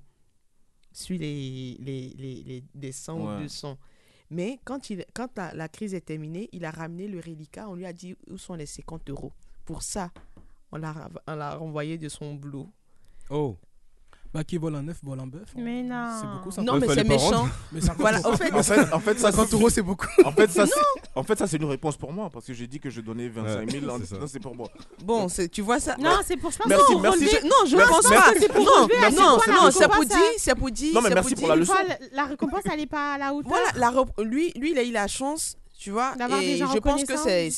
[0.93, 3.37] sur les, les, les, les, les 100 Ouais.
[3.37, 3.79] ou 200.
[4.31, 7.69] Mais quand, il, quand la, la crise est terminée, il a ramené le reliquat.
[7.69, 9.33] On lui a dit où sont les 50 euros?
[9.65, 10.11] Pour ça,
[10.77, 10.95] on l'a
[11.27, 12.67] on l'a renvoyé de son boulot.
[13.31, 13.57] Oh.
[14.35, 15.49] Bah, qui vole un œuf, vole un bœuf.
[15.57, 15.61] hein.
[15.63, 16.11] Mais non.
[16.21, 16.61] C'est beaucoup ça.
[16.61, 17.31] Non, mais c'est méchant.
[17.31, 17.49] rendre.
[17.73, 18.33] Mais 50 Voilà, euros.
[18.33, 20.07] en fait, En fait, en fait, ça, 50 euros, c'est beaucoup.
[20.27, 20.75] En fait, ça, c'est-
[21.15, 23.29] en fait, ça, c'est une réponse pour moi parce que j'ai dit que je donnais
[23.29, 23.85] 25 000.
[23.87, 24.19] Ouais, en- c'est ça.
[24.19, 24.69] non, c'est pour moi.
[25.03, 25.97] bon, c'est- tu vois ça?
[25.99, 27.25] Non, c'est pour, je pense, Merci, pour merci.
[27.29, 28.31] Je- non, je ne Merci, pense merci.
[28.35, 28.41] pas.
[28.41, 29.39] C'est pour non, non, non,
[29.89, 30.95] pour dire, c'est pour dire.
[30.95, 31.73] Non, mais merci pour la leçon.
[32.13, 33.53] La, récompense, elle n'est pas à la hauteur.
[33.79, 36.15] Voilà, lui, il a eu la chance, tu vois.
[36.43, 37.51] Et je pense que c'est,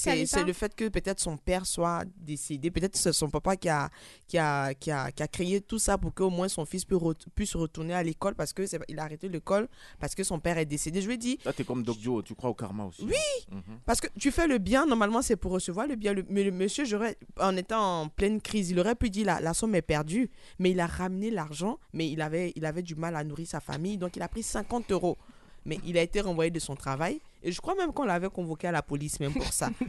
[0.45, 2.71] le fait que peut-être son père soit décédé.
[2.71, 3.91] Peut-être que c'est son papa qui a,
[4.27, 7.15] qui a, qui a, qui a créé tout ça pour qu'au moins son fils re-
[7.35, 9.69] puisse retourner à l'école parce que il a arrêté l'école
[10.01, 11.01] parce que son père est décédé.
[11.01, 13.05] Je lui ai dit, Là, t'es comme Doc Joe, tu crois au karma aussi.
[13.05, 13.15] Oui.
[13.51, 13.79] Mhm.
[13.87, 16.13] parce que tu fais le bien, normalement c'est pour recevoir le bien.
[16.13, 19.41] Le- mais le monsieur, j'aurais, en étant en pleine crise, il aurait pu dire la,
[19.41, 22.95] la somme est perdue, mais il a ramené l'argent, mais il avait, il avait du
[22.95, 25.17] mal à nourrir sa famille, donc il a pris 50 euros.
[25.69, 28.67] Mais il a été renvoyé de son travail, et je crois même qu'on l'avait convoqué
[28.67, 29.71] à la police même pour ça.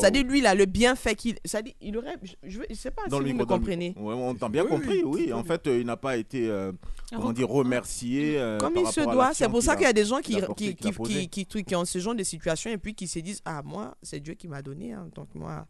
[0.00, 1.36] Ça dit, lui, là, le bienfait qu'il.
[1.44, 2.14] Ça dit, il aurait.
[2.44, 3.88] Je, je sais pas Dans si le vous me micro, le comprenez.
[3.88, 4.04] micro.
[4.08, 5.22] Ouais, on t'a bien Oui, compris, oui.
[5.26, 5.32] oui.
[5.32, 6.70] En fait, euh, il n'a pas été, euh,
[7.10, 8.38] comment dire, remercié.
[8.38, 9.34] euh, Comme par il se doit.
[9.34, 11.28] C'est pour ça a- qu'il y a des gens qui, a qui, a qui, qui,
[11.28, 13.96] qui, qui- qui ont ce genre de situation et puis qui se disent Ah, moi,
[14.00, 14.92] c'est Dieu qui m'a donné.
[14.92, 15.66] hein, donc, moi.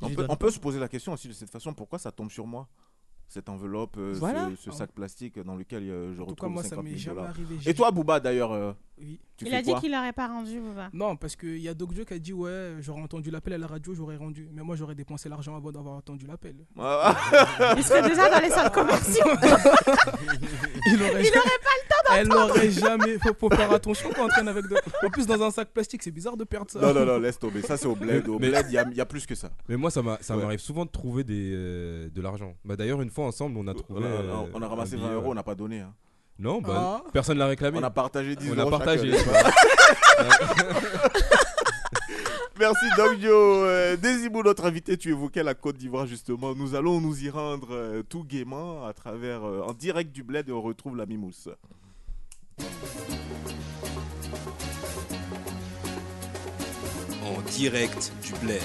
[0.00, 2.30] On peut, on peut se poser la question aussi de cette façon pourquoi ça tombe
[2.30, 2.66] sur moi?
[3.32, 4.50] Cette enveloppe, euh, Voilà.
[4.56, 6.84] ce, ce sac plastique dans lequel euh, je En tout retrouve cas, moi, ça 50
[6.84, 7.30] m'est 000 jamais dollars.
[7.30, 7.56] arrivé.
[7.66, 9.18] Et toi, Booba, d'ailleurs, euh, Oui.
[9.36, 10.60] Tu Il a dit qu'il l'aurait pas rendu.
[10.92, 13.58] Non, parce qu'il y a Doc Joe qui a dit Ouais, j'aurais entendu l'appel à
[13.58, 14.48] la radio, j'aurais rendu.
[14.52, 16.54] Mais moi, j'aurais dépensé l'argent avant d'avoir entendu l'appel.
[16.76, 19.24] Il serait déjà dans les salles commerciaux.
[20.86, 22.50] Il aurait, Il aurait pas le temps Elle d'entendre.
[22.50, 23.18] aurait jamais.
[23.18, 24.66] Faut, faut faire attention quand on traîne avec.
[24.68, 24.76] De...
[25.06, 26.80] En plus, dans un sac plastique, c'est bizarre de perdre ça.
[26.80, 27.62] Non, non, non, laisse tomber.
[27.62, 28.28] Ça, c'est au bled.
[28.28, 29.50] Au bled, il y a, il y a plus que ça.
[29.68, 30.16] Mais moi, ça Ouais.
[30.42, 32.54] m'arrive souvent de trouver des, euh, de l'argent.
[32.64, 34.00] Bah, D'ailleurs, une fois ensemble, on a trouvé.
[34.00, 35.80] On a, euh, on a ramassé un 20 billet, euros, on n'a pas donné.
[35.80, 35.94] hein.
[36.42, 37.04] Non, bah, Ah.
[37.12, 37.78] personne l'a réclamé.
[37.78, 39.12] On a partagé 10 On a euros partagé.
[42.58, 43.30] Merci Doc Joe.
[43.30, 46.52] Euh, Désibou, notre invité, tu évoquais la Côte d'Ivoire justement.
[46.56, 50.48] Nous allons nous y rendre euh, tout gaiement à travers, euh, en direct du bled
[50.48, 51.48] et on retrouve la Mimousse.
[57.24, 58.60] En direct du bled.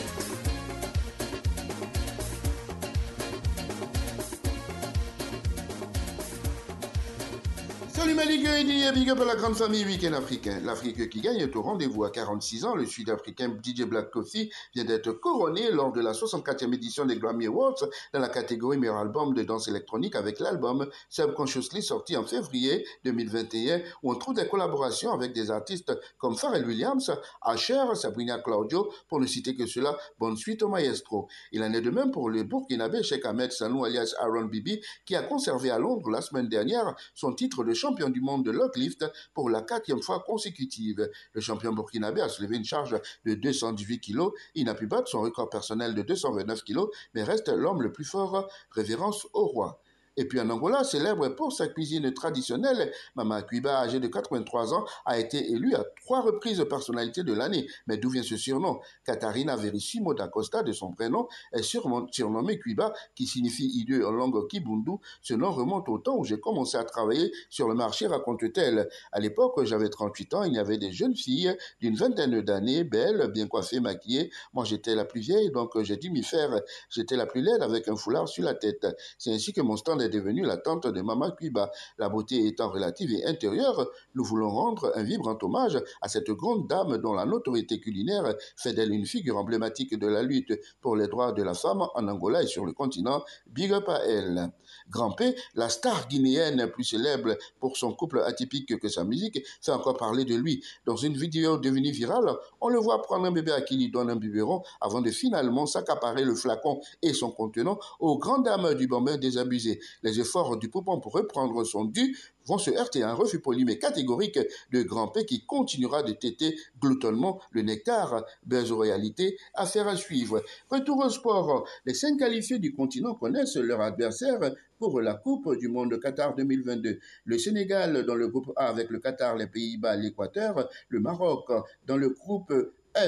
[7.97, 10.59] Salut Malik et big up à la grande famille Week-end africain.
[10.63, 12.75] L'Afrique qui gagne est au rendez-vous à 46 ans.
[12.75, 17.47] Le Sud-Africain DJ Black Coffee vient d'être couronné lors de la 64e édition des Grammy
[17.47, 17.83] Awards
[18.13, 23.81] dans la catégorie meilleur album de danse électronique avec l'album Subconsciously sorti en février 2021
[24.03, 27.11] où on trouve des collaborations avec des artistes comme Pharrell Williams,
[27.41, 31.27] Asher, Sabrina Claudio, pour ne citer que cela, bonne suite au maestro.
[31.51, 35.15] Il en est de même pour le Burkinabé Sheikh Ahmed Sanou alias Aaron Bibi qui
[35.15, 39.05] a conservé à Londres la semaine dernière son titre de champion du monde de Locklift
[39.33, 41.09] pour la quatrième fois consécutive.
[41.31, 44.33] Le champion burkinabé a soulevé une charge de 218 kilos.
[44.55, 48.03] Il n'a pu battre son record personnel de 229 kilos, mais reste l'homme le plus
[48.03, 48.49] fort.
[48.71, 49.81] Révérence au roi.
[50.17, 54.85] Et puis en Angola, célèbre pour sa cuisine traditionnelle, Mama Cuiba, âgée de 83 ans,
[55.05, 57.67] a été élue à trois reprises personnalité de l'année.
[57.87, 58.79] Mais d'où vient ce surnom?
[59.05, 64.47] Catarina Verissimo da Costa, de son prénom, est surnommée Cuiba, qui signifie hideux en langue
[64.47, 64.91] kibundu.
[65.21, 68.87] Ce nom remonte au temps où j'ai commencé à travailler sur le marché, raconte-t-elle.
[69.11, 73.29] À l'époque, j'avais 38 ans, il y avait des jeunes filles d'une vingtaine d'années, belles,
[73.33, 74.31] bien coiffées, maquillées.
[74.53, 76.61] Moi, j'étais la plus vieille, donc j'ai dû m'y faire.
[76.89, 78.87] J'étais la plus laide avec un foulard sur la tête.
[79.17, 81.71] C'est ainsi que mon stand est devenu la tante de Mama Cuiba.
[81.97, 86.67] La beauté étant relative et intérieure, nous voulons rendre un vibrant hommage à cette grande
[86.67, 91.07] dame dont la notoriété culinaire fait d'elle une figure emblématique de la lutte pour les
[91.07, 93.23] droits de la femme en Angola et sur le continent.
[93.47, 94.51] Big up à elle.
[94.89, 95.15] Grand
[95.55, 100.25] la star guinéenne plus célèbre pour son couple atypique que sa musique, fait encore parler
[100.25, 100.63] de lui.
[100.85, 104.09] Dans une vidéo devenue virale, on le voit prendre un bébé à qui il donne
[104.09, 108.87] un biberon avant de finalement s'accaparer le flacon et son contenant aux grandes dames du
[108.87, 109.79] bambin désabusé.
[110.03, 113.65] Les efforts du poupon pour reprendre son dû vont se heurter à un refus poli
[113.65, 114.39] mais catégorique
[114.71, 118.23] de Grand P qui continuera de téter gloutonnement le nectar.
[118.45, 120.41] Buzz réalité, affaire à suivre.
[120.69, 121.67] Retour au sport.
[121.85, 124.39] Les cinq qualifiés du continent connaissent leur adversaire
[124.79, 126.99] pour la Coupe du Monde Qatar 2022.
[127.25, 130.69] Le Sénégal dans le groupe A avec le Qatar, les Pays-Bas, l'Équateur.
[130.89, 131.49] Le Maroc
[131.85, 132.53] dans le groupe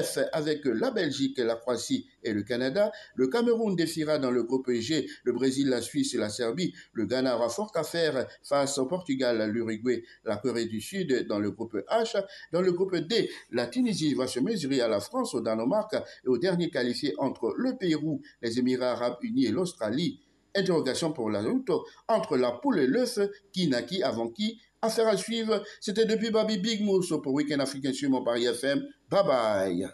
[0.02, 2.92] F avec la Belgique, la Croatie et le Canada.
[3.14, 6.72] Le Cameroun défiera dans le groupe G le Brésil, la Suisse et la Serbie.
[6.92, 11.38] Le Ghana aura fort à faire face au Portugal, l'Uruguay, la Corée du Sud dans
[11.38, 12.22] le groupe H.
[12.52, 16.28] Dans le groupe D, la Tunisie va se mesurer à la France, au Danemark et
[16.28, 20.20] au dernier qualifié entre le Pérou, les Émirats arabes unis et l'Australie.
[20.56, 21.70] Interrogation pour la route
[22.08, 23.20] entre la poule et l'œuf,
[23.52, 24.60] qui naquit avant qui?
[24.82, 28.82] Affaire à suivre, c'était depuis Baby Big Mousse pour Weekend Africain sur mon Paris FM.
[29.10, 29.88] Bye bye.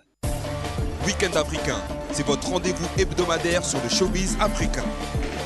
[1.05, 1.81] Week-end africain,
[2.13, 4.85] c'est votre rendez-vous hebdomadaire sur le showbiz africain.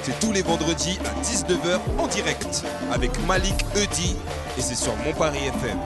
[0.02, 4.14] C'est tous les vendredis à 19h en direct avec Malik Eudi
[4.58, 5.78] et c'est sur Mon Paris FM.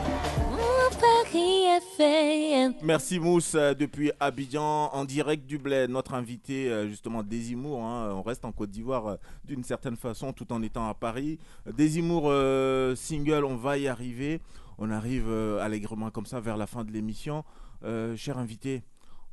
[2.82, 5.90] Merci Mousse euh, depuis Abidjan en direct du bled.
[5.90, 10.32] Notre invité euh, justement Désimour, hein, on reste en Côte d'Ivoire euh, d'une certaine façon
[10.32, 11.38] tout en étant à Paris.
[11.72, 14.40] Désimour euh, single, on va y arriver.
[14.78, 17.44] On arrive euh, allègrement comme ça vers la fin de l'émission.
[17.84, 18.82] Euh, cher invité,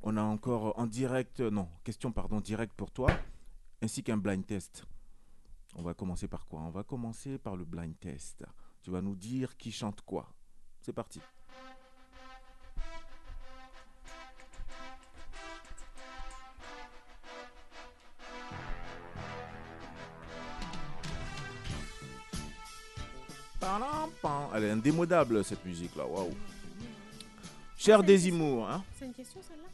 [0.03, 3.09] on a encore en direct, euh, non, question pardon, direct pour toi,
[3.81, 4.85] ainsi qu'un blind test.
[5.75, 6.59] On va commencer par quoi?
[6.61, 8.43] On va commencer par le blind test.
[8.83, 10.31] Tu vas nous dire qui chante quoi.
[10.81, 11.21] C'est parti.
[24.55, 26.29] Elle est indémodable cette musique là, waouh.
[27.77, 29.69] Cher Désimour, hein C'est une question celle-là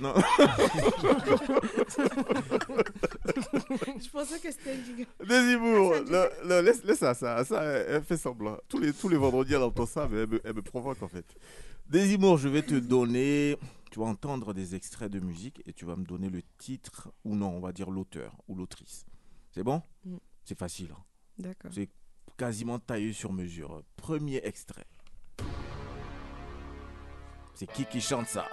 [0.00, 0.14] Non.
[4.00, 4.76] Je pensais que c'était.
[5.26, 8.56] Désimour, le- le- laisse, laisse ça, ça, ça, elle, fait semblant.
[8.68, 11.08] Tous les, tous les vendredis, elle entend ça, mais elle me, elle me provoque en
[11.08, 11.26] fait.
[11.88, 13.56] Désimour, je vais te donner,
[13.90, 17.34] tu vas entendre des extraits de musique et tu vas me donner le titre, ou
[17.34, 19.06] non, on va dire l'auteur ou l'autrice.
[19.52, 19.82] C'est bon?
[20.04, 20.16] Mm.
[20.44, 20.90] C'est facile.
[20.92, 21.02] hein.
[21.38, 21.70] D'accord.
[21.74, 21.88] C'est
[22.36, 23.82] quasiment taillé sur mesure.
[23.96, 24.86] Premier extrait.
[27.54, 28.46] C'est qui qui chante ça?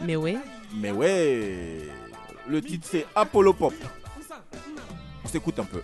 [0.00, 0.38] Mais oui.
[0.74, 1.88] Mais ouais
[2.48, 3.74] Le titre c'est Apollo Pop.
[5.24, 5.82] On s'écoute un peu.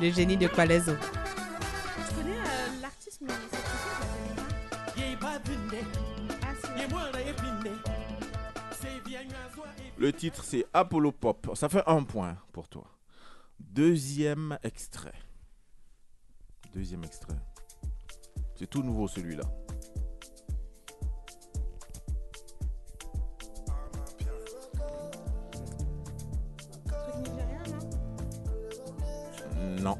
[0.00, 0.92] Le génie de Palaiso.
[0.92, 3.32] Je connais euh, l'artiste, mais
[9.98, 11.50] Le titre c'est Apollo Pop.
[11.54, 12.84] Ça fait un point pour toi.
[13.58, 15.14] Deuxième extrait.
[16.74, 17.38] Deuxième extrait.
[18.54, 19.44] C'est tout nouveau celui-là.
[29.80, 29.98] Non.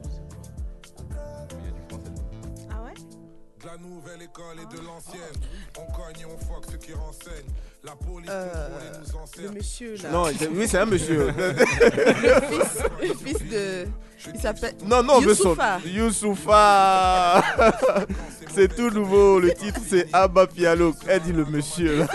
[2.71, 2.95] Ah ouais?
[3.61, 5.21] De la nouvelle école et de l'ancienne.
[5.79, 7.53] On cogne et on fuck ceux qui renseignent.
[7.87, 8.69] La police Euh,
[9.43, 10.11] le monsieur là.
[10.11, 11.27] Non, oui, c'est un monsieur.
[11.37, 13.87] le fils, le fils de.
[14.35, 14.75] Il s'appelle.
[14.85, 15.79] Non, non, Youssoufa.
[15.85, 17.45] Youssoufa
[18.53, 20.95] C'est tout nouveau, le titre c'est Abba Pialo.
[21.07, 22.07] Elle dit le monsieur là.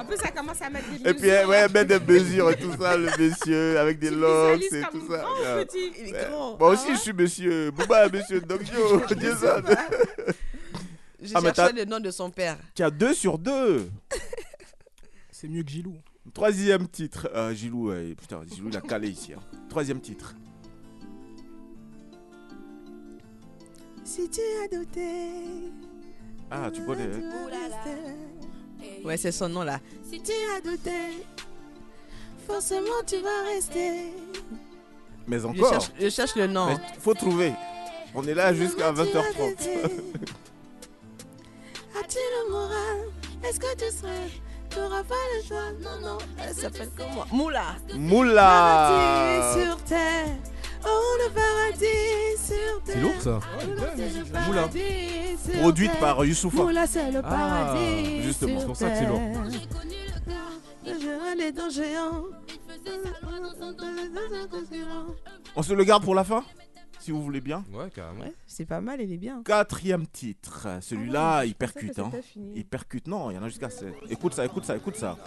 [0.00, 2.50] En plus, ça commence à mettre des Et puis elle, ouais, elle met des mesures
[2.50, 5.18] et tout ça, le monsieur, avec des locks et tout ça.
[5.18, 5.64] grand Ouais.
[5.66, 6.56] petit Il est grand.
[6.58, 7.70] Moi aussi je suis monsieur.
[7.70, 9.62] Bouba, monsieur Dokyo, Jason.
[11.22, 12.56] Je Ah, cherchais le nom de son père.
[12.74, 13.88] Tu as deux sur deux.
[15.44, 15.94] C'est mieux que Gilou.
[16.32, 17.28] Troisième titre.
[17.34, 19.34] Euh, Gilou, ouais, putain, Gilou il a calé ici.
[19.34, 19.40] hein.
[19.68, 20.34] Troisième titre.
[24.04, 25.70] Si tu as douté.
[26.50, 27.10] Ah, tu connais.
[27.14, 27.30] hein.
[29.04, 29.80] Ouais, c'est son nom là.
[30.10, 30.90] Si tu as douté,
[32.46, 34.14] forcément tu vas rester.
[35.26, 35.68] Mais Je encore.
[35.72, 36.68] cherche, je cherche le nom.
[36.68, 37.52] Mais faut trouver.
[38.14, 39.50] On est là jusqu'à Forcément, tu vas 20h30.
[39.50, 39.82] douter.
[42.00, 42.98] As-tu le moral?
[43.42, 44.30] Est-ce que tu serais
[44.74, 47.62] Tu n'auras pas le choix Non, non, elle s'appelle comment Moula.
[47.94, 48.42] Moula.
[48.42, 50.26] Paradis sur terre.
[50.84, 52.94] Oh, le paradis sur terre.
[52.94, 54.68] C'est lourd ça Le Moula.
[55.60, 56.00] Produite terre.
[56.00, 56.62] par Youssoufa.
[56.62, 58.22] Moula, c'est le Ah, paradis.
[58.22, 59.20] justement, c'est pour ça que c'est lourd.
[65.56, 66.44] On se le garde pour la fin?
[67.04, 67.62] Si vous voulez bien.
[67.70, 68.22] Ouais, carrément.
[68.24, 69.42] Ouais, c'est pas mal, il est bien.
[69.44, 70.66] Quatrième titre.
[70.80, 71.98] Celui-là, Ah, il je pensais que percute.
[71.98, 72.10] Hein.
[72.54, 73.06] Il percute.
[73.08, 73.94] Non, il y en a jusqu'à 7.
[74.08, 75.18] Écoute ça, écoute ça, écoute ça.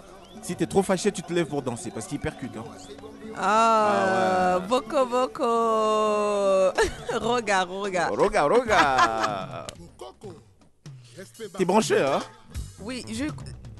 [0.42, 2.56] Si t'es trop fâché, tu te lèves pour danser parce qu'il percute.
[2.56, 2.64] Hein.
[3.36, 5.44] Ah, Boko Boko.
[7.20, 8.18] regarde, regarde.
[8.18, 9.66] Roga, roga.
[11.56, 12.18] T'es branché, hein
[12.80, 13.26] Oui, je.
[13.26, 13.28] Ah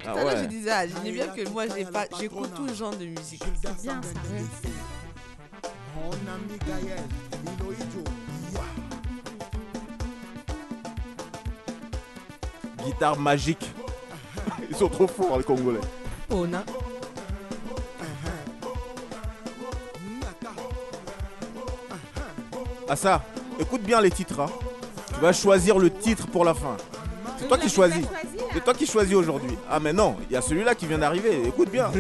[0.05, 0.43] Tout à l'heure, ouais.
[0.45, 3.43] je disais à Ginny bien que moi, j'ai pas, j'écoute tout genre de musique.
[3.61, 4.11] C'est bien ça.
[12.85, 13.71] Guitare magique.
[14.71, 15.81] Ils sont trop forts, les Congolais.
[16.31, 16.65] Ona.
[22.91, 23.23] Ah ça,
[23.61, 24.41] écoute bien les titres.
[24.41, 24.49] Hein.
[25.15, 26.77] Tu vas choisir le titre pour la fin.
[27.39, 28.07] C'est toi qui choisis.
[28.53, 29.57] C'est toi qui choisis aujourd'hui.
[29.71, 31.47] Ah mais non, il y a celui-là qui vient d'arriver.
[31.47, 31.91] Écoute bien.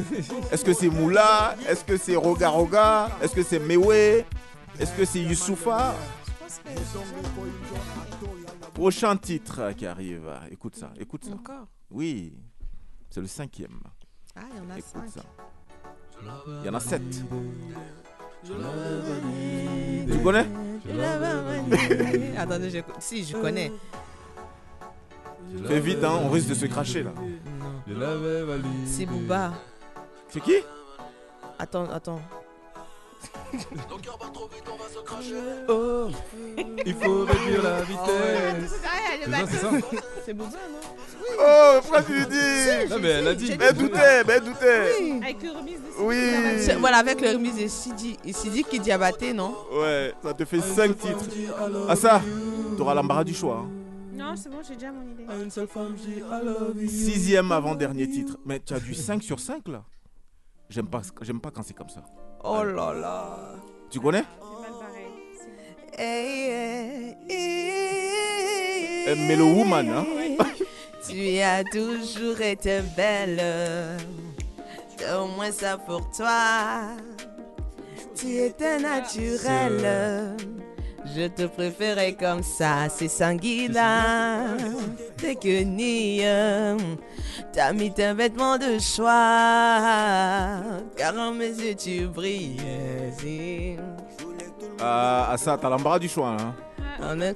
[0.50, 1.54] Est-ce que c'est Moula?
[1.68, 3.10] Est-ce que c'est Roga Roga?
[3.22, 4.24] Est-ce que c'est Mewe?
[4.78, 5.94] Est-ce que c'est Youssoufa?
[8.74, 10.30] Prochain titre qui arrive.
[10.50, 11.32] Écoute ça, écoute ça.
[11.32, 11.66] Encore?
[11.90, 12.34] Oui,
[13.10, 13.80] c'est le cinquième.
[14.36, 15.08] Ah, il y en a Écoute cinq.
[15.08, 15.22] ça.
[16.62, 17.02] Il y en a sept.
[20.10, 20.46] Tu connais?
[22.38, 22.94] Attendez, j'écoute.
[23.00, 23.72] Si, je connais.
[25.66, 27.10] Fais vite, hein, on risque de se cracher là.
[28.86, 29.52] C'est Booba.
[30.28, 30.54] C'est qui?
[31.58, 32.20] Attends, attends.
[35.68, 36.06] Oh,
[36.86, 38.80] il faut réduire la vitesse.
[39.24, 39.70] C'est ça, c'est ça.
[40.24, 40.78] C'est Booba, non?
[41.40, 42.90] Oh, pourquoi tu lui dis?
[42.90, 43.54] Non, mais elle a dit.
[43.58, 44.92] Mais elle doutait, mais elle doutait.
[45.00, 45.20] Oui.
[45.22, 46.60] Avec le remise de Oui.
[46.60, 49.54] C'est- Voilà, avec le remise de Sidi, Sidi qui diabaté, non?
[49.72, 51.24] Ouais, ça te fait 5 titres.
[51.88, 52.20] Ah ça,
[52.76, 53.64] t'auras l'embarras du choix.
[53.64, 53.70] hein.
[54.18, 55.24] Non, c'est bon, j'ai déjà mon idée.
[56.88, 58.36] Sixième avant-dernier titre.
[58.44, 59.84] Mais tu as du 5 sur 5 là
[60.68, 62.02] J'aime pas, j'aime pas quand c'est comme ça.
[62.44, 63.54] Oh là là.
[63.90, 64.24] Tu connais?
[65.96, 70.04] C'est- Hey, hey, hey, Eh, Mellow Woman, hein
[71.08, 73.40] Tu as toujours été belle.
[75.16, 76.88] Au moins ça pour toi.
[78.14, 80.36] Tu étais naturelle.
[81.04, 84.56] Je te préférais comme ça, c'est sanguinaire.
[85.16, 86.22] T'es que ni.
[87.52, 89.80] T'as mis tes vêtements de choix.
[90.96, 92.60] Car en mes yeux tu brilles.
[94.80, 96.36] Ah, ça, t'as l'embarras du choix.
[96.38, 96.54] Hein.
[97.00, 97.34] On est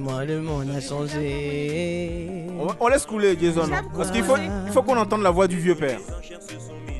[0.00, 2.44] moi, le monde a changé.
[2.58, 3.68] On, on laisse couler, Jason.
[3.96, 5.98] Parce qu'il faut, il faut qu'on entende la voix du vieux père.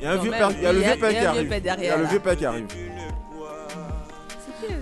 [0.01, 1.53] Il y a un Quand vieux même, père, il y a le père qui arrive.
[1.77, 2.65] Il y a vieux père qui arrive.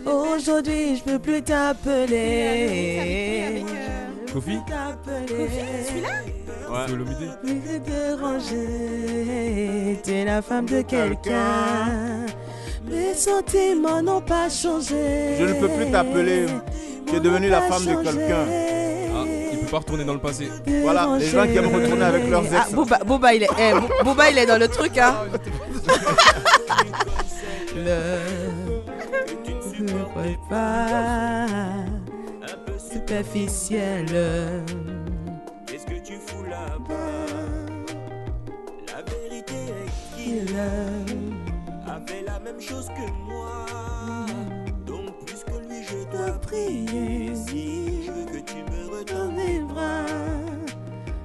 [0.08, 3.64] Aujourd'hui, je peux plus t'appeler.
[4.34, 5.50] Kofi T'appeler.
[5.88, 6.10] Celui-là
[6.70, 6.86] Ouais.
[7.44, 10.00] Plus te déranger.
[10.04, 12.26] T'es la femme de quelqu'un.
[12.90, 15.36] Mes sentiments n'ont pas changé.
[15.40, 16.46] Je ne peux plus t'appeler.
[17.08, 18.46] Tu es devenue la femme de quelqu'un.
[19.16, 20.50] Ah, il peut pas retourner dans le passé.
[20.84, 22.56] Voilà, les gens qui aiment retourner avec leurs ex.
[22.58, 25.16] Ah, Booba, Booba, il est, eh, Bo- Booba, il est dans le truc, hein.
[27.76, 28.47] le...
[30.28, 31.46] Ne crois
[32.66, 34.06] pas superficiel.
[35.66, 37.26] Qu'est-ce que tu fous là-bas?
[38.88, 40.54] La vérité est qu'il
[41.88, 43.66] a fait la même chose que moi.
[44.86, 47.34] Donc plus que lui, je dois prier.
[47.34, 50.06] Si je veux que tu me retournes les bras.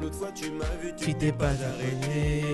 [0.00, 2.44] L'autre fois, tu m'as vu, tu t'es pas arrêté.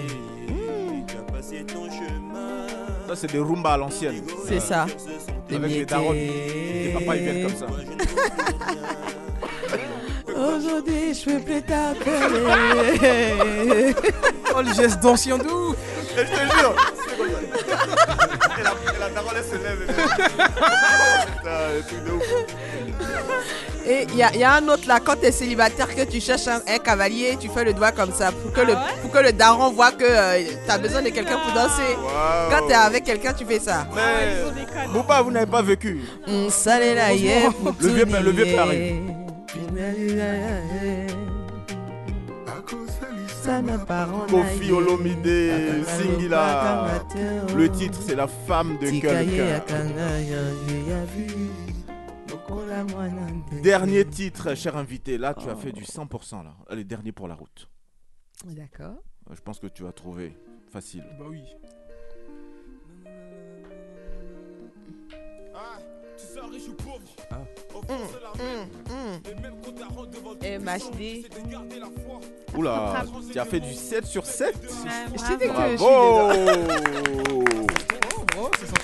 [3.09, 4.23] Ça, c'est des rumba à l'ancienne.
[4.47, 4.86] C'est ça.
[5.51, 6.12] Avec les darons.
[6.12, 7.66] Les papas, ils viennent comme ça.
[10.36, 12.15] Aujourd'hui, je peux plus t'appeler.
[14.55, 15.77] Oh, le geste d'ancien de ouf
[16.16, 16.74] Je te jure.
[18.59, 19.78] Et la, et la daronne, elle se lève.
[19.89, 19.95] elle-
[21.36, 22.28] Putain, le truc de ouf.
[23.89, 26.20] Et il y, a- y a un autre là, quand tu es célibataire, que tu
[26.20, 29.19] cherches un, un cavalier, tu fais le doigt comme ça pour que, le, pour que
[29.19, 30.05] le daron voit que
[30.65, 31.97] tu as besoin de quelqu'un pour danser.
[31.97, 32.51] Waouh.
[32.51, 33.86] Quand tu es avec quelqu'un, tu fais ça.
[33.94, 34.02] Mais
[34.93, 36.02] Bouba, vous n'avez pas vécu.
[36.27, 38.44] On salé là hier pour Le vieux père- le vieux.
[44.28, 46.85] Kofi Olomide, Singila.
[47.56, 49.62] Le titre, c'est La femme de quelqu'un.
[53.62, 55.18] Dernier titre, cher invité.
[55.18, 56.54] Là, tu as fait du 100% là.
[56.68, 57.68] Allez, dernier pour la route.
[58.44, 59.02] D'accord.
[59.30, 60.34] Je pense que tu vas trouver
[60.70, 61.04] facile.
[61.18, 61.42] Bah oui.
[70.42, 71.26] Et MHD.
[72.56, 74.56] Oula, tu as fait du 7 sur 7
[75.14, 77.44] Je t'ai dit que je suis Bravo
[78.40, 78.74] Oh, c'est sans.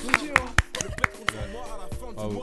[2.14, 2.42] Bravo.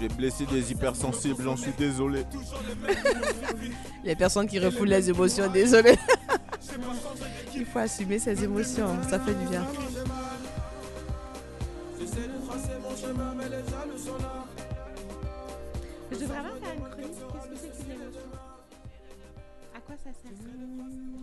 [0.00, 2.24] J'ai blessé des hypersensibles, j'en suis désolé.
[4.04, 5.96] Les personnes qui refoulent les émotions, désolé.
[7.54, 9.66] Il faut assumer ses émotions, ça fait du bien.
[16.10, 17.23] Je devrais vraiment faire une chronique.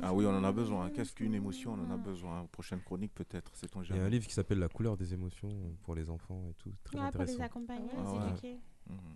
[0.03, 0.89] Ah oui, on en a besoin.
[0.89, 2.45] Qu'est-ce qu'une émotion On en a besoin?
[2.51, 5.13] Prochaine chronique peut-être, c'est ton Il y a un livre qui s'appelle La couleur des
[5.13, 5.49] émotions
[5.83, 6.71] pour les enfants et tout.
[6.83, 7.43] Très Ouais, pour les intéressant.
[7.43, 8.29] accompagner, Ah les ouais.
[8.31, 8.57] éduquer.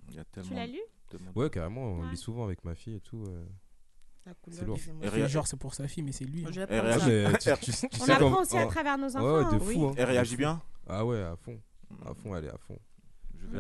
[0.10, 0.56] Il y a tellement.
[0.56, 0.80] l'as lu?
[1.10, 3.23] tellement- Ouais, carrément, on lit souvent avec ma fille et tout.
[3.27, 3.43] euh.
[4.49, 4.77] C'est lourd.
[5.03, 6.45] Et réa- genre, c'est pour sa fille, mais c'est lui.
[6.45, 6.52] hein.
[6.53, 6.65] Ça.
[7.07, 9.53] Mais tu, tu- tu On apprend aussi à travers nos Ouais, enfants.
[9.53, 9.85] de fou.
[9.88, 9.93] hein.
[9.97, 11.60] Elle réagit bien Ah ouais, à fond.
[12.06, 12.77] À fond, elle est à fond.
[13.52, 13.58] Je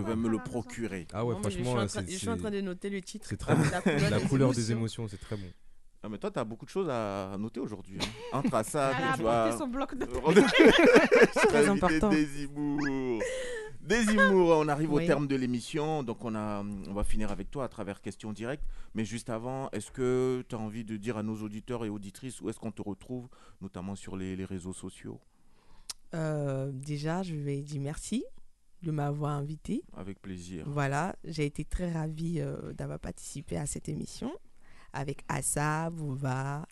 [0.00, 1.06] On vais, je me le procurer.
[1.12, 2.60] Ah ouais, Non, mais je suis franchement, train- c'est- je suis en train c'est- de
[2.60, 3.26] noter le titre.
[3.28, 3.62] c'est très bon.
[3.70, 5.02] La couleur La des couleur des émotions.
[5.04, 5.46] émotions, c'est très bon.
[6.02, 7.98] Ah, mais toi, tu as beaucoup de choses à noter aujourd'hui.
[8.32, 8.42] hein.
[9.16, 9.56] Tu vois.
[9.58, 10.04] son bloc de
[11.48, 12.10] Très important.
[12.10, 13.20] Des Zemmour.
[13.80, 16.02] Des on arrive au terme de l'émission.
[16.02, 18.62] Donc, on, a, on va finir avec toi à travers questions directes.
[18.94, 22.40] Mais juste avant, est-ce que tu as envie de dire à nos auditeurs et auditrices
[22.40, 23.28] où est-ce qu'on te retrouve,
[23.60, 25.20] notamment sur les, les réseaux sociaux?
[26.14, 28.24] Euh, déjà, je vais dire merci
[28.82, 29.82] de m'avoir invité.
[29.96, 30.64] Avec plaisir.
[30.66, 34.32] Voilà, j'ai été très ravie euh, d'avoir participé à cette émission
[34.92, 36.66] avec Assa, Bouva,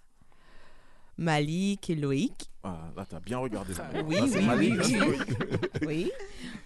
[1.18, 2.50] Malik et Loïc.
[2.62, 3.72] Ah, là, tu as bien regardé.
[3.74, 3.90] là.
[4.04, 5.16] Oui, Là, oui, Malik, oui,
[5.86, 6.10] oui.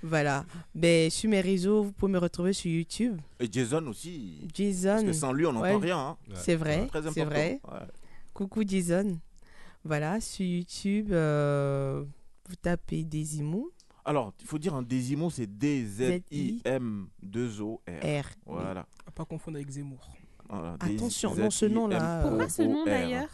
[0.02, 0.44] Voilà.
[0.74, 3.18] Ben, sur mes réseaux, vous pouvez me retrouver sur YouTube.
[3.38, 4.48] Et Jason aussi.
[4.52, 4.90] Jason.
[4.94, 5.86] Parce que sans lui, on n'entend Ouais.
[5.86, 5.98] rien.
[5.98, 6.16] hein.
[6.34, 7.60] C'est vrai, Très c'est vrai.
[7.70, 7.78] Ouais.
[8.34, 9.18] Coucou Jason.
[9.84, 12.04] Voilà, sur YouTube, euh,
[12.48, 13.70] vous tapez Desimou.
[14.10, 17.78] Alors, il faut dire un Désimo, c'est D-Z-I-M-2-O-R.
[18.02, 18.24] R.
[18.44, 18.84] Voilà.
[19.06, 20.00] À pas confondre avec Zemmour.
[20.48, 22.22] Voilà, Attention, non, ce nom-là.
[22.26, 23.28] Pourquoi ce nom d'ailleurs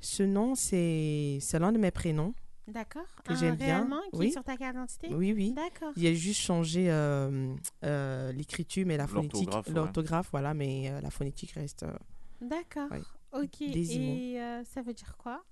[0.00, 2.34] Ce nom, c'est c'est l'un de mes prénoms.
[2.66, 3.06] D'accord.
[3.24, 3.76] Que j'aime bien.
[3.76, 4.26] Réellement qui Oui.
[4.26, 5.52] est sur ta carte d'identité Oui, oui.
[5.52, 5.92] D'accord.
[5.96, 7.54] Il a juste changé euh,
[7.84, 10.30] euh, l'écriture, mais la phonétique, L'orthographe, ouais.
[10.32, 11.84] voilà, mais euh, la phonétique reste.
[11.84, 11.92] euh,
[12.40, 12.90] D'accord.
[12.90, 13.02] Ouais.
[13.44, 13.58] Ok.
[13.72, 14.12] Désimo.
[14.16, 15.44] Et euh, ça veut dire quoi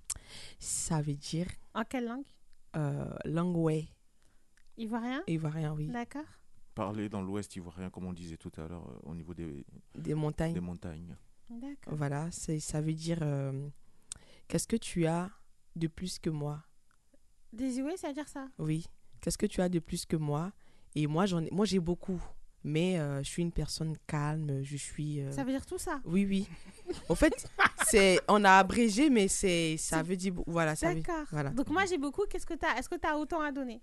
[0.59, 2.25] ça veut dire En quelle langue
[2.75, 3.85] euh, langue ouais,
[4.77, 5.23] Ivoirien?
[5.27, 5.87] Ivoirien, oui.
[5.87, 6.25] D'accord.
[6.73, 9.65] Parler dans l'ouest ivoirien, comme on disait tout à l'heure, euh, au niveau des,
[9.95, 10.53] Des montagnes.
[10.53, 11.15] des montagnes.
[11.49, 11.93] D'accord.
[11.95, 13.67] Voilà, c'est, ça veut dire euh,
[14.47, 15.29] qu'est-ce que tu as
[15.75, 16.63] de plus que moi?
[17.53, 18.47] Désioué, ça veut dire ça?
[18.57, 18.85] Oui.
[19.21, 20.51] Qu'est-ce que tu as de plus que moi?
[20.95, 22.21] Et moi, j'en ai, moi j'ai beaucoup.
[22.67, 25.21] Mais euh, je suis une personne calme, je suis...
[25.21, 26.01] euh, Ça veut dire tout ça?
[26.03, 26.47] Oui, oui.
[27.09, 27.47] En fait,
[27.87, 30.33] c'est on a abrégé, mais c'est ça veut dire...
[30.47, 31.27] Voilà, ça veut- D'accord.
[31.29, 31.51] Voilà.
[31.51, 32.23] Donc moi j'ai beaucoup.
[32.27, 33.81] Qu'est-ce que t'as Est-ce que t'as autant à donner?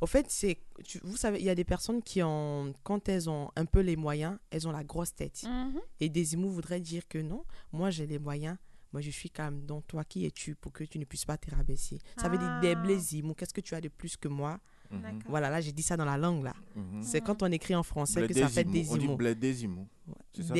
[0.00, 3.28] En fait, c'est, tu- vous savez, il y a des personnes qui ont, quand elles
[3.28, 5.42] ont un peu les moyens, elles ont la grosse tête.
[5.46, 5.80] Mhm.
[6.00, 8.56] Et Desimou voudrait dire que non, moi j'ai les moyens,
[8.92, 9.64] moi je suis calme.
[9.66, 11.98] Donc toi, qui es-tu pour que tu ne puisses pas te rabaisser?
[12.16, 12.60] Ça veut dire Ah.
[12.60, 14.60] des Desimou, qu'est-ce que tu as de plus que moi?
[14.90, 15.22] D'accord.
[15.30, 16.52] Voilà, là j'ai dit ça dans la langue là.
[16.76, 17.02] Mhm.
[17.02, 18.94] C'est quand on écrit en français que Bled ça fait Desimou.
[18.94, 19.06] On dit
[19.40, 19.88] Desimou.
[20.34, 20.54] C'est ça?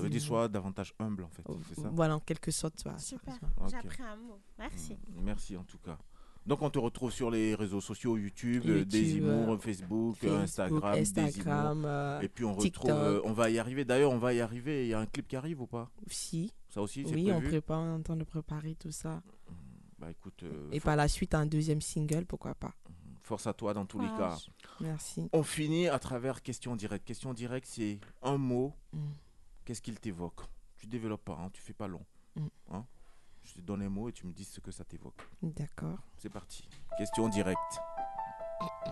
[0.00, 1.42] Veut dire soit davantage humble en fait.
[1.70, 1.90] C'est ça?
[1.94, 2.84] Voilà, en quelque sorte.
[2.98, 3.34] Super.
[3.70, 4.38] J'ai appris un mot.
[4.58, 4.96] Merci.
[5.22, 5.98] Merci en tout cas.
[6.46, 10.94] Donc on te retrouve sur les réseaux sociaux YouTube, YouTube, Desimour, euh, Facebook, Facebook, Instagram,
[10.98, 11.90] Instagram, Desimour.
[11.90, 12.82] euh, Et puis on TikTok.
[12.84, 13.84] retrouve, euh, on va y arriver.
[13.86, 14.84] D'ailleurs, on va y arriver.
[14.84, 15.90] Il y a un clip qui arrive ou pas?
[16.06, 16.52] Si.
[16.68, 19.22] Ça aussi, c'est Oui, on prépare, on est en train de préparer tout ça.
[19.98, 22.74] Bah écoute, euh, Et par la suite, un deuxième single, pourquoi pas.
[23.22, 24.14] force à toi dans tous les cas.
[24.36, 24.50] Courage.
[24.80, 25.30] Merci.
[25.32, 27.06] On finit à travers question directe.
[27.06, 28.74] Question directe, c'est un mot.
[28.92, 28.98] Mm.
[29.64, 30.42] Qu'est-ce qu'il t'évoque?
[30.76, 32.04] Tu développes pas, hein, tu fais pas long.
[32.36, 32.46] Mm.
[32.72, 32.84] hein?
[33.44, 35.20] Je te donne un mot et tu me dis ce que ça t'évoque.
[35.42, 35.98] D'accord.
[36.18, 36.68] C'est parti.
[36.96, 37.78] Question directe.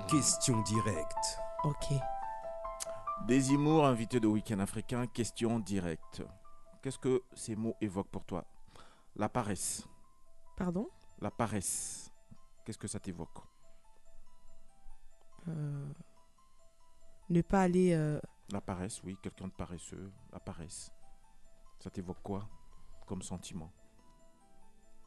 [0.08, 1.38] Question directe.
[1.64, 1.92] Ok.
[3.26, 6.22] Desimour, invité de Week-end africain, question directe.
[6.82, 8.44] Qu'est-ce que ces mots évoquent pour toi?
[9.16, 9.86] La paresse.
[10.56, 10.88] Pardon?
[11.20, 12.10] La paresse.
[12.64, 13.38] Qu'est-ce que ça t'évoque?
[15.48, 15.92] Euh,
[17.30, 17.92] Ne pas aller.
[17.94, 18.20] euh,
[18.50, 20.10] La paresse, oui, quelqu'un de paresseux.
[20.32, 20.92] La paresse.
[21.78, 22.48] Ça t'évoque quoi
[23.06, 23.72] comme sentiment?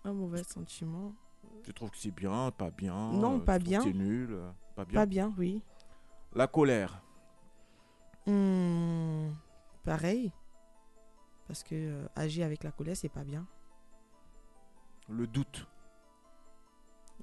[0.06, 1.14] Un mauvais sentiment.
[1.64, 3.82] Tu trouves que c'est bien, pas bien Non, euh, pas bien.
[3.82, 5.00] C'est nul, euh, pas bien?
[5.02, 5.62] Pas bien, oui.
[6.34, 7.02] La colère.
[8.28, 9.30] Hmm,
[9.84, 10.32] pareil.
[11.48, 13.46] Parce que euh, agir avec la colère, c'est pas bien.
[15.10, 15.68] Le doute.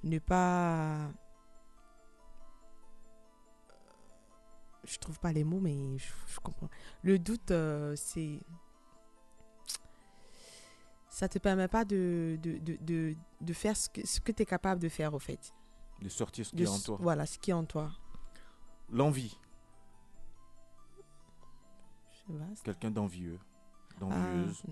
[0.03, 1.09] Ne pas.
[4.85, 6.69] Je trouve pas les mots, mais je, je comprends.
[7.03, 8.39] Le doute, euh, c'est.
[11.13, 14.41] Ça te permet pas de, de, de, de, de faire ce que, ce que tu
[14.41, 15.53] es capable de faire, au fait.
[16.01, 16.97] De sortir ce qui est en toi.
[16.99, 17.91] Voilà, ce qui est en toi.
[18.89, 19.37] L'envie.
[22.63, 23.37] Quelqu'un d'envieux.
[23.95, 24.63] Ah, D'envieuse.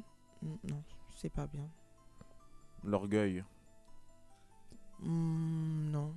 [0.41, 0.84] n- non,
[1.15, 1.69] c'est pas bien.
[2.84, 3.43] L'orgueil.
[4.99, 6.15] Hmm, non.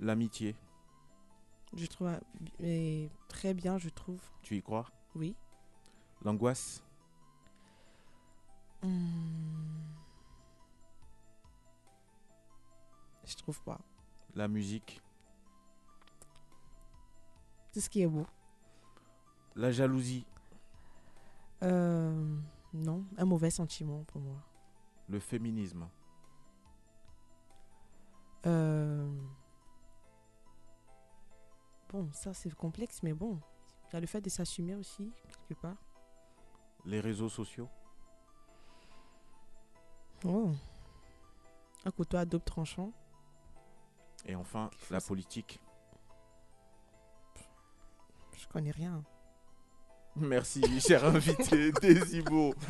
[0.00, 0.56] L'amitié.
[1.74, 2.10] Je trouve.
[2.58, 4.22] mais très bien, je trouve.
[4.40, 4.86] Tu y crois?
[5.14, 5.36] Oui.
[6.22, 6.82] L'angoisse.
[8.82, 9.82] Hmm.
[13.24, 13.80] Je trouve pas.
[14.34, 15.00] La musique.
[17.72, 18.26] Tout ce qui est beau.
[19.54, 20.26] La jalousie.
[21.62, 22.36] Euh,
[22.74, 24.42] non, un mauvais sentiment pour moi.
[25.08, 25.88] Le féminisme.
[28.46, 29.08] Euh,
[31.92, 33.38] Bon, ça c'est complexe, mais bon.
[33.90, 35.76] Il y a le fait de s'assumer aussi, quelque part.
[36.86, 37.68] Les réseaux sociaux.
[40.24, 40.50] Oh.
[41.84, 42.92] Un couteau à double tranchant.
[44.26, 45.58] Et enfin, la politique.
[48.38, 49.02] Je connais rien.
[50.14, 51.72] Merci, cher invité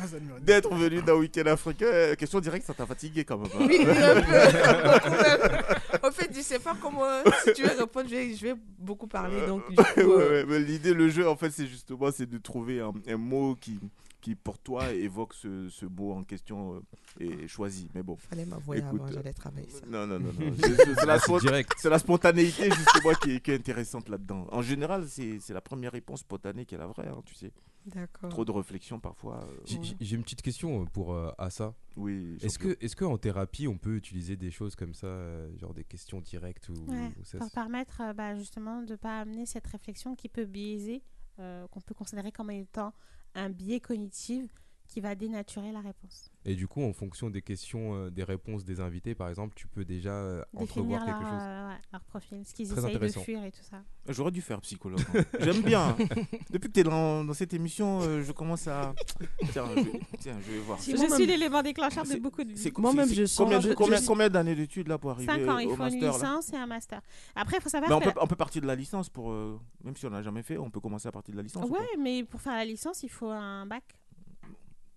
[0.01, 0.43] Hassan Murad.
[0.45, 1.85] d'être venu dans Week-end africain.
[1.87, 3.51] Euh, Question directe, ça t'a fatigué quand même.
[3.53, 6.07] hein Oui, un peu.
[6.07, 7.03] en fait, je sais pas comment.
[7.43, 9.45] Si tu veux répondre, je vais, je vais beaucoup parler.
[9.45, 12.27] Donc, du coup, Ouais, euh, ouais, mais l'idée, le jeu, en fait, c'est justement c'est
[12.29, 13.77] de trouver un, un mot qui,
[14.23, 17.89] qui, pour toi, évoque ce, ce mot en question euh, et choisi.
[17.93, 18.15] Mais bon.
[18.15, 19.85] Fallait m'avouer avant, euh, j'allais travailler ça.
[19.85, 20.31] Non, non, non.
[20.39, 20.53] non.
[21.77, 24.47] C'est- la, spontanéité, justement, qui est, qui est intéressante là-dedans.
[24.51, 27.51] En général, c'est la première réponse spontanée qui est la vraie, hein, tu sais.
[27.85, 28.29] D'accord.
[28.29, 29.43] Trop de réflexion, parfois.
[29.43, 31.73] euh, J'ai- une petite question pour euh, Assa.
[31.97, 32.37] Oui.
[32.41, 35.73] Est-ce que, est que en thérapie, on peut utiliser des choses comme ça, euh, genre
[35.73, 39.19] des questions directes ou, Ouais, ou ça, pour permettre euh, bah, justement de ne pas
[39.19, 41.03] amener cette réflexion qui peut biaiser,
[41.39, 42.93] euh, qu'on peut considérer comme étant
[43.35, 44.49] un biais cognitif
[44.93, 46.29] qui va dénaturer la réponse.
[46.45, 49.65] Et du coup, en fonction des questions, euh, des réponses des invités, par exemple, tu
[49.65, 51.41] peux déjà euh, Définir entrevoir leur, quelque chose.
[51.41, 53.21] euh, ouais, leur profil, ce qu'ils Très essayent de intéressant.
[53.21, 53.81] fuir et tout ça.
[54.09, 54.99] J'aurais dû faire psychologue.
[55.15, 55.23] hein.
[55.39, 55.89] J'aime bien.
[55.89, 55.97] hein.
[56.51, 58.93] Depuis que tu es dans, dans cette émission, euh, je commence à.
[59.51, 60.77] Tiens, je, tiens, je vais voir.
[60.79, 62.77] Je suis l'élément déclencheur de beaucoup de c'est-.
[62.77, 65.75] Moi-même, je combien, je- combien, combien d'années d'études là pour arriver 5 ans, il au
[65.75, 67.01] faut une là licence et un master.
[67.35, 68.13] Après, il faut savoir Mais on que...
[68.13, 69.31] peut, on peut partir de la licence pour.
[69.31, 71.67] euh, même si on n'a jamais fait, on peut commencer à partir de la licence.
[71.67, 73.83] ou Ouais, mais pour faire la licence, il faut un bac.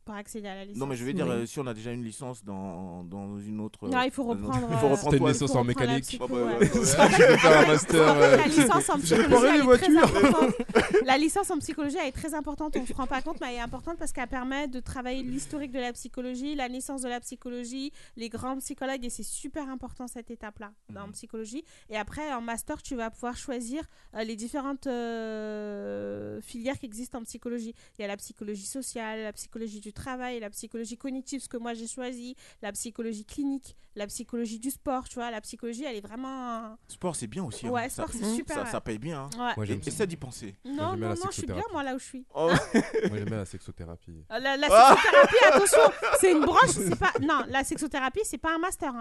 [0.06, 0.78] Pour accéder à la licence.
[0.78, 1.32] Non, mais je veux dire, Oui.
[1.32, 3.88] euh, si on a déjà une licence dans, dans une autre.
[3.88, 4.68] Non, il faut euh, reprendre.
[4.70, 6.16] Il faut euh, reprendre une licence en mécanique.
[6.18, 6.42] bah, ouais.
[6.42, 8.16] ouais, vais un master.
[8.16, 11.02] Euh, la licence en psychologie, les elle est très.
[11.06, 12.76] La licence en psychologie, elle est très importante.
[12.76, 15.22] On ne se rend pas compte, mais elle est importante parce qu'elle permet de travailler
[15.22, 19.68] l'historique de la psychologie, la naissance de la psychologie, les grands psychologues, et c'est super
[19.68, 21.64] important cette étape-là en psychologie.
[21.90, 23.82] Et après, en master, tu vas pouvoir choisir
[24.14, 27.74] euh, les différentes euh, filières qui existent en psychologie.
[27.98, 31.56] Il y a la psychologie sociale, la psychologie du travail, la psychologie cognitive, ce que
[31.56, 35.08] moi j'ai choisi, la psychologie clinique, la psychologie du sport.
[35.08, 36.76] Tu vois, la psychologie, elle est vraiment.
[36.88, 37.66] Sport, c'est bien aussi.
[37.66, 37.70] hein.
[37.70, 38.70] Ouais, Ça- sport, c'est super, Ça, ouais.
[38.70, 39.22] ça paye bien.
[39.22, 39.30] hein.
[39.38, 39.52] Ouais.
[39.56, 39.88] Moi, Et- j'aime ça.
[39.90, 40.54] Essaie d'y penser.
[40.64, 42.24] Non, non, la non, je suis bien moi là où je suis.
[42.34, 42.48] Oh.
[42.74, 44.24] Moi, j'aime bien la sexothérapie.
[44.30, 47.12] La, la sexothérapie, attention, c'est une branche, c'est pas.
[47.20, 48.92] Non, la sexothérapie, c'est pas un master.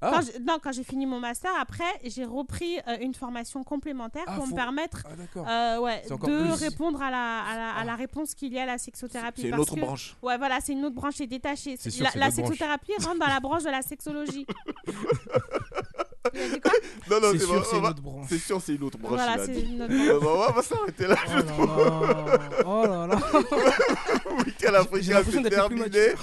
[0.00, 0.10] Ah.
[0.12, 4.24] Quand je- Non, quand j'ai fini mon master, après, j'ai repris euh, une formation complémentaire
[4.26, 5.02] Ah, pour me permettre
[5.46, 6.50] Ah, euh, ouais, de plus.
[6.52, 9.42] répondre à la, à la, à la réponse qu'il y a à la sexothérapie.
[9.42, 10.16] C'est une autre que- branche.
[10.22, 11.76] Ouais, voilà, c'est une autre branche, c'est détaché.
[11.78, 12.34] Sûr, La, branches.
[12.34, 14.46] sexothérapie rentre dans la branche de la sexologie.
[17.10, 18.26] Non, non, C'est bon, c'est une autre branche.
[18.30, 19.12] C'est sûr, c'est une autre branche.
[19.18, 21.16] Voilà, c'est une autre bah, on va s'arrêter là.
[21.26, 21.38] je
[22.66, 23.18] Oh là là.
[23.32, 24.42] Oh là là.
[24.44, 26.14] Week-end J'ai africain, c'est terminé.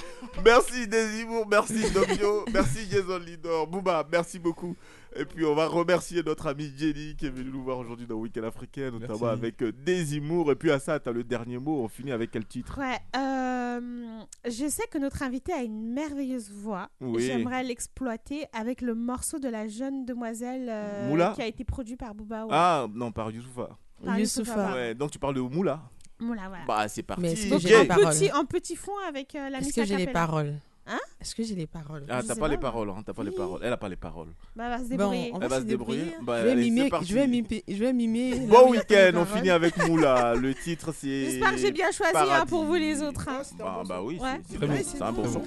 [0.44, 4.74] Merci Desimour, merci Domio, merci Jason Lidor, Bouba, merci beaucoup.
[5.14, 8.14] Et puis on va remercier notre ami Jenny qui est venu nous voir aujourd'hui dans
[8.14, 9.24] Week-end africain, notamment Merci.
[9.26, 10.50] avec euh, Desimour.
[10.52, 11.82] Et puis à ça, tu as le dernier mot.
[11.84, 12.78] On finit avec quel titre?
[12.78, 16.88] Ouais, euh, je sais que notre invité a une merveilleuse voix.
[17.00, 17.22] Oui.
[17.22, 21.32] J'aimerais l'exploiter avec le morceau de la jeune demoiselle euh, Moula?
[21.34, 22.44] qui a été produit par Booba.
[22.44, 22.50] ouais.
[22.52, 23.68] Ah non, par Youssoufa.
[24.04, 24.52] Par Youssoufa.
[24.52, 24.74] Youssoufa.
[24.74, 25.82] Ouais, donc tu parles de Moula?
[26.20, 26.64] Moula, voilà.
[26.66, 27.22] Bah c'est parti.
[27.22, 28.04] Mais est-ce que j'ai en les paroles?
[28.14, 30.54] Petit, en petit fond avec euh, la Est-ce que j'ai les paroles?
[30.84, 30.98] Hein?
[31.20, 33.60] Est-ce que j'ai les paroles Ah, t'as pas les paroles, hein, t'as pas les paroles.
[33.62, 34.28] Elle a pas les paroles.
[34.56, 35.30] Bah, elle va se Bon, débrouiller.
[35.32, 35.98] on Elle va se débrouiller.
[36.06, 36.24] débrouiller.
[36.26, 37.06] Bah, je vais allez, mimer, parti.
[37.06, 38.30] je vais mimer, je vais mimer.
[38.30, 40.34] là où Bon week-end, on finit avec Moula.
[40.34, 41.30] Le titre c'est.
[41.30, 43.28] J'espère que j'ai bien choisi hein, pour vous les autres.
[43.28, 43.42] hein.
[43.58, 44.40] Bah, bah oui, Ouais.
[44.50, 44.82] c'est- Très bon, bon.
[44.84, 45.42] c'est un bon son.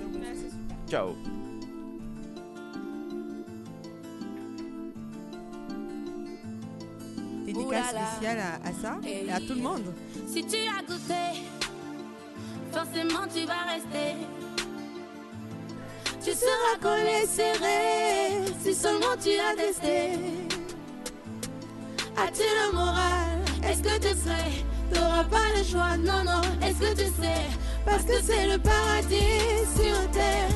[0.89, 1.09] Ciao.
[7.45, 9.93] Dédicace spéciale à, à ça et à tout le monde.
[10.27, 11.43] Si tu as goûté,
[12.71, 14.15] forcément tu vas rester.
[16.25, 20.17] Tu seras collé serré si seulement tu as testé.
[22.17, 23.43] As-tu le moral?
[23.63, 24.65] Est-ce que tu sais?
[24.91, 26.41] T'auras pas le choix, non, non.
[26.65, 27.45] Est-ce que tu sais?
[27.85, 30.49] Parce que c'est le paradis sur terre.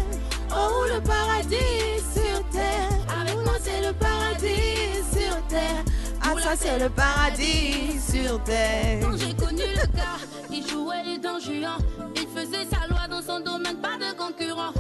[0.50, 2.90] Oh, le paradis sur terre.
[3.22, 5.84] Avec moi, c'est le paradis sur terre.
[6.24, 9.02] Ah, ça, c'est le paradis sur terre.
[9.04, 10.18] Quand j'ai connu le gars,
[10.50, 11.30] il jouait les dents.
[12.16, 14.74] Il faisait sa loi dans son domaine, pas de concurrent.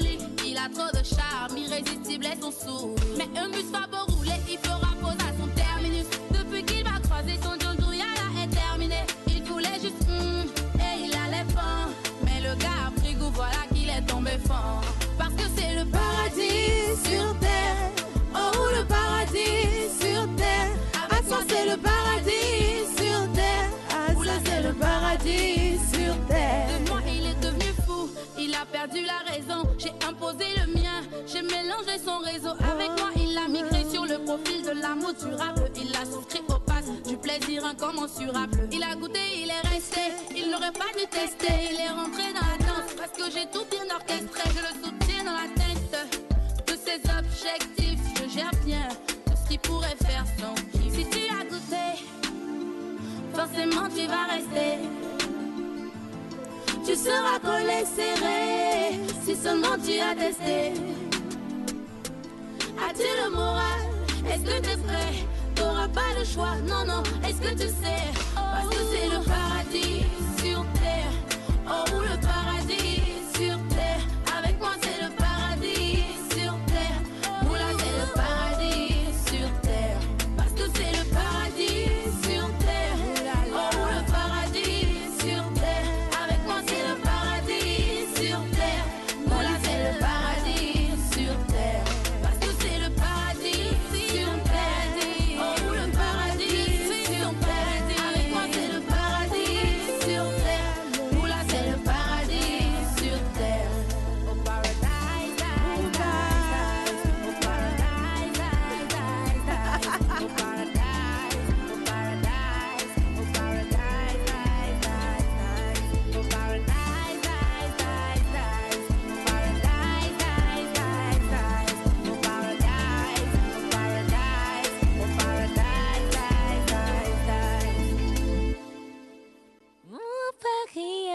[0.00, 0.18] Lit.
[0.46, 2.94] Il a trop de charme, irrésistible et son sourd.
[3.16, 6.06] Mais un bus va beau rouler, il fera pause à son terminus.
[6.30, 9.00] Depuis qu'il va croiser son John Yala est terminé.
[9.28, 11.88] Il voulait juste hum, et il allait pas.
[12.24, 14.84] Mais le gars a pris goût, voilà qu'il est tombé fort.
[15.18, 16.77] Parce que c'est le paradis
[35.10, 38.68] Il a souscrit au pass du plaisir incommensurable.
[38.70, 40.00] Il a goûté, il est resté.
[40.36, 41.70] Il n'aurait pas dû tester.
[41.70, 44.42] Il est rentré dans la danse parce que j'ai tout bien orchestré.
[44.50, 45.96] Je le soutiens dans la tête
[46.66, 48.00] de ses objectifs.
[48.16, 48.86] Je gère bien
[49.24, 50.54] tout ce qui pourrait faire son.
[50.92, 52.04] Si tu as goûté,
[53.32, 54.78] forcément tu vas rester.
[56.84, 60.74] Tu seras collé serré si seulement tu as testé.
[62.78, 63.97] As-tu le moral
[64.30, 65.12] Est-ce que t'es prêt?
[65.54, 67.02] T'auras pas le choix, non, non.
[67.26, 68.02] Est-ce que tu sais?
[68.34, 70.04] Parce que c'est le paradis
[70.42, 71.12] sur terre.
[71.66, 72.47] Oh, le paradis.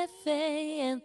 [0.04, 1.02] cafe and